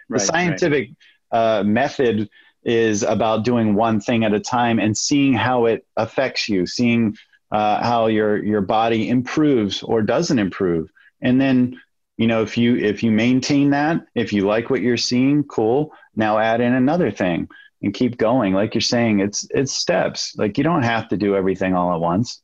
Right, 0.07 0.19
the 0.19 0.25
scientific 0.25 0.89
right. 1.31 1.59
uh, 1.59 1.63
method 1.63 2.29
is 2.63 3.03
about 3.03 3.45
doing 3.45 3.75
one 3.75 3.99
thing 3.99 4.23
at 4.23 4.33
a 4.33 4.39
time 4.39 4.79
and 4.79 4.97
seeing 4.97 5.33
how 5.33 5.65
it 5.65 5.85
affects 5.95 6.49
you, 6.49 6.65
seeing 6.65 7.15
uh, 7.51 7.83
how 7.83 8.07
your 8.07 8.43
your 8.43 8.61
body 8.61 9.09
improves 9.09 9.83
or 9.83 10.01
doesn't 10.01 10.39
improve, 10.39 10.89
and 11.21 11.39
then 11.39 11.79
you 12.17 12.27
know 12.27 12.41
if 12.41 12.57
you 12.57 12.75
if 12.75 13.03
you 13.03 13.11
maintain 13.11 13.71
that, 13.71 14.01
if 14.15 14.33
you 14.33 14.45
like 14.45 14.69
what 14.69 14.81
you're 14.81 14.97
seeing, 14.97 15.43
cool. 15.43 15.93
Now 16.15 16.37
add 16.37 16.61
in 16.61 16.73
another 16.73 17.11
thing 17.11 17.49
and 17.81 17.93
keep 17.93 18.17
going. 18.17 18.53
Like 18.53 18.73
you're 18.73 18.81
saying, 18.81 19.19
it's 19.19 19.47
it's 19.51 19.73
steps. 19.73 20.35
Like 20.37 20.57
you 20.57 20.63
don't 20.63 20.83
have 20.83 21.07
to 21.09 21.17
do 21.17 21.35
everything 21.35 21.73
all 21.73 21.93
at 21.93 22.01
once. 22.01 22.41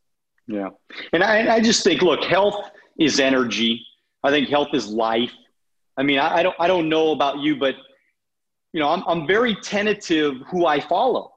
Yeah. 0.47 0.69
And 1.13 1.23
I, 1.23 1.55
I 1.55 1.59
just 1.59 1.83
think, 1.83 2.01
look, 2.01 2.23
health 2.23 2.69
is 2.99 3.19
energy. 3.19 3.85
I 4.23 4.29
think 4.29 4.49
health 4.49 4.69
is 4.73 4.87
life. 4.87 5.31
I 5.97 6.03
mean, 6.03 6.19
I, 6.19 6.37
I 6.37 6.43
don't, 6.43 6.55
I 6.59 6.67
don't 6.67 6.89
know 6.89 7.11
about 7.11 7.39
you, 7.39 7.55
but 7.55 7.75
you 8.73 8.81
know, 8.81 8.89
I'm, 8.89 9.03
I'm 9.07 9.25
very 9.25 9.55
tentative 9.55 10.41
who 10.49 10.65
I 10.65 10.79
follow. 10.79 11.33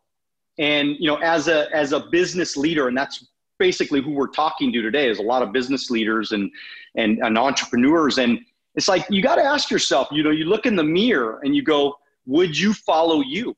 And, 0.59 0.97
you 0.99 1.07
know, 1.07 1.17
as 1.17 1.47
a, 1.47 1.73
as 1.75 1.93
a 1.93 2.01
business 2.01 2.57
leader, 2.57 2.89
and 2.89 2.97
that's 2.97 3.25
basically 3.61 4.03
who 4.03 4.11
we're 4.11 4.27
talking 4.27 4.73
to 4.73 4.83
today 4.83 5.09
is 5.09 5.21
a 5.21 5.23
lot 5.23 5.43
of 5.43 5.53
business 5.53 5.89
leaders 5.89 6.33
and, 6.33 6.51
and, 6.97 7.19
and 7.19 7.39
entrepreneurs. 7.39 8.19
And 8.19 8.41
it's 8.75 8.89
like, 8.89 9.07
you 9.09 9.23
got 9.23 9.37
to 9.37 9.45
ask 9.45 9.71
yourself, 9.71 10.09
you 10.11 10.25
know, 10.25 10.31
you 10.31 10.47
look 10.47 10.67
in 10.67 10.75
the 10.75 10.83
mirror 10.83 11.41
and 11.45 11.55
you 11.55 11.63
go, 11.63 11.95
would 12.27 12.59
you 12.59 12.75
follow 12.75 13.21
you? 13.21 13.57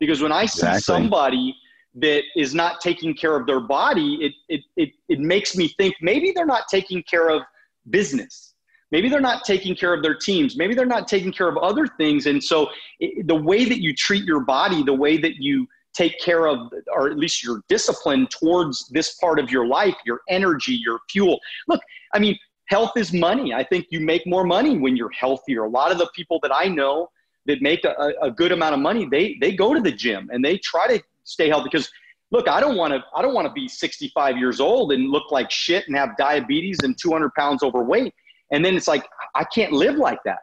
Because 0.00 0.20
when 0.20 0.32
I 0.32 0.42
exactly. 0.42 0.78
see 0.78 0.82
somebody 0.82 1.56
that 2.00 2.22
is 2.36 2.54
not 2.54 2.80
taking 2.80 3.14
care 3.14 3.36
of 3.36 3.46
their 3.46 3.60
body, 3.60 4.18
it, 4.26 4.32
it, 4.48 4.60
it, 4.76 4.90
it 5.08 5.20
makes 5.20 5.56
me 5.56 5.68
think 5.78 5.94
maybe 6.00 6.32
they're 6.32 6.46
not 6.46 6.68
taking 6.68 7.02
care 7.02 7.28
of 7.28 7.42
business. 7.90 8.54
Maybe 8.92 9.08
they're 9.08 9.20
not 9.20 9.44
taking 9.44 9.76
care 9.76 9.94
of 9.94 10.02
their 10.02 10.16
teams. 10.16 10.56
Maybe 10.56 10.74
they're 10.74 10.86
not 10.86 11.06
taking 11.06 11.32
care 11.32 11.48
of 11.48 11.56
other 11.58 11.86
things. 11.86 12.26
And 12.26 12.42
so 12.42 12.68
it, 12.98 13.26
the 13.26 13.34
way 13.34 13.64
that 13.64 13.80
you 13.80 13.94
treat 13.94 14.24
your 14.24 14.40
body, 14.40 14.82
the 14.82 14.94
way 14.94 15.16
that 15.18 15.36
you 15.36 15.66
take 15.94 16.18
care 16.20 16.46
of, 16.46 16.72
or 16.92 17.08
at 17.08 17.18
least 17.18 17.42
your 17.42 17.62
discipline 17.68 18.26
towards 18.28 18.88
this 18.88 19.14
part 19.16 19.38
of 19.38 19.50
your 19.50 19.66
life, 19.66 19.94
your 20.04 20.20
energy, 20.28 20.74
your 20.74 21.00
fuel. 21.08 21.38
Look, 21.68 21.80
I 22.14 22.18
mean, 22.18 22.36
health 22.68 22.92
is 22.96 23.12
money. 23.12 23.52
I 23.52 23.64
think 23.64 23.86
you 23.90 24.00
make 24.00 24.26
more 24.26 24.44
money 24.44 24.78
when 24.78 24.96
you're 24.96 25.10
healthier. 25.10 25.64
A 25.64 25.68
lot 25.68 25.92
of 25.92 25.98
the 25.98 26.08
people 26.14 26.38
that 26.42 26.54
I 26.54 26.66
know 26.66 27.10
that 27.46 27.62
make 27.62 27.84
a, 27.84 28.12
a 28.22 28.30
good 28.30 28.52
amount 28.52 28.74
of 28.74 28.80
money, 28.80 29.06
they, 29.10 29.36
they 29.40 29.52
go 29.52 29.74
to 29.74 29.80
the 29.80 29.92
gym 29.92 30.30
and 30.32 30.44
they 30.44 30.58
try 30.58 30.86
to 30.86 31.02
stay 31.30 31.48
healthy 31.48 31.68
because 31.70 31.90
look, 32.30 32.48
I 32.48 32.60
don't 32.60 32.76
want 32.76 32.92
to, 32.92 33.02
I 33.14 33.22
don't 33.22 33.34
want 33.34 33.46
to 33.46 33.52
be 33.52 33.68
65 33.68 34.36
years 34.36 34.60
old 34.60 34.92
and 34.92 35.10
look 35.10 35.30
like 35.30 35.50
shit 35.50 35.86
and 35.88 35.96
have 35.96 36.16
diabetes 36.16 36.78
and 36.82 36.96
200 36.96 37.32
pounds 37.34 37.62
overweight. 37.62 38.14
And 38.52 38.64
then 38.64 38.76
it's 38.76 38.88
like, 38.88 39.06
I 39.34 39.44
can't 39.44 39.72
live 39.72 39.96
like 39.96 40.20
that. 40.24 40.40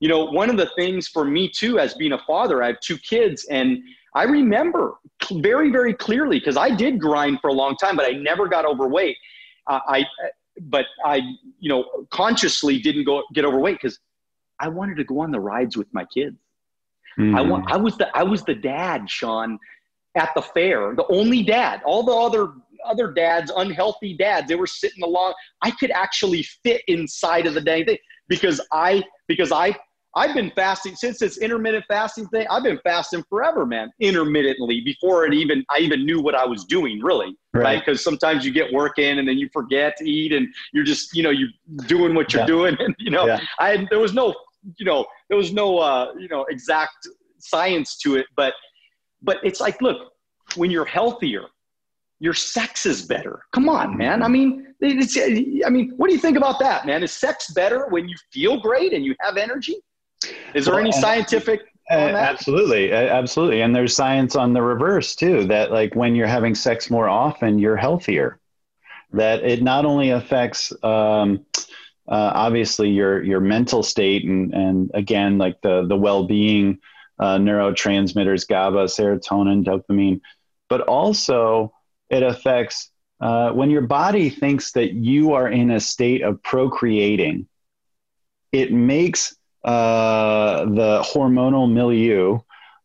You 0.00 0.08
know, 0.08 0.24
one 0.24 0.50
of 0.50 0.56
the 0.56 0.70
things 0.76 1.08
for 1.08 1.24
me 1.24 1.48
too, 1.48 1.78
as 1.78 1.94
being 1.94 2.12
a 2.12 2.18
father, 2.26 2.62
I 2.62 2.68
have 2.68 2.80
two 2.80 2.98
kids 2.98 3.46
and 3.50 3.78
I 4.14 4.24
remember 4.24 4.94
very, 5.32 5.70
very 5.70 5.94
clearly 5.94 6.38
because 6.38 6.56
I 6.56 6.74
did 6.74 7.00
grind 7.00 7.38
for 7.40 7.48
a 7.48 7.52
long 7.52 7.76
time, 7.76 7.96
but 7.96 8.04
I 8.04 8.10
never 8.10 8.46
got 8.48 8.66
overweight. 8.66 9.16
Uh, 9.66 9.80
I, 9.86 10.04
but 10.62 10.86
I, 11.04 11.22
you 11.58 11.68
know, 11.68 12.06
consciously 12.10 12.78
didn't 12.78 13.04
go 13.04 13.22
get 13.32 13.44
overweight 13.44 13.78
because 13.80 13.98
I 14.60 14.68
wanted 14.68 14.96
to 14.96 15.04
go 15.04 15.20
on 15.20 15.30
the 15.30 15.40
rides 15.40 15.76
with 15.76 15.88
my 15.94 16.04
kids. 16.04 16.36
Mm-hmm. 17.18 17.36
I 17.36 17.40
want, 17.42 17.70
I 17.70 17.76
was 17.76 17.96
the, 17.96 18.14
I 18.16 18.22
was 18.22 18.42
the 18.42 18.54
dad, 18.54 19.08
Shawn, 19.08 19.58
at 20.16 20.30
the 20.34 20.42
fair, 20.42 20.94
the 20.94 21.06
only 21.10 21.42
dad. 21.42 21.82
All 21.84 22.02
the 22.02 22.12
other 22.12 22.52
other 22.84 23.12
dads, 23.12 23.52
unhealthy 23.56 24.16
dads, 24.16 24.48
they 24.48 24.56
were 24.56 24.66
sitting 24.66 25.02
along. 25.04 25.34
I 25.62 25.70
could 25.70 25.90
actually 25.92 26.42
fit 26.42 26.82
inside 26.88 27.46
of 27.46 27.54
the 27.54 27.60
dang 27.60 27.84
thing 27.84 27.98
because 28.28 28.60
I 28.72 29.02
because 29.28 29.52
I 29.52 29.76
I've 30.14 30.34
been 30.34 30.52
fasting 30.54 30.94
since 30.94 31.18
this 31.18 31.38
intermittent 31.38 31.84
fasting 31.88 32.26
thing. 32.28 32.46
I've 32.50 32.62
been 32.62 32.80
fasting 32.84 33.24
forever, 33.30 33.64
man, 33.64 33.90
intermittently 33.98 34.82
before 34.82 35.24
it 35.24 35.32
even 35.32 35.64
I 35.70 35.78
even 35.78 36.04
knew 36.04 36.20
what 36.20 36.34
I 36.34 36.44
was 36.44 36.64
doing, 36.64 37.00
really, 37.00 37.36
right? 37.54 37.78
Because 37.78 37.98
right? 37.98 38.04
sometimes 38.04 38.44
you 38.44 38.52
get 38.52 38.72
work 38.72 38.98
in 38.98 39.18
and 39.18 39.26
then 39.26 39.38
you 39.38 39.48
forget 39.52 39.96
to 39.98 40.08
eat, 40.08 40.32
and 40.32 40.48
you're 40.72 40.84
just 40.84 41.16
you 41.16 41.22
know 41.22 41.30
you're 41.30 41.48
doing 41.86 42.14
what 42.14 42.32
you're 42.32 42.42
yeah. 42.42 42.46
doing, 42.46 42.76
and 42.80 42.94
you 42.98 43.10
know 43.10 43.26
yeah. 43.26 43.40
I 43.58 43.86
there 43.90 44.00
was 44.00 44.12
no 44.12 44.34
you 44.76 44.84
know 44.84 45.06
there 45.28 45.38
was 45.38 45.52
no 45.52 45.78
uh, 45.78 46.12
you 46.18 46.28
know 46.28 46.44
exact 46.50 47.08
science 47.38 47.96
to 47.98 48.16
it, 48.16 48.26
but 48.36 48.54
but 49.22 49.38
it's 49.42 49.60
like 49.60 49.80
look 49.80 50.12
when 50.56 50.70
you're 50.70 50.84
healthier 50.84 51.46
your 52.22 52.34
sex 52.34 52.86
is 52.86 53.02
better. 53.02 53.42
Come 53.50 53.68
on, 53.68 53.96
man. 53.96 54.22
I 54.22 54.28
mean, 54.28 54.74
it's, 54.78 55.18
I 55.18 55.68
mean, 55.70 55.92
what 55.96 56.06
do 56.06 56.14
you 56.14 56.20
think 56.20 56.36
about 56.36 56.60
that, 56.60 56.86
man? 56.86 57.02
Is 57.02 57.10
sex 57.10 57.50
better 57.50 57.88
when 57.88 58.08
you 58.08 58.14
feel 58.32 58.60
great 58.60 58.92
and 58.92 59.04
you 59.04 59.16
have 59.18 59.36
energy? 59.36 59.74
Is 60.54 60.66
there 60.66 60.74
well, 60.74 60.84
any 60.84 60.92
scientific? 60.92 61.62
Uh, 61.90 61.94
absolutely, 61.94 62.92
absolutely, 62.92 63.62
and 63.62 63.74
there's 63.74 63.96
science 63.96 64.36
on 64.36 64.52
the 64.52 64.62
reverse 64.62 65.16
too. 65.16 65.44
That 65.46 65.72
like 65.72 65.96
when 65.96 66.14
you're 66.14 66.28
having 66.28 66.54
sex 66.54 66.90
more 66.90 67.08
often, 67.08 67.58
you're 67.58 67.76
healthier. 67.76 68.38
That 69.12 69.42
it 69.42 69.60
not 69.60 69.84
only 69.84 70.10
affects 70.10 70.72
um, 70.84 71.44
uh, 72.06 72.30
obviously 72.34 72.88
your 72.88 73.20
your 73.24 73.40
mental 73.40 73.82
state 73.82 74.24
and 74.24 74.54
and 74.54 74.92
again 74.94 75.38
like 75.38 75.60
the 75.60 75.84
the 75.88 75.96
well 75.96 76.24
being 76.24 76.78
uh, 77.18 77.36
neurotransmitters 77.38 78.46
GABA, 78.48 78.84
serotonin, 78.84 79.64
dopamine, 79.64 80.20
but 80.68 80.82
also 80.82 81.72
it 82.10 82.22
affects 82.22 82.90
uh, 83.20 83.52
when 83.52 83.70
your 83.70 83.82
body 83.82 84.28
thinks 84.28 84.72
that 84.72 84.94
you 84.94 85.32
are 85.32 85.48
in 85.48 85.70
a 85.70 85.78
state 85.78 86.22
of 86.22 86.42
procreating, 86.42 87.46
it 88.50 88.72
makes 88.72 89.36
uh, 89.64 90.64
the 90.64 91.00
hormonal 91.02 91.72
milieu, 91.72 92.40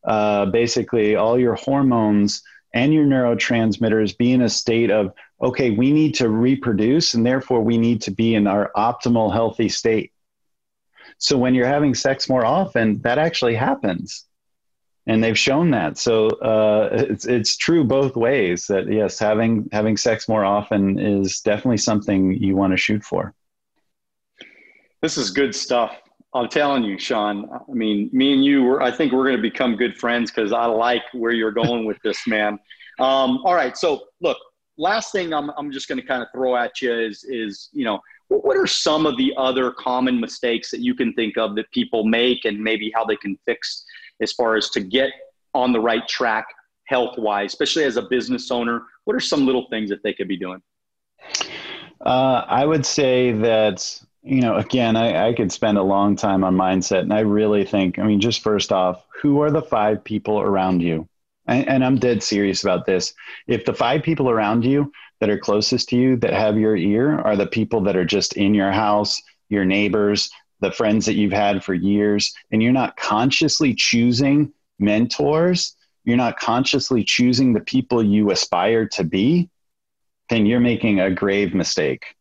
uh, 0.06 0.46
basically 0.46 1.16
all 1.16 1.40
your 1.40 1.56
hormones 1.56 2.44
and 2.74 2.94
your 2.94 3.06
neurotransmitters 3.06 4.16
be 4.16 4.32
in 4.32 4.44
a 4.44 4.50
state 4.50 4.92
of, 4.92 5.12
okay, 5.42 5.72
we 5.72 5.92
need 5.92 6.14
to 6.14 6.30
reproduce 6.30 7.16
and 7.16 7.26
therefore 7.26 7.62
we 7.62 7.78
need 7.78 8.02
to 8.04 8.12
be 8.12 8.36
in 8.36 8.46
our 8.46 8.72
optimal 8.76 9.34
healthy 9.34 9.70
state. 9.70 10.12
So 11.18 11.38
when 11.38 11.55
you're 11.55 11.68
having 11.68 11.93
sex 11.95 12.30
more 12.30 12.45
often, 12.45 13.01
that 13.01 13.18
actually 13.18 13.55
happens 13.55 14.28
and 15.07 15.24
they've 15.24 15.39
shown 15.39 15.72
that. 15.72 15.97
So 15.97 16.28
uh, 16.28 16.89
it's 16.91 17.26
it's 17.26 17.57
true 17.57 17.84
both 17.84 18.15
ways. 18.15 18.68
That 18.68 18.91
yes, 18.91 19.18
having 19.18 19.68
having 19.72 19.97
sex 19.97 20.28
more 20.28 20.45
often 20.45 20.99
is 20.99 21.39
definitely 21.39 21.78
something 21.78 22.34
you 22.34 22.55
want 22.55 22.74
to 22.74 22.78
shoot 22.78 23.03
for. 23.03 23.34
This 25.01 25.18
is 25.18 25.32
good 25.32 25.55
stuff. 25.55 25.95
I'm 26.34 26.49
telling 26.49 26.84
you, 26.84 26.99
Shawn. 26.99 27.49
I 27.51 27.72
mean, 27.72 28.09
me 28.11 28.34
and 28.34 28.43
you, 28.43 28.63
we're, 28.63 28.82
I 28.82 28.91
think 28.91 29.13
we're 29.13 29.24
going 29.24 29.38
to 29.38 29.41
become 29.41 29.76
good 29.76 29.97
friends 29.97 30.30
because 30.30 30.51
I 30.51 30.65
like 30.65 31.03
where 31.13 31.32
you're 31.32 31.51
going 31.51 31.86
with 31.86 31.97
this, 32.03 32.28
man. 32.28 32.59
Um, 32.99 33.45
all 33.45 33.53
right. 33.53 33.78
So, 33.78 34.05
look, 34.22 34.39
last 34.76 35.11
thing 35.11 35.32
I'm, 35.32 35.51
I'm 35.55 35.72
just 35.72 35.88
going 35.88 36.01
to 36.01 36.07
kind 36.07 36.24
of 36.24 36.30
throw 36.34 36.55
at 36.55 36.82
you 36.82 36.91
is, 36.91 37.24
is, 37.26 37.70
you 37.72 37.86
know, 37.86 37.99
what 38.30 38.58
are 38.58 38.68
some 38.68 39.06
of 39.06 39.18
the 39.18 39.34
other 39.38 39.72
common 39.72 40.20
mistakes 40.20 40.70
that 40.72 40.82
you 40.82 40.94
can 40.96 41.14
think 41.14 41.38
of 41.38 41.56
that 41.56 41.72
people 41.72 42.04
make 42.04 42.46
and 42.46 42.62
maybe 42.62 42.92
how 42.94 43.06
they 43.06 43.16
can 43.16 43.38
fix 43.46 43.86
as 44.22 44.34
far 44.34 44.56
as 44.56 44.70
to 44.72 44.82
get 44.82 45.12
on 45.54 45.72
the 45.72 45.80
right 45.80 46.08
track 46.08 46.46
health 46.86 47.18
wise, 47.18 47.52
especially 47.52 47.84
as 47.84 47.98
a 47.98 48.02
business 48.02 48.52
owner? 48.52 48.84
What 49.06 49.16
are 49.16 49.22
some 49.22 49.46
little 49.46 49.68
things 49.70 49.90
that 49.90 50.04
they 50.04 50.14
could 50.14 50.28
be 50.28 50.38
doing? 50.38 50.62
Uh, 52.02 52.44
I 52.48 52.66
would 52.66 52.86
say 52.86 53.32
that, 53.32 54.02
you 54.24 54.42
know, 54.42 54.56
again, 54.58 54.96
I, 54.96 55.30
I 55.30 55.34
could 55.34 55.52
spend 55.52 55.78
a 55.78 55.84
long 55.84 56.16
time 56.16 56.44
on 56.44 56.56
mindset. 56.56 57.02
And 57.02 57.14
I 57.14 57.22
really 57.22 57.66
think, 57.66 58.00
I 58.00 58.04
mean, 58.04 58.20
just 58.20 58.42
first 58.42 58.72
off, 58.72 59.06
who 59.22 59.42
are 59.42 59.52
the 59.52 59.62
five 59.62 60.04
people 60.04 60.40
around 60.40 60.82
you? 60.82 61.08
And, 61.48 61.68
and 61.68 61.86
I'm 61.86 61.98
dead 61.98 62.22
serious 62.22 62.64
about 62.64 62.86
this. 62.86 63.14
If 63.48 63.66
the 63.66 63.74
five 63.74 64.04
people 64.04 64.30
around 64.30 64.64
you 64.64 64.92
that 65.20 65.30
are 65.30 65.38
closest 65.38 65.89
to 65.89 65.95
you 65.95 66.15
that 66.18 66.34
have 66.34 66.57
your 66.57 66.76
ear 66.76 67.20
are 67.20 67.36
the 67.36 67.47
people 67.47 67.82
that 67.82 67.95
are 67.95 68.05
just 68.05 68.34
in 68.34 68.53
your 68.53 68.72
house, 68.72 69.22
your 69.49 69.65
neighbors, 69.65 70.30
the 70.59 70.72
friends 70.72 71.05
that 71.05 71.15
you've 71.15 71.34
had 71.34 71.63
for 71.63 71.74
years, 71.74 72.34
and 72.51 72.61
you're 72.61 72.72
not 72.72 72.97
consciously 72.97 73.74
choosing 73.74 74.51
mentors, 74.80 75.76
you're 76.03 76.18
not 76.18 76.39
consciously 76.39 77.03
choosing 77.03 77.53
the 77.53 77.59
people 77.61 78.03
you 78.03 78.32
aspire 78.32 78.88
to 78.88 79.03
be, 79.03 79.49
then 80.30 80.45
you're 80.45 80.59
making 80.59 80.99
a 80.99 81.11
grave 81.11 81.53
mistake. 81.53 82.15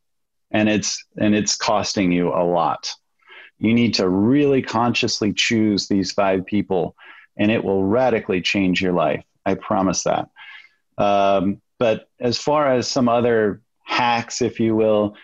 And 0.51 0.69
it's 0.69 1.05
and 1.19 1.35
it's 1.35 1.57
costing 1.57 2.13
you 2.13 2.29
a 2.29 2.45
lot. 2.45 2.93
You 3.59 3.75
need 3.75 3.95
to 3.95 4.09
really 4.09 4.63
consciously 4.63 5.33
choose 5.33 5.89
these 5.89 6.13
five 6.13 6.47
people, 6.47 6.95
and 7.37 7.51
it 7.51 7.65
will 7.65 7.85
radically 7.85 8.41
change 8.43 8.81
your 8.81 8.93
life. 8.93 9.25
I 9.45 9.55
promise 9.55 10.05
that. 10.05 10.29
Um, 10.99 11.61
but 11.79 12.09
as 12.21 12.39
far 12.39 12.73
as 12.73 12.89
some 12.89 13.09
other 13.09 13.61
hacks, 13.85 14.43
if 14.43 14.59
you 14.61 14.75
will, 14.75 15.17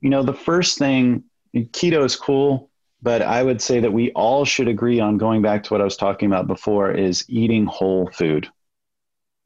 you 0.00 0.10
know, 0.10 0.22
the 0.22 0.32
first 0.32 0.78
thing 0.78 1.24
keto 1.54 2.04
is 2.04 2.16
cool, 2.16 2.70
but 3.02 3.22
I 3.22 3.42
would 3.42 3.60
say 3.60 3.80
that 3.80 3.92
we 3.92 4.10
all 4.12 4.44
should 4.44 4.68
agree 4.68 5.00
on 5.00 5.18
going 5.18 5.42
back 5.42 5.62
to 5.64 5.74
what 5.74 5.80
I 5.80 5.84
was 5.84 5.96
talking 5.96 6.26
about 6.26 6.46
before 6.46 6.90
is 6.90 7.24
eating 7.28 7.66
whole 7.66 8.10
food. 8.12 8.48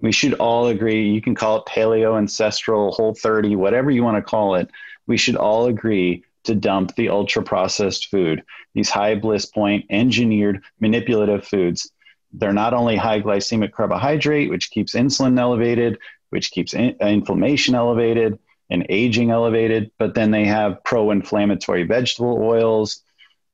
We 0.01 0.13
should 0.13 0.35
all 0.35 0.67
agree. 0.67 1.09
You 1.11 1.21
can 1.23 1.35
call 1.35 1.59
it 1.59 1.67
paleo, 1.67 2.19
ancestral, 2.19 2.93
whole 2.93 3.15
30, 3.15 3.57
whatever 3.57 3.91
you 3.91 4.03
want 4.03 4.17
to 4.17 4.23
call 4.23 4.57
it. 4.57 4.69
We 5.07 5.17
should 5.17 5.37
all 5.37 5.67
agree 5.67 6.25
to 6.45 6.55
dump 6.55 6.95
the 6.97 7.09
ultra 7.09 7.43
processed 7.43 8.09
food, 8.09 8.43
these 8.75 8.91
high 8.91 9.15
bliss 9.15 9.47
point, 9.47 9.85
engineered, 9.91 10.63
manipulative 10.81 11.47
foods. 11.47 11.91
They're 12.33 12.53
not 12.53 12.75
only 12.75 12.97
high 12.97 13.21
glycemic 13.21 13.73
carbohydrate, 13.73 14.51
which 14.51 14.71
keeps 14.71 14.95
insulin 14.95 15.39
elevated, 15.39 15.99
which 16.33 16.51
keeps 16.51 16.75
in- 16.75 16.97
inflammation 17.01 17.75
elevated, 17.75 18.39
and 18.71 18.87
aging 18.89 19.31
elevated, 19.31 19.91
but 19.99 20.15
then 20.15 20.31
they 20.31 20.47
have 20.47 20.83
pro 20.83 21.11
inflammatory 21.11 21.83
vegetable 21.83 22.39
oils, 22.41 23.03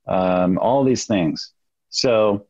um, 0.07 0.59
all 0.59 0.85
these 0.85 1.07
things. 1.07 1.53
So, 1.91 2.47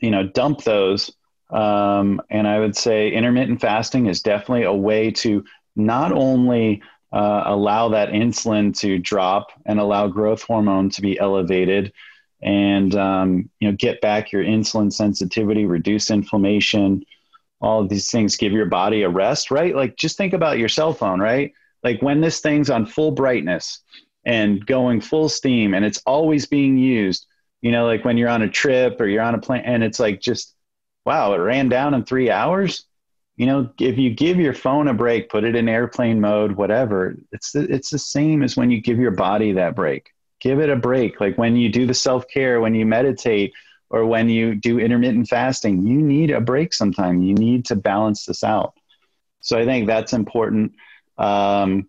you 0.00 0.10
know, 0.10 0.26
dump 0.26 0.64
those. 0.64 1.12
Um, 1.50 2.20
and 2.30 2.48
I 2.48 2.58
would 2.58 2.76
say 2.76 3.12
intermittent 3.12 3.60
fasting 3.60 4.06
is 4.06 4.22
definitely 4.22 4.64
a 4.64 4.72
way 4.72 5.12
to 5.12 5.44
not 5.76 6.12
only 6.12 6.82
uh, 7.12 7.42
allow 7.46 7.90
that 7.90 8.08
insulin 8.08 8.76
to 8.80 8.98
drop 8.98 9.48
and 9.66 9.78
allow 9.78 10.08
growth 10.08 10.42
hormone 10.42 10.90
to 10.90 11.02
be 11.02 11.18
elevated 11.18 11.92
and 12.40 12.96
um, 12.96 13.50
you 13.60 13.70
know 13.70 13.76
get 13.76 14.00
back 14.00 14.32
your 14.32 14.42
insulin 14.42 14.92
sensitivity 14.92 15.64
reduce 15.66 16.10
inflammation 16.10 17.04
all 17.62 17.86
these 17.86 18.10
things 18.10 18.36
give 18.36 18.52
your 18.52 18.66
body 18.66 19.02
a 19.02 19.08
rest 19.08 19.50
right? 19.50 19.74
Like 19.74 19.96
just 19.96 20.16
think 20.18 20.34
about 20.34 20.58
your 20.58 20.68
cell 20.68 20.92
phone 20.92 21.20
right? 21.20 21.52
Like 21.82 22.02
when 22.02 22.20
this 22.20 22.40
thing's 22.40 22.68
on 22.68 22.86
full 22.86 23.12
brightness 23.12 23.80
and 24.26 24.64
going 24.66 25.00
full 25.00 25.28
steam 25.28 25.72
and 25.72 25.84
it's 25.84 26.02
always 26.06 26.46
being 26.46 26.76
used 26.76 27.26
you 27.60 27.72
know 27.72 27.86
like 27.86 28.04
when 28.04 28.16
you're 28.16 28.28
on 28.28 28.42
a 28.42 28.48
trip 28.48 29.00
or 29.00 29.06
you're 29.06 29.22
on 29.22 29.34
a 29.34 29.38
plane 29.40 29.62
and 29.64 29.82
it's 29.82 29.98
like 29.98 30.20
just 30.20 30.54
wow 31.04 31.32
it 31.32 31.38
ran 31.38 31.68
down 31.68 31.94
in 31.94 32.04
three 32.04 32.30
hours? 32.30 32.84
You 33.36 33.46
know 33.46 33.70
if 33.80 33.96
you 33.96 34.10
give 34.10 34.38
your 34.38 34.54
phone 34.54 34.88
a 34.88 34.94
break 34.94 35.30
put 35.30 35.44
it 35.44 35.56
in 35.56 35.68
airplane 35.68 36.20
mode 36.20 36.52
whatever 36.52 37.16
it's 37.32 37.52
the, 37.52 37.62
it's 37.72 37.90
the 37.90 37.98
same 37.98 38.42
as 38.42 38.56
when 38.56 38.70
you 38.70 38.80
give 38.80 38.98
your 38.98 39.12
body 39.12 39.52
that 39.52 39.74
break. 39.74 40.10
Give 40.40 40.58
it 40.58 40.70
a 40.70 40.76
break. 40.76 41.20
Like 41.20 41.38
when 41.38 41.54
you 41.54 41.68
do 41.68 41.86
the 41.86 41.94
self-care 41.94 42.60
when 42.60 42.74
you 42.74 42.84
meditate 42.84 43.52
or 43.92 44.06
when 44.06 44.28
you 44.28 44.54
do 44.54 44.80
intermittent 44.80 45.28
fasting 45.28 45.86
you 45.86 46.00
need 46.00 46.30
a 46.30 46.40
break 46.40 46.72
sometime. 46.74 47.22
You 47.22 47.34
need 47.34 47.66
to 47.66 47.76
balance 47.76 48.26
this 48.26 48.42
out. 48.42 48.74
So 49.40 49.58
i 49.58 49.64
think 49.64 49.86
that's 49.86 50.12
important. 50.12 50.72
Um, 51.18 51.88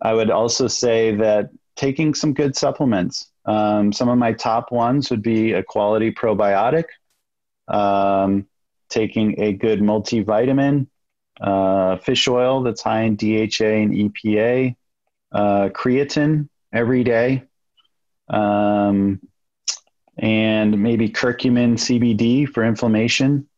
i 0.00 0.12
would 0.12 0.30
also 0.30 0.66
say 0.66 1.14
that 1.16 1.50
taking 1.76 2.14
some 2.14 2.34
good 2.34 2.56
supplements. 2.56 3.30
Um, 3.44 3.92
some 3.92 4.08
of 4.08 4.18
my 4.18 4.32
top 4.32 4.70
ones 4.72 5.10
would 5.10 5.22
be 5.22 5.52
a 5.52 5.62
quality 5.62 6.12
probiotic 6.12 6.84
um, 7.68 8.46
taking 8.88 9.40
a 9.40 9.52
good 9.52 9.80
multivitamin, 9.80 10.86
uh, 11.40 11.96
fish 11.98 12.28
oil 12.28 12.62
that's 12.62 12.82
high 12.82 13.02
in 13.02 13.16
DHA 13.16 13.64
and 13.64 13.92
EPA, 13.94 14.76
uh, 15.32 15.68
creatine 15.70 16.48
every 16.72 17.04
day, 17.04 17.44
um, 18.28 19.20
and 20.18 20.82
maybe 20.82 21.08
curcumin 21.08 21.74
CBD 21.74 22.48
for 22.48 22.64
inflammation. 22.64 23.48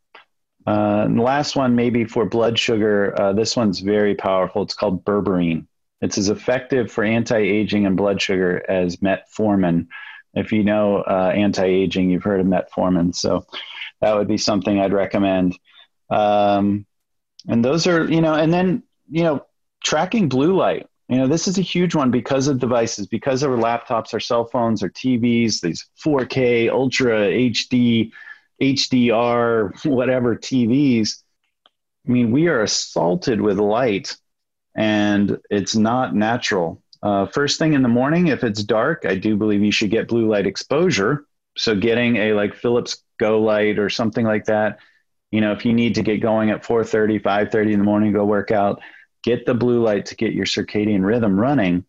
Uh, 0.67 1.03
and 1.05 1.19
the 1.19 1.23
last 1.23 1.57
one, 1.57 1.75
maybe 1.75 2.05
for 2.05 2.25
blood 2.25 2.59
sugar, 2.59 3.19
uh, 3.21 3.33
this 3.33 3.57
one's 3.57 3.81
very 3.81 4.15
powerful. 4.15 4.63
It's 4.63 4.75
called 4.75 5.05
berberine. 5.05 5.67
It's 6.01 6.19
as 6.19 6.29
effective 6.29 6.91
for 6.91 7.05
anti 7.05 7.39
aging 7.39 7.87
and 7.87 7.97
blood 7.97 8.21
sugar 8.21 8.65
as 8.69 8.97
metformin. 8.97 9.89
If 10.35 10.53
you 10.53 10.65
know 10.65 10.99
uh, 10.99 11.33
anti 11.35 11.65
aging, 11.65 12.11
you've 12.11 12.25
heard 12.25 12.41
of 12.41 12.47
metformin. 12.47 13.15
So 13.15 13.47
that 14.01 14.15
would 14.15 14.29
be 14.29 14.39
something 14.39 14.79
I'd 14.79 14.93
recommend. 14.93 15.59
Um, 16.11 16.87
and 17.49 17.65
those 17.65 17.87
are, 17.87 18.05
you 18.11 18.21
know, 18.21 18.35
and 18.35 18.53
then, 18.53 18.83
you 19.11 19.23
know, 19.23 19.47
tracking 19.83 20.29
blue 20.29 20.57
light. 20.57 20.87
You 21.09 21.19
know, 21.19 21.27
this 21.27 21.47
is 21.47 21.59
a 21.59 21.63
huge 21.63 21.95
one 21.95 22.11
because 22.11 22.49
of 22.49 22.59
devices, 22.59 23.07
because 23.07 23.43
of 23.43 23.51
our 23.51 23.59
laptops, 23.59 24.15
our 24.15 24.21
cell 24.21 24.47
phones, 24.47 24.83
our 24.83 24.89
TVs, 24.89 25.61
these 25.61 25.87
4K, 26.03 26.71
Ultra 26.71 27.29
HD, 27.29 28.11
HDR, 28.61 29.85
whatever 29.85 30.37
TVs. 30.37 31.23
I 32.07 32.11
mean, 32.11 32.31
we 32.31 32.49
are 32.49 32.63
assaulted 32.63 33.41
with 33.41 33.59
light 33.59 34.17
and 34.75 35.39
it's 35.51 35.77
not 35.77 36.15
natural. 36.15 36.83
Uh, 37.03 37.27
first 37.27 37.59
thing 37.59 37.75
in 37.75 37.83
the 37.83 37.89
morning, 37.89 38.29
if 38.29 38.43
it's 38.43 38.63
dark, 38.63 39.05
I 39.07 39.15
do 39.15 39.37
believe 39.37 39.63
you 39.63 39.73
should 39.73 39.91
get 39.91 40.09
blue 40.09 40.27
light 40.27 40.47
exposure. 40.47 41.27
So 41.57 41.77
getting 41.77 42.17
a 42.17 42.33
like 42.33 42.55
Philips 42.55 43.03
Go 43.19 43.41
Light 43.41 43.79
or 43.79 43.91
something 43.91 44.25
like 44.25 44.47
that. 44.47 44.79
You 45.31 45.41
know, 45.41 45.53
if 45.53 45.65
you 45.65 45.73
need 45.73 45.97
to 45.97 46.03
get 46.03 46.21
going 46.21 46.51
at 46.51 46.65
4:30, 46.65 47.23
5:30 47.23 47.73
in 47.73 47.79
the 47.79 47.85
morning, 47.85 48.13
go 48.13 48.25
work 48.25 48.51
out. 48.51 48.81
Get 49.25 49.47
the 49.47 49.55
blue 49.55 49.83
light 49.83 50.07
to 50.07 50.17
get 50.17 50.33
your 50.33 50.47
circadian 50.47 51.05
rhythm 51.05 51.39
running, 51.39 51.85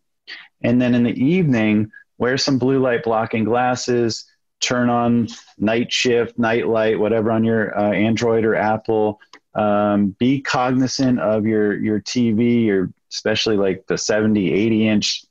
and 0.62 0.80
then 0.80 0.94
in 0.94 1.04
the 1.04 1.12
evening, 1.12 1.92
wear 2.18 2.36
some 2.36 2.58
blue 2.58 2.80
light 2.80 3.04
blocking 3.04 3.44
glasses. 3.44 4.24
Turn 4.60 4.88
on 4.88 5.28
night 5.58 5.92
shift, 5.92 6.38
night 6.38 6.66
light, 6.66 6.98
whatever 6.98 7.30
on 7.30 7.44
your 7.44 7.78
uh, 7.78 7.92
Android 7.92 8.44
or 8.44 8.56
Apple. 8.56 9.20
Um, 9.54 10.16
be 10.18 10.40
cognizant 10.40 11.20
of 11.20 11.46
your 11.46 11.78
your 11.78 12.00
TV, 12.00 12.64
your 12.64 12.90
especially 13.12 13.56
like 13.56 13.86
the 13.86 13.96
70, 13.96 14.52
80 14.52 14.88
inch 14.88 15.24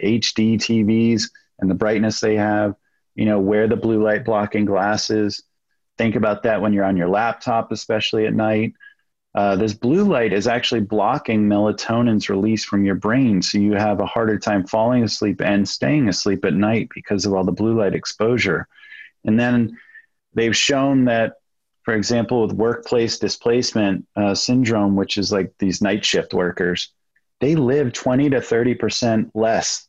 HD 0.00 0.54
TVs 0.56 1.24
and 1.58 1.68
the 1.68 1.74
brightness 1.74 2.20
they 2.20 2.36
have 2.36 2.76
you 3.18 3.24
know, 3.24 3.40
wear 3.40 3.66
the 3.66 3.74
blue 3.74 4.00
light 4.00 4.24
blocking 4.24 4.64
glasses. 4.64 5.42
Think 5.98 6.14
about 6.14 6.44
that 6.44 6.62
when 6.62 6.72
you're 6.72 6.84
on 6.84 6.96
your 6.96 7.08
laptop, 7.08 7.72
especially 7.72 8.26
at 8.26 8.32
night. 8.32 8.74
Uh, 9.34 9.56
this 9.56 9.74
blue 9.74 10.04
light 10.04 10.32
is 10.32 10.46
actually 10.46 10.80
blocking 10.80 11.48
melatonin's 11.48 12.28
release 12.28 12.64
from 12.64 12.84
your 12.84 12.94
brain. 12.94 13.42
So 13.42 13.58
you 13.58 13.74
have 13.74 14.00
a 14.00 14.06
harder 14.06 14.38
time 14.38 14.66
falling 14.66 15.04
asleep 15.04 15.40
and 15.40 15.68
staying 15.68 16.08
asleep 16.08 16.44
at 16.44 16.54
night 16.54 16.88
because 16.94 17.26
of 17.26 17.34
all 17.34 17.44
the 17.44 17.52
blue 17.52 17.78
light 17.78 17.94
exposure. 17.94 18.66
And 19.24 19.38
then 19.38 19.78
they've 20.34 20.56
shown 20.56 21.04
that, 21.04 21.34
for 21.82 21.94
example, 21.94 22.42
with 22.42 22.52
workplace 22.52 23.18
displacement 23.18 24.06
uh, 24.16 24.34
syndrome, 24.34 24.96
which 24.96 25.18
is 25.18 25.30
like 25.30 25.52
these 25.58 25.82
night 25.82 26.04
shift 26.04 26.32
workers, 26.32 26.90
they 27.40 27.54
live 27.54 27.92
20 27.92 28.30
to 28.30 28.38
30% 28.38 29.30
less 29.34 29.88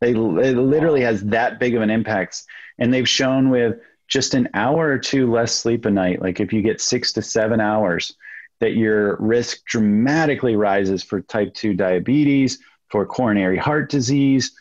they, 0.00 0.10
it 0.10 0.16
literally 0.56 1.02
has 1.02 1.24
that 1.24 1.58
big 1.58 1.74
of 1.74 1.82
an 1.82 1.90
impact. 1.90 2.42
And 2.78 2.92
they've 2.92 3.08
shown 3.08 3.50
with 3.50 3.80
just 4.08 4.34
an 4.34 4.48
hour 4.54 4.88
or 4.88 4.98
two 4.98 5.30
less 5.30 5.54
sleep 5.54 5.84
a 5.84 5.90
night, 5.90 6.20
like 6.20 6.40
if 6.40 6.52
you 6.52 6.62
get 6.62 6.80
six 6.80 7.12
to 7.12 7.22
seven 7.22 7.60
hours, 7.60 8.16
that 8.60 8.74
your 8.74 9.16
risk 9.16 9.64
dramatically 9.66 10.56
rises 10.56 11.02
for 11.02 11.20
type 11.20 11.54
2 11.54 11.74
diabetes, 11.74 12.58
for 12.90 13.06
coronary 13.06 13.58
heart 13.58 13.90
disease, 13.90 14.52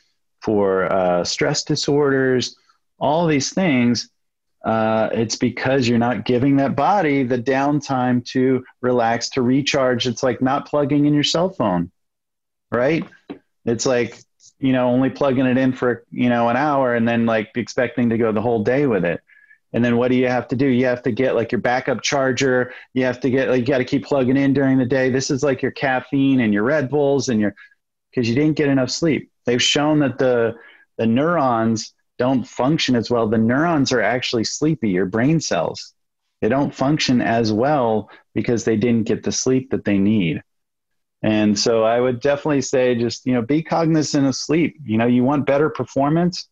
for 0.41 0.91
uh, 0.91 1.23
stress 1.23 1.63
disorders, 1.63 2.55
all 2.99 3.25
these 3.25 3.53
things. 3.53 4.09
Uh, 4.65 5.09
it's 5.13 5.35
because 5.35 5.87
you're 5.87 5.97
not 5.97 6.25
giving 6.25 6.57
that 6.57 6.75
body 6.75 7.23
the 7.23 7.37
downtime 7.37 8.23
to 8.25 8.63
relax, 8.81 9.29
to 9.29 9.41
recharge. 9.41 10.07
It's 10.07 10.23
like 10.23 10.41
not 10.41 10.67
plugging 10.67 11.05
in 11.05 11.13
your 11.13 11.23
cell 11.23 11.49
phone, 11.49 11.89
right? 12.69 13.07
It's 13.65 13.85
like 13.85 14.19
you 14.59 14.73
know, 14.73 14.89
only 14.89 15.09
plugging 15.09 15.45
it 15.45 15.57
in 15.57 15.71
for, 15.71 16.03
you 16.09 16.29
know, 16.29 16.49
an 16.49 16.57
hour 16.57 16.95
and 16.95 17.07
then 17.07 17.25
like 17.25 17.51
expecting 17.55 18.09
to 18.09 18.17
go 18.17 18.31
the 18.31 18.41
whole 18.41 18.63
day 18.63 18.87
with 18.87 19.05
it. 19.05 19.21
And 19.73 19.83
then 19.83 19.97
what 19.97 20.09
do 20.09 20.15
you 20.15 20.27
have 20.27 20.47
to 20.49 20.55
do? 20.55 20.67
You 20.67 20.85
have 20.85 21.03
to 21.03 21.11
get 21.11 21.35
like 21.35 21.51
your 21.51 21.61
backup 21.61 22.01
charger. 22.01 22.73
You 22.93 23.03
have 23.03 23.19
to 23.21 23.29
get 23.29 23.49
like 23.49 23.61
you 23.61 23.65
got 23.65 23.79
to 23.79 23.85
keep 23.85 24.05
plugging 24.05 24.37
in 24.37 24.53
during 24.53 24.77
the 24.77 24.85
day. 24.85 25.09
This 25.09 25.29
is 25.29 25.43
like 25.43 25.61
your 25.61 25.71
caffeine 25.71 26.39
and 26.39 26.53
your 26.53 26.63
Red 26.63 26.89
Bulls 26.89 27.29
and 27.29 27.39
your 27.39 27.53
because 28.09 28.29
you 28.29 28.35
didn't 28.35 28.57
get 28.57 28.69
enough 28.69 28.89
sleep. 28.89 29.29
They've 29.45 29.61
shown 29.61 29.99
that 29.99 30.17
the 30.17 30.55
the 30.97 31.05
neurons 31.05 31.93
don't 32.17 32.47
function 32.47 32.95
as 32.95 33.11
well. 33.11 33.27
The 33.27 33.37
neurons 33.37 33.91
are 33.91 34.01
actually 34.01 34.45
sleepy, 34.45 34.89
your 34.89 35.05
brain 35.05 35.39
cells. 35.39 35.93
They 36.41 36.49
don't 36.49 36.73
function 36.73 37.21
as 37.21 37.51
well 37.51 38.09
because 38.33 38.63
they 38.63 38.77
didn't 38.77 39.07
get 39.07 39.23
the 39.23 39.31
sleep 39.31 39.71
that 39.71 39.85
they 39.85 39.97
need. 39.97 40.41
And 41.23 41.57
so 41.57 41.83
I 41.83 41.99
would 41.99 42.19
definitely 42.21 42.61
say 42.61 42.95
just, 42.95 43.25
you 43.25 43.33
know, 43.33 43.41
be 43.41 43.63
cognizant 43.63 44.27
of 44.27 44.35
sleep. 44.35 44.77
You 44.83 44.97
know, 44.97 45.07
you 45.07 45.23
want 45.23 45.47
better 45.47 45.69
performance, 45.69 46.47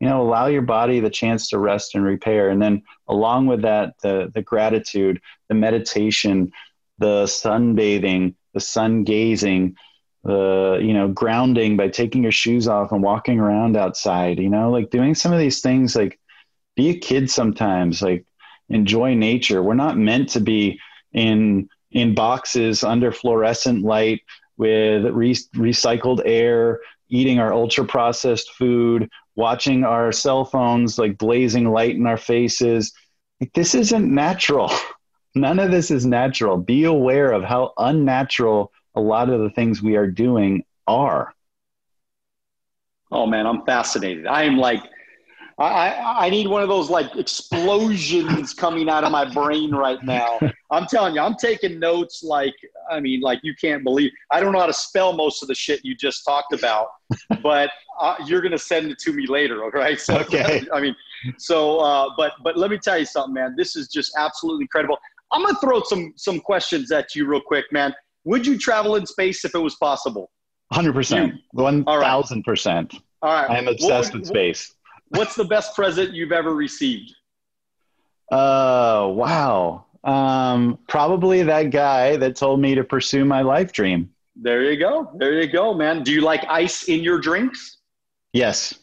you 0.00 0.08
know, 0.08 0.22
allow 0.22 0.46
your 0.46 0.62
body 0.62 1.00
the 1.00 1.10
chance 1.10 1.48
to 1.48 1.58
rest 1.58 1.94
and 1.94 2.04
repair. 2.04 2.50
And 2.50 2.62
then 2.62 2.82
along 3.08 3.46
with 3.46 3.62
that, 3.62 3.94
the, 4.02 4.30
the 4.32 4.42
gratitude, 4.42 5.20
the 5.48 5.54
meditation, 5.54 6.52
the 6.98 7.24
sunbathing, 7.24 8.34
the 8.54 8.60
sun 8.60 9.04
gazing, 9.04 9.76
the, 10.24 10.78
you 10.82 10.92
know, 10.92 11.08
grounding 11.08 11.76
by 11.76 11.88
taking 11.88 12.22
your 12.22 12.32
shoes 12.32 12.68
off 12.68 12.92
and 12.92 13.02
walking 13.02 13.40
around 13.40 13.76
outside, 13.76 14.38
you 14.38 14.48
know, 14.48 14.70
like 14.70 14.90
doing 14.90 15.14
some 15.14 15.32
of 15.32 15.38
these 15.38 15.60
things, 15.60 15.96
like 15.96 16.18
be 16.76 16.90
a 16.90 16.98
kid 16.98 17.30
sometimes, 17.30 18.02
like 18.02 18.24
enjoy 18.68 19.14
nature. 19.14 19.62
We're 19.62 19.74
not 19.74 19.98
meant 19.98 20.28
to 20.30 20.40
be 20.40 20.80
in 21.12 21.68
in 21.90 22.14
boxes 22.14 22.84
under 22.84 23.10
fluorescent 23.10 23.82
light 23.82 24.20
with 24.58 25.06
re- 25.06 25.34
recycled 25.54 26.20
air, 26.24 26.80
eating 27.08 27.38
our 27.38 27.52
ultra 27.52 27.84
processed 27.84 28.52
food, 28.52 29.08
watching 29.38 29.84
our 29.84 30.10
cell 30.10 30.44
phones 30.44 30.98
like 30.98 31.16
blazing 31.16 31.70
light 31.70 31.94
in 31.94 32.08
our 32.08 32.16
faces. 32.16 32.92
Like, 33.40 33.52
this 33.54 33.76
isn't 33.76 34.12
natural. 34.12 34.68
None 35.36 35.60
of 35.60 35.70
this 35.70 35.92
is 35.92 36.04
natural. 36.04 36.56
Be 36.56 36.84
aware 36.84 37.30
of 37.30 37.44
how 37.44 37.72
unnatural 37.78 38.72
a 38.96 39.00
lot 39.00 39.30
of 39.30 39.40
the 39.40 39.50
things 39.50 39.80
we 39.80 39.94
are 39.94 40.08
doing 40.08 40.64
are. 40.88 41.32
Oh 43.12 43.26
man, 43.26 43.46
I'm 43.46 43.64
fascinated. 43.64 44.26
I 44.26 44.42
am 44.42 44.56
like 44.56 44.82
I, 45.58 46.26
I 46.26 46.30
need 46.30 46.46
one 46.46 46.62
of 46.62 46.68
those 46.68 46.88
like 46.88 47.16
explosions 47.16 48.54
coming 48.54 48.88
out 48.88 49.02
of 49.02 49.10
my 49.10 49.32
brain 49.32 49.74
right 49.74 50.02
now. 50.04 50.38
I'm 50.70 50.86
telling 50.86 51.16
you, 51.16 51.20
I'm 51.20 51.34
taking 51.34 51.80
notes 51.80 52.22
like, 52.22 52.54
I 52.88 53.00
mean, 53.00 53.20
like 53.20 53.40
you 53.42 53.54
can't 53.60 53.82
believe. 53.82 54.12
I 54.30 54.40
don't 54.40 54.52
know 54.52 54.60
how 54.60 54.66
to 54.66 54.72
spell 54.72 55.12
most 55.14 55.42
of 55.42 55.48
the 55.48 55.54
shit 55.54 55.84
you 55.84 55.96
just 55.96 56.24
talked 56.24 56.52
about, 56.52 56.88
but 57.42 57.70
uh, 58.00 58.14
you're 58.24 58.40
gonna 58.40 58.58
send 58.58 58.90
it 58.90 58.98
to 59.00 59.12
me 59.12 59.26
later, 59.26 59.64
okay? 59.64 59.96
So, 59.96 60.18
okay. 60.18 60.62
I 60.72 60.80
mean, 60.80 60.94
so, 61.38 61.78
uh, 61.78 62.10
but 62.16 62.32
but 62.44 62.56
let 62.56 62.70
me 62.70 62.78
tell 62.78 62.98
you 62.98 63.06
something, 63.06 63.34
man. 63.34 63.54
This 63.56 63.74
is 63.74 63.88
just 63.88 64.12
absolutely 64.16 64.62
incredible. 64.62 64.96
I'm 65.32 65.42
gonna 65.42 65.58
throw 65.60 65.82
some 65.82 66.12
some 66.16 66.38
questions 66.38 66.92
at 66.92 67.16
you 67.16 67.26
real 67.26 67.40
quick, 67.40 67.64
man. 67.72 67.92
Would 68.24 68.46
you 68.46 68.58
travel 68.58 68.94
in 68.96 69.06
space 69.06 69.44
if 69.44 69.54
it 69.54 69.58
was 69.58 69.74
possible? 69.76 70.30
100%. 70.72 71.32
1000%. 71.54 73.00
All 73.22 73.32
right. 73.32 73.50
I'm 73.50 73.68
obsessed 73.68 74.12
would, 74.12 74.20
with 74.20 74.28
space. 74.28 74.74
What's 75.10 75.34
the 75.34 75.44
best 75.44 75.74
present 75.74 76.14
you've 76.14 76.32
ever 76.32 76.54
received? 76.54 77.14
Uh, 78.30 79.08
wow. 79.10 79.86
Um, 80.04 80.78
probably 80.88 81.42
that 81.42 81.70
guy 81.70 82.16
that 82.16 82.36
told 82.36 82.60
me 82.60 82.74
to 82.74 82.84
pursue 82.84 83.24
my 83.24 83.42
life 83.42 83.72
dream. 83.72 84.10
There 84.36 84.62
you 84.62 84.78
go. 84.78 85.10
There 85.16 85.40
you 85.40 85.50
go, 85.50 85.74
man. 85.74 86.02
Do 86.02 86.12
you 86.12 86.20
like 86.20 86.44
ice 86.48 86.84
in 86.84 87.00
your 87.02 87.18
drinks? 87.18 87.78
Yes. 88.32 88.74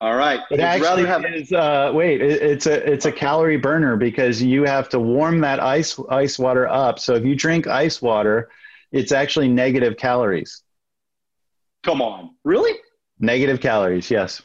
All 0.00 0.14
right. 0.14 0.40
It 0.50 0.60
actually 0.60 1.06
have- 1.06 1.24
is. 1.24 1.52
Uh, 1.52 1.90
wait, 1.94 2.20
it, 2.22 2.42
it's 2.42 2.66
a 2.66 2.92
it's 2.92 3.06
a 3.06 3.12
calorie 3.12 3.56
burner 3.56 3.96
because 3.96 4.42
you 4.42 4.64
have 4.64 4.88
to 4.90 5.00
warm 5.00 5.40
that 5.40 5.58
ice 5.58 5.98
ice 6.10 6.38
water 6.38 6.66
up. 6.68 6.98
So 6.98 7.14
if 7.14 7.24
you 7.24 7.34
drink 7.34 7.66
ice 7.66 8.00
water, 8.00 8.50
it's 8.92 9.12
actually 9.12 9.48
negative 9.48 9.96
calories. 9.96 10.62
Come 11.82 12.02
on, 12.02 12.34
really? 12.44 12.72
Negative 13.18 13.58
calories, 13.60 14.10
yes. 14.10 14.42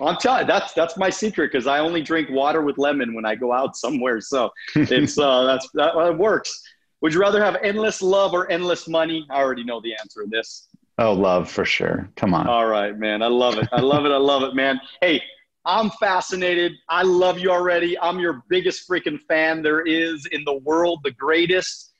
I'm 0.00 0.16
telling 0.16 0.46
that's 0.46 0.72
that's 0.72 0.96
my 0.96 1.10
secret 1.10 1.52
because 1.52 1.66
I 1.66 1.80
only 1.80 2.00
drink 2.00 2.30
water 2.30 2.62
with 2.62 2.78
lemon 2.78 3.14
when 3.14 3.26
I 3.26 3.34
go 3.34 3.52
out 3.52 3.76
somewhere. 3.76 4.22
So 4.22 4.50
it's 4.74 5.18
uh, 5.18 5.44
that's 5.44 5.68
that, 5.74 5.92
that 5.94 6.16
works. 6.16 6.62
Would 7.02 7.12
you 7.12 7.20
rather 7.20 7.44
have 7.44 7.56
endless 7.62 8.00
love 8.00 8.32
or 8.32 8.50
endless 8.50 8.88
money? 8.88 9.26
I 9.30 9.36
already 9.36 9.64
know 9.64 9.82
the 9.82 9.92
answer 10.00 10.22
to 10.22 10.30
this. 10.30 10.68
Oh, 10.98 11.12
love 11.12 11.50
for 11.50 11.66
sure. 11.66 12.08
Come 12.16 12.32
on. 12.32 12.48
All 12.48 12.66
right, 12.66 12.98
man. 12.98 13.20
I 13.20 13.26
love 13.26 13.58
it. 13.58 13.68
I 13.70 13.82
love 13.82 14.06
it. 14.06 14.12
I 14.12 14.16
love 14.16 14.42
it, 14.44 14.54
man. 14.54 14.80
Hey, 15.02 15.22
I'm 15.66 15.90
fascinated. 15.90 16.72
I 16.88 17.02
love 17.02 17.38
you 17.38 17.50
already. 17.50 17.98
I'm 17.98 18.18
your 18.18 18.44
biggest 18.48 18.88
freaking 18.88 19.20
fan 19.28 19.62
there 19.62 19.82
is 19.82 20.26
in 20.32 20.42
the 20.44 20.54
world, 20.54 21.00
the 21.04 21.10
greatest 21.10 21.92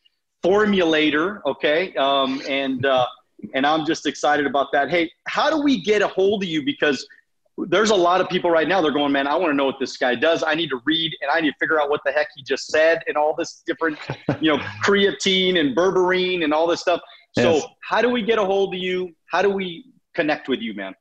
formulator. 0.43 1.41
Okay, 1.45 1.95
um, 1.97 2.41
and 2.49 2.87
uh, 2.87 3.07
and 3.55 3.66
I'm 3.66 3.84
just 3.84 4.07
excited 4.07 4.47
about 4.47 4.72
that. 4.72 4.91
Hey, 4.91 5.11
how 5.26 5.51
do 5.51 5.62
we 5.62 5.82
get 5.82 6.03
a 6.03 6.09
hold 6.09 6.43
of 6.43 6.49
you? 6.49 6.64
Because 6.64 7.07
there's 7.59 7.91
a 7.91 7.97
lot 7.97 8.20
of 8.20 8.28
people 8.28 8.51
right 8.51 8.68
now. 8.68 8.80
They're 8.80 8.93
going, 8.93 9.12
man. 9.12 9.26
I 9.26 9.34
want 9.37 9.51
to 9.51 9.55
know 9.55 9.64
what 9.64 9.80
this 9.80 9.97
guy 9.97 10.14
does. 10.14 10.43
I 10.43 10.55
need 10.55 10.68
to 10.70 10.80
read 10.84 11.16
and 11.22 11.30
I 11.30 11.41
need 11.41 11.53
to 11.53 11.57
figure 11.59 11.80
out 11.80 11.89
what 11.89 12.01
the 12.05 12.12
heck 12.12 12.28
he 12.37 12.43
just 12.43 12.66
said 12.66 13.03
and 13.07 13.16
all 13.16 13.34
this 13.34 13.62
different, 13.66 13.99
you 14.41 14.55
know, 14.55 14.59
creatine 14.84 15.59
and 15.59 15.76
berberine 15.76 16.45
and 16.45 16.53
all 16.53 16.66
this 16.66 16.80
stuff. 16.80 17.01
So 17.39 17.61
how 17.82 18.01
do 18.01 18.09
we 18.09 18.22
get 18.22 18.39
a 18.39 18.45
hold 18.45 18.74
of 18.74 18.80
you? 18.80 19.14
How 19.26 19.43
do 19.43 19.51
we 19.51 19.93
connect 20.14 20.49
with 20.49 20.61
you, 20.61 20.72
man? 20.72 20.95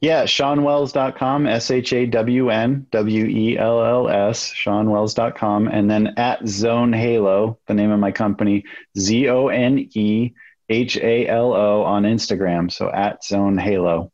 Yeah, 0.00 0.24
ShawnWells.com, 0.24 1.46
S 1.46 1.70
H 1.70 1.92
A 1.92 2.06
W 2.06 2.48
N 2.50 2.86
W 2.90 3.26
E 3.26 3.58
L 3.58 3.84
L 3.84 4.08
S, 4.08 4.52
ShawnWells.com, 4.54 5.68
and 5.68 5.90
then 5.90 6.14
at 6.16 6.46
Zone 6.48 6.92
Halo, 6.92 7.58
the 7.66 7.74
name 7.74 7.90
of 7.90 8.00
my 8.00 8.10
company, 8.10 8.64
Z 8.98 9.28
O 9.28 9.48
N 9.48 9.88
E 9.94 10.32
H 10.70 10.96
A 10.98 11.26
L 11.26 11.52
O 11.52 11.82
on 11.82 12.04
Instagram. 12.04 12.72
So 12.72 12.90
at 12.90 13.24
Zone 13.24 13.58
Halo. 13.58 14.10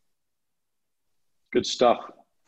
Good 1.53 1.67
stuff. 1.67 1.99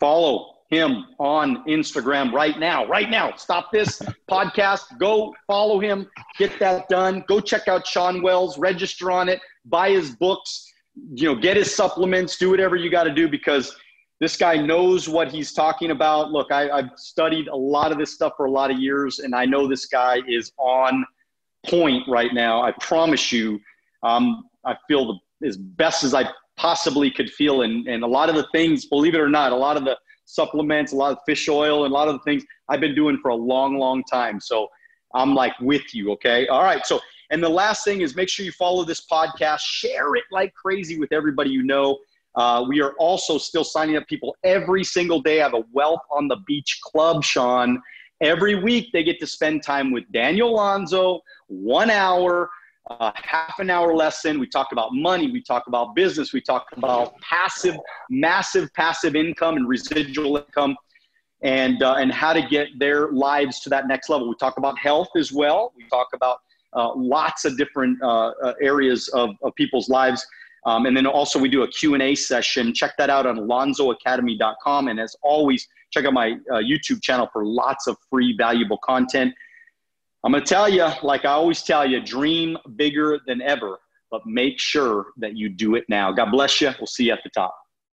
Follow 0.00 0.54
him 0.70 1.06
on 1.18 1.64
Instagram 1.66 2.32
right 2.32 2.58
now. 2.58 2.86
Right 2.86 3.08
now. 3.08 3.34
Stop 3.36 3.70
this 3.72 4.00
podcast. 4.30 4.98
Go 4.98 5.34
follow 5.46 5.78
him. 5.78 6.08
Get 6.38 6.58
that 6.58 6.88
done. 6.88 7.24
Go 7.28 7.40
check 7.40 7.68
out 7.68 7.86
Shawn 7.86 8.22
Wells. 8.22 8.58
Register 8.58 9.10
on 9.10 9.28
it. 9.28 9.40
Buy 9.64 9.90
his 9.90 10.16
books. 10.16 10.72
You 11.12 11.28
know, 11.28 11.40
get 11.40 11.56
his 11.56 11.74
supplements. 11.74 12.36
Do 12.36 12.50
whatever 12.50 12.76
you 12.76 12.90
got 12.90 13.04
to 13.04 13.14
do 13.14 13.28
because 13.28 13.76
this 14.20 14.36
guy 14.36 14.56
knows 14.56 15.08
what 15.08 15.30
he's 15.30 15.52
talking 15.52 15.90
about. 15.90 16.32
Look, 16.32 16.50
I, 16.50 16.68
I've 16.70 16.90
studied 16.96 17.48
a 17.48 17.56
lot 17.56 17.92
of 17.92 17.98
this 17.98 18.12
stuff 18.12 18.32
for 18.36 18.46
a 18.46 18.50
lot 18.50 18.70
of 18.70 18.78
years, 18.78 19.20
and 19.20 19.34
I 19.34 19.44
know 19.44 19.68
this 19.68 19.86
guy 19.86 20.18
is 20.26 20.52
on 20.58 21.06
point 21.66 22.02
right 22.08 22.34
now. 22.34 22.62
I 22.62 22.72
promise 22.72 23.30
you. 23.32 23.60
Um, 24.02 24.44
I 24.64 24.76
feel 24.86 25.20
the, 25.40 25.46
as 25.46 25.56
best 25.56 26.04
as 26.04 26.14
I 26.14 26.28
possibly 26.56 27.10
could 27.10 27.30
feel, 27.30 27.62
and, 27.62 27.86
and 27.86 28.02
a 28.02 28.06
lot 28.06 28.28
of 28.28 28.34
the 28.34 28.46
things, 28.52 28.86
believe 28.86 29.14
it 29.14 29.20
or 29.20 29.28
not, 29.28 29.52
a 29.52 29.56
lot 29.56 29.76
of 29.76 29.84
the 29.84 29.96
supplements, 30.24 30.92
a 30.92 30.96
lot 30.96 31.12
of 31.12 31.18
fish 31.24 31.48
oil, 31.48 31.84
and 31.84 31.92
a 31.92 31.94
lot 31.94 32.08
of 32.08 32.14
the 32.14 32.20
things 32.20 32.44
I've 32.68 32.80
been 32.80 32.94
doing 32.94 33.18
for 33.22 33.30
a 33.30 33.34
long, 33.34 33.78
long 33.78 34.04
time. 34.04 34.40
So 34.40 34.68
I'm 35.14 35.34
like 35.34 35.58
with 35.60 35.94
you. 35.94 36.12
Okay. 36.12 36.46
All 36.48 36.62
right. 36.62 36.84
So, 36.84 37.00
and 37.30 37.42
the 37.42 37.48
last 37.48 37.84
thing 37.84 38.00
is 38.02 38.14
make 38.14 38.28
sure 38.28 38.44
you 38.44 38.52
follow 38.52 38.84
this 38.84 39.06
podcast, 39.06 39.60
share 39.60 40.14
it 40.16 40.24
like 40.30 40.52
crazy 40.54 40.98
with 40.98 41.12
everybody 41.12 41.50
you 41.50 41.62
know. 41.62 41.98
Uh, 42.34 42.64
we 42.68 42.80
are 42.80 42.92
also 42.98 43.38
still 43.38 43.64
signing 43.64 43.96
up 43.96 44.06
people 44.06 44.36
every 44.44 44.84
single 44.84 45.20
day. 45.20 45.40
I 45.40 45.44
have 45.44 45.54
a 45.54 45.64
Wealth 45.72 46.02
on 46.10 46.28
the 46.28 46.36
Beach 46.46 46.78
Club, 46.84 47.24
Shawn. 47.24 47.80
Every 48.20 48.54
week 48.54 48.90
they 48.92 49.02
get 49.02 49.18
to 49.20 49.26
spend 49.26 49.62
time 49.62 49.90
with 49.90 50.04
Daniel 50.12 50.50
Alonzo, 50.50 51.20
one 51.46 51.90
hour 51.90 52.50
a 52.90 53.12
half 53.14 53.58
an 53.58 53.70
hour 53.70 53.94
lesson. 53.94 54.38
We 54.38 54.46
talk 54.46 54.68
about 54.72 54.94
money. 54.94 55.30
We 55.30 55.42
talk 55.42 55.66
about 55.66 55.94
business. 55.94 56.32
We 56.32 56.40
talk 56.40 56.66
about 56.76 57.14
passive, 57.20 57.76
massive 58.10 58.72
passive 58.74 59.14
income 59.16 59.56
and 59.56 59.68
residual 59.68 60.38
income, 60.38 60.76
and 61.42 61.82
uh, 61.82 61.94
and 61.94 62.12
how 62.12 62.32
to 62.32 62.42
get 62.42 62.68
their 62.78 63.12
lives 63.12 63.60
to 63.60 63.70
that 63.70 63.88
next 63.88 64.08
level. 64.08 64.28
We 64.28 64.36
talk 64.36 64.58
about 64.58 64.78
health 64.78 65.08
as 65.16 65.32
well. 65.32 65.72
We 65.76 65.88
talk 65.88 66.08
about 66.14 66.38
uh, 66.74 66.92
lots 66.94 67.44
of 67.44 67.56
different 67.56 68.02
uh, 68.02 68.32
uh 68.42 68.54
areas 68.60 69.08
of, 69.08 69.30
of 69.42 69.54
people's 69.54 69.88
lives. 69.88 70.26
Um, 70.66 70.86
and 70.86 70.96
then 70.96 71.06
also 71.06 71.38
we 71.38 71.48
do 71.48 71.62
a 71.62 71.68
Q&A 71.68 72.14
session. 72.14 72.74
Check 72.74 72.96
that 72.98 73.08
out 73.08 73.26
on 73.26 73.38
alonzoacademy.com. 73.38 74.88
And 74.88 75.00
as 75.00 75.16
always, 75.22 75.66
check 75.90 76.04
out 76.04 76.12
my 76.12 76.32
uh, 76.50 76.56
YouTube 76.56 77.00
channel 77.00 77.28
for 77.32 77.46
lots 77.46 77.86
of 77.86 77.96
free, 78.10 78.34
valuable 78.36 78.78
content. 78.84 79.32
I'm 80.28 80.32
going 80.32 80.44
to 80.44 80.54
tell 80.54 80.68
you, 80.68 80.86
like 81.02 81.24
I 81.24 81.30
always 81.30 81.62
tell 81.62 81.88
you, 81.88 82.02
dream 82.02 82.58
bigger 82.76 83.18
than 83.26 83.40
ever, 83.40 83.78
but 84.10 84.26
make 84.26 84.60
sure 84.60 85.06
that 85.16 85.38
you 85.38 85.48
do 85.48 85.74
it 85.74 85.86
now. 85.88 86.12
God 86.12 86.30
bless 86.30 86.60
you. 86.60 86.70
We'll 86.78 86.86
see 86.86 87.04
you 87.04 87.12
at 87.12 87.20
the 87.24 87.30
top. 87.30 87.56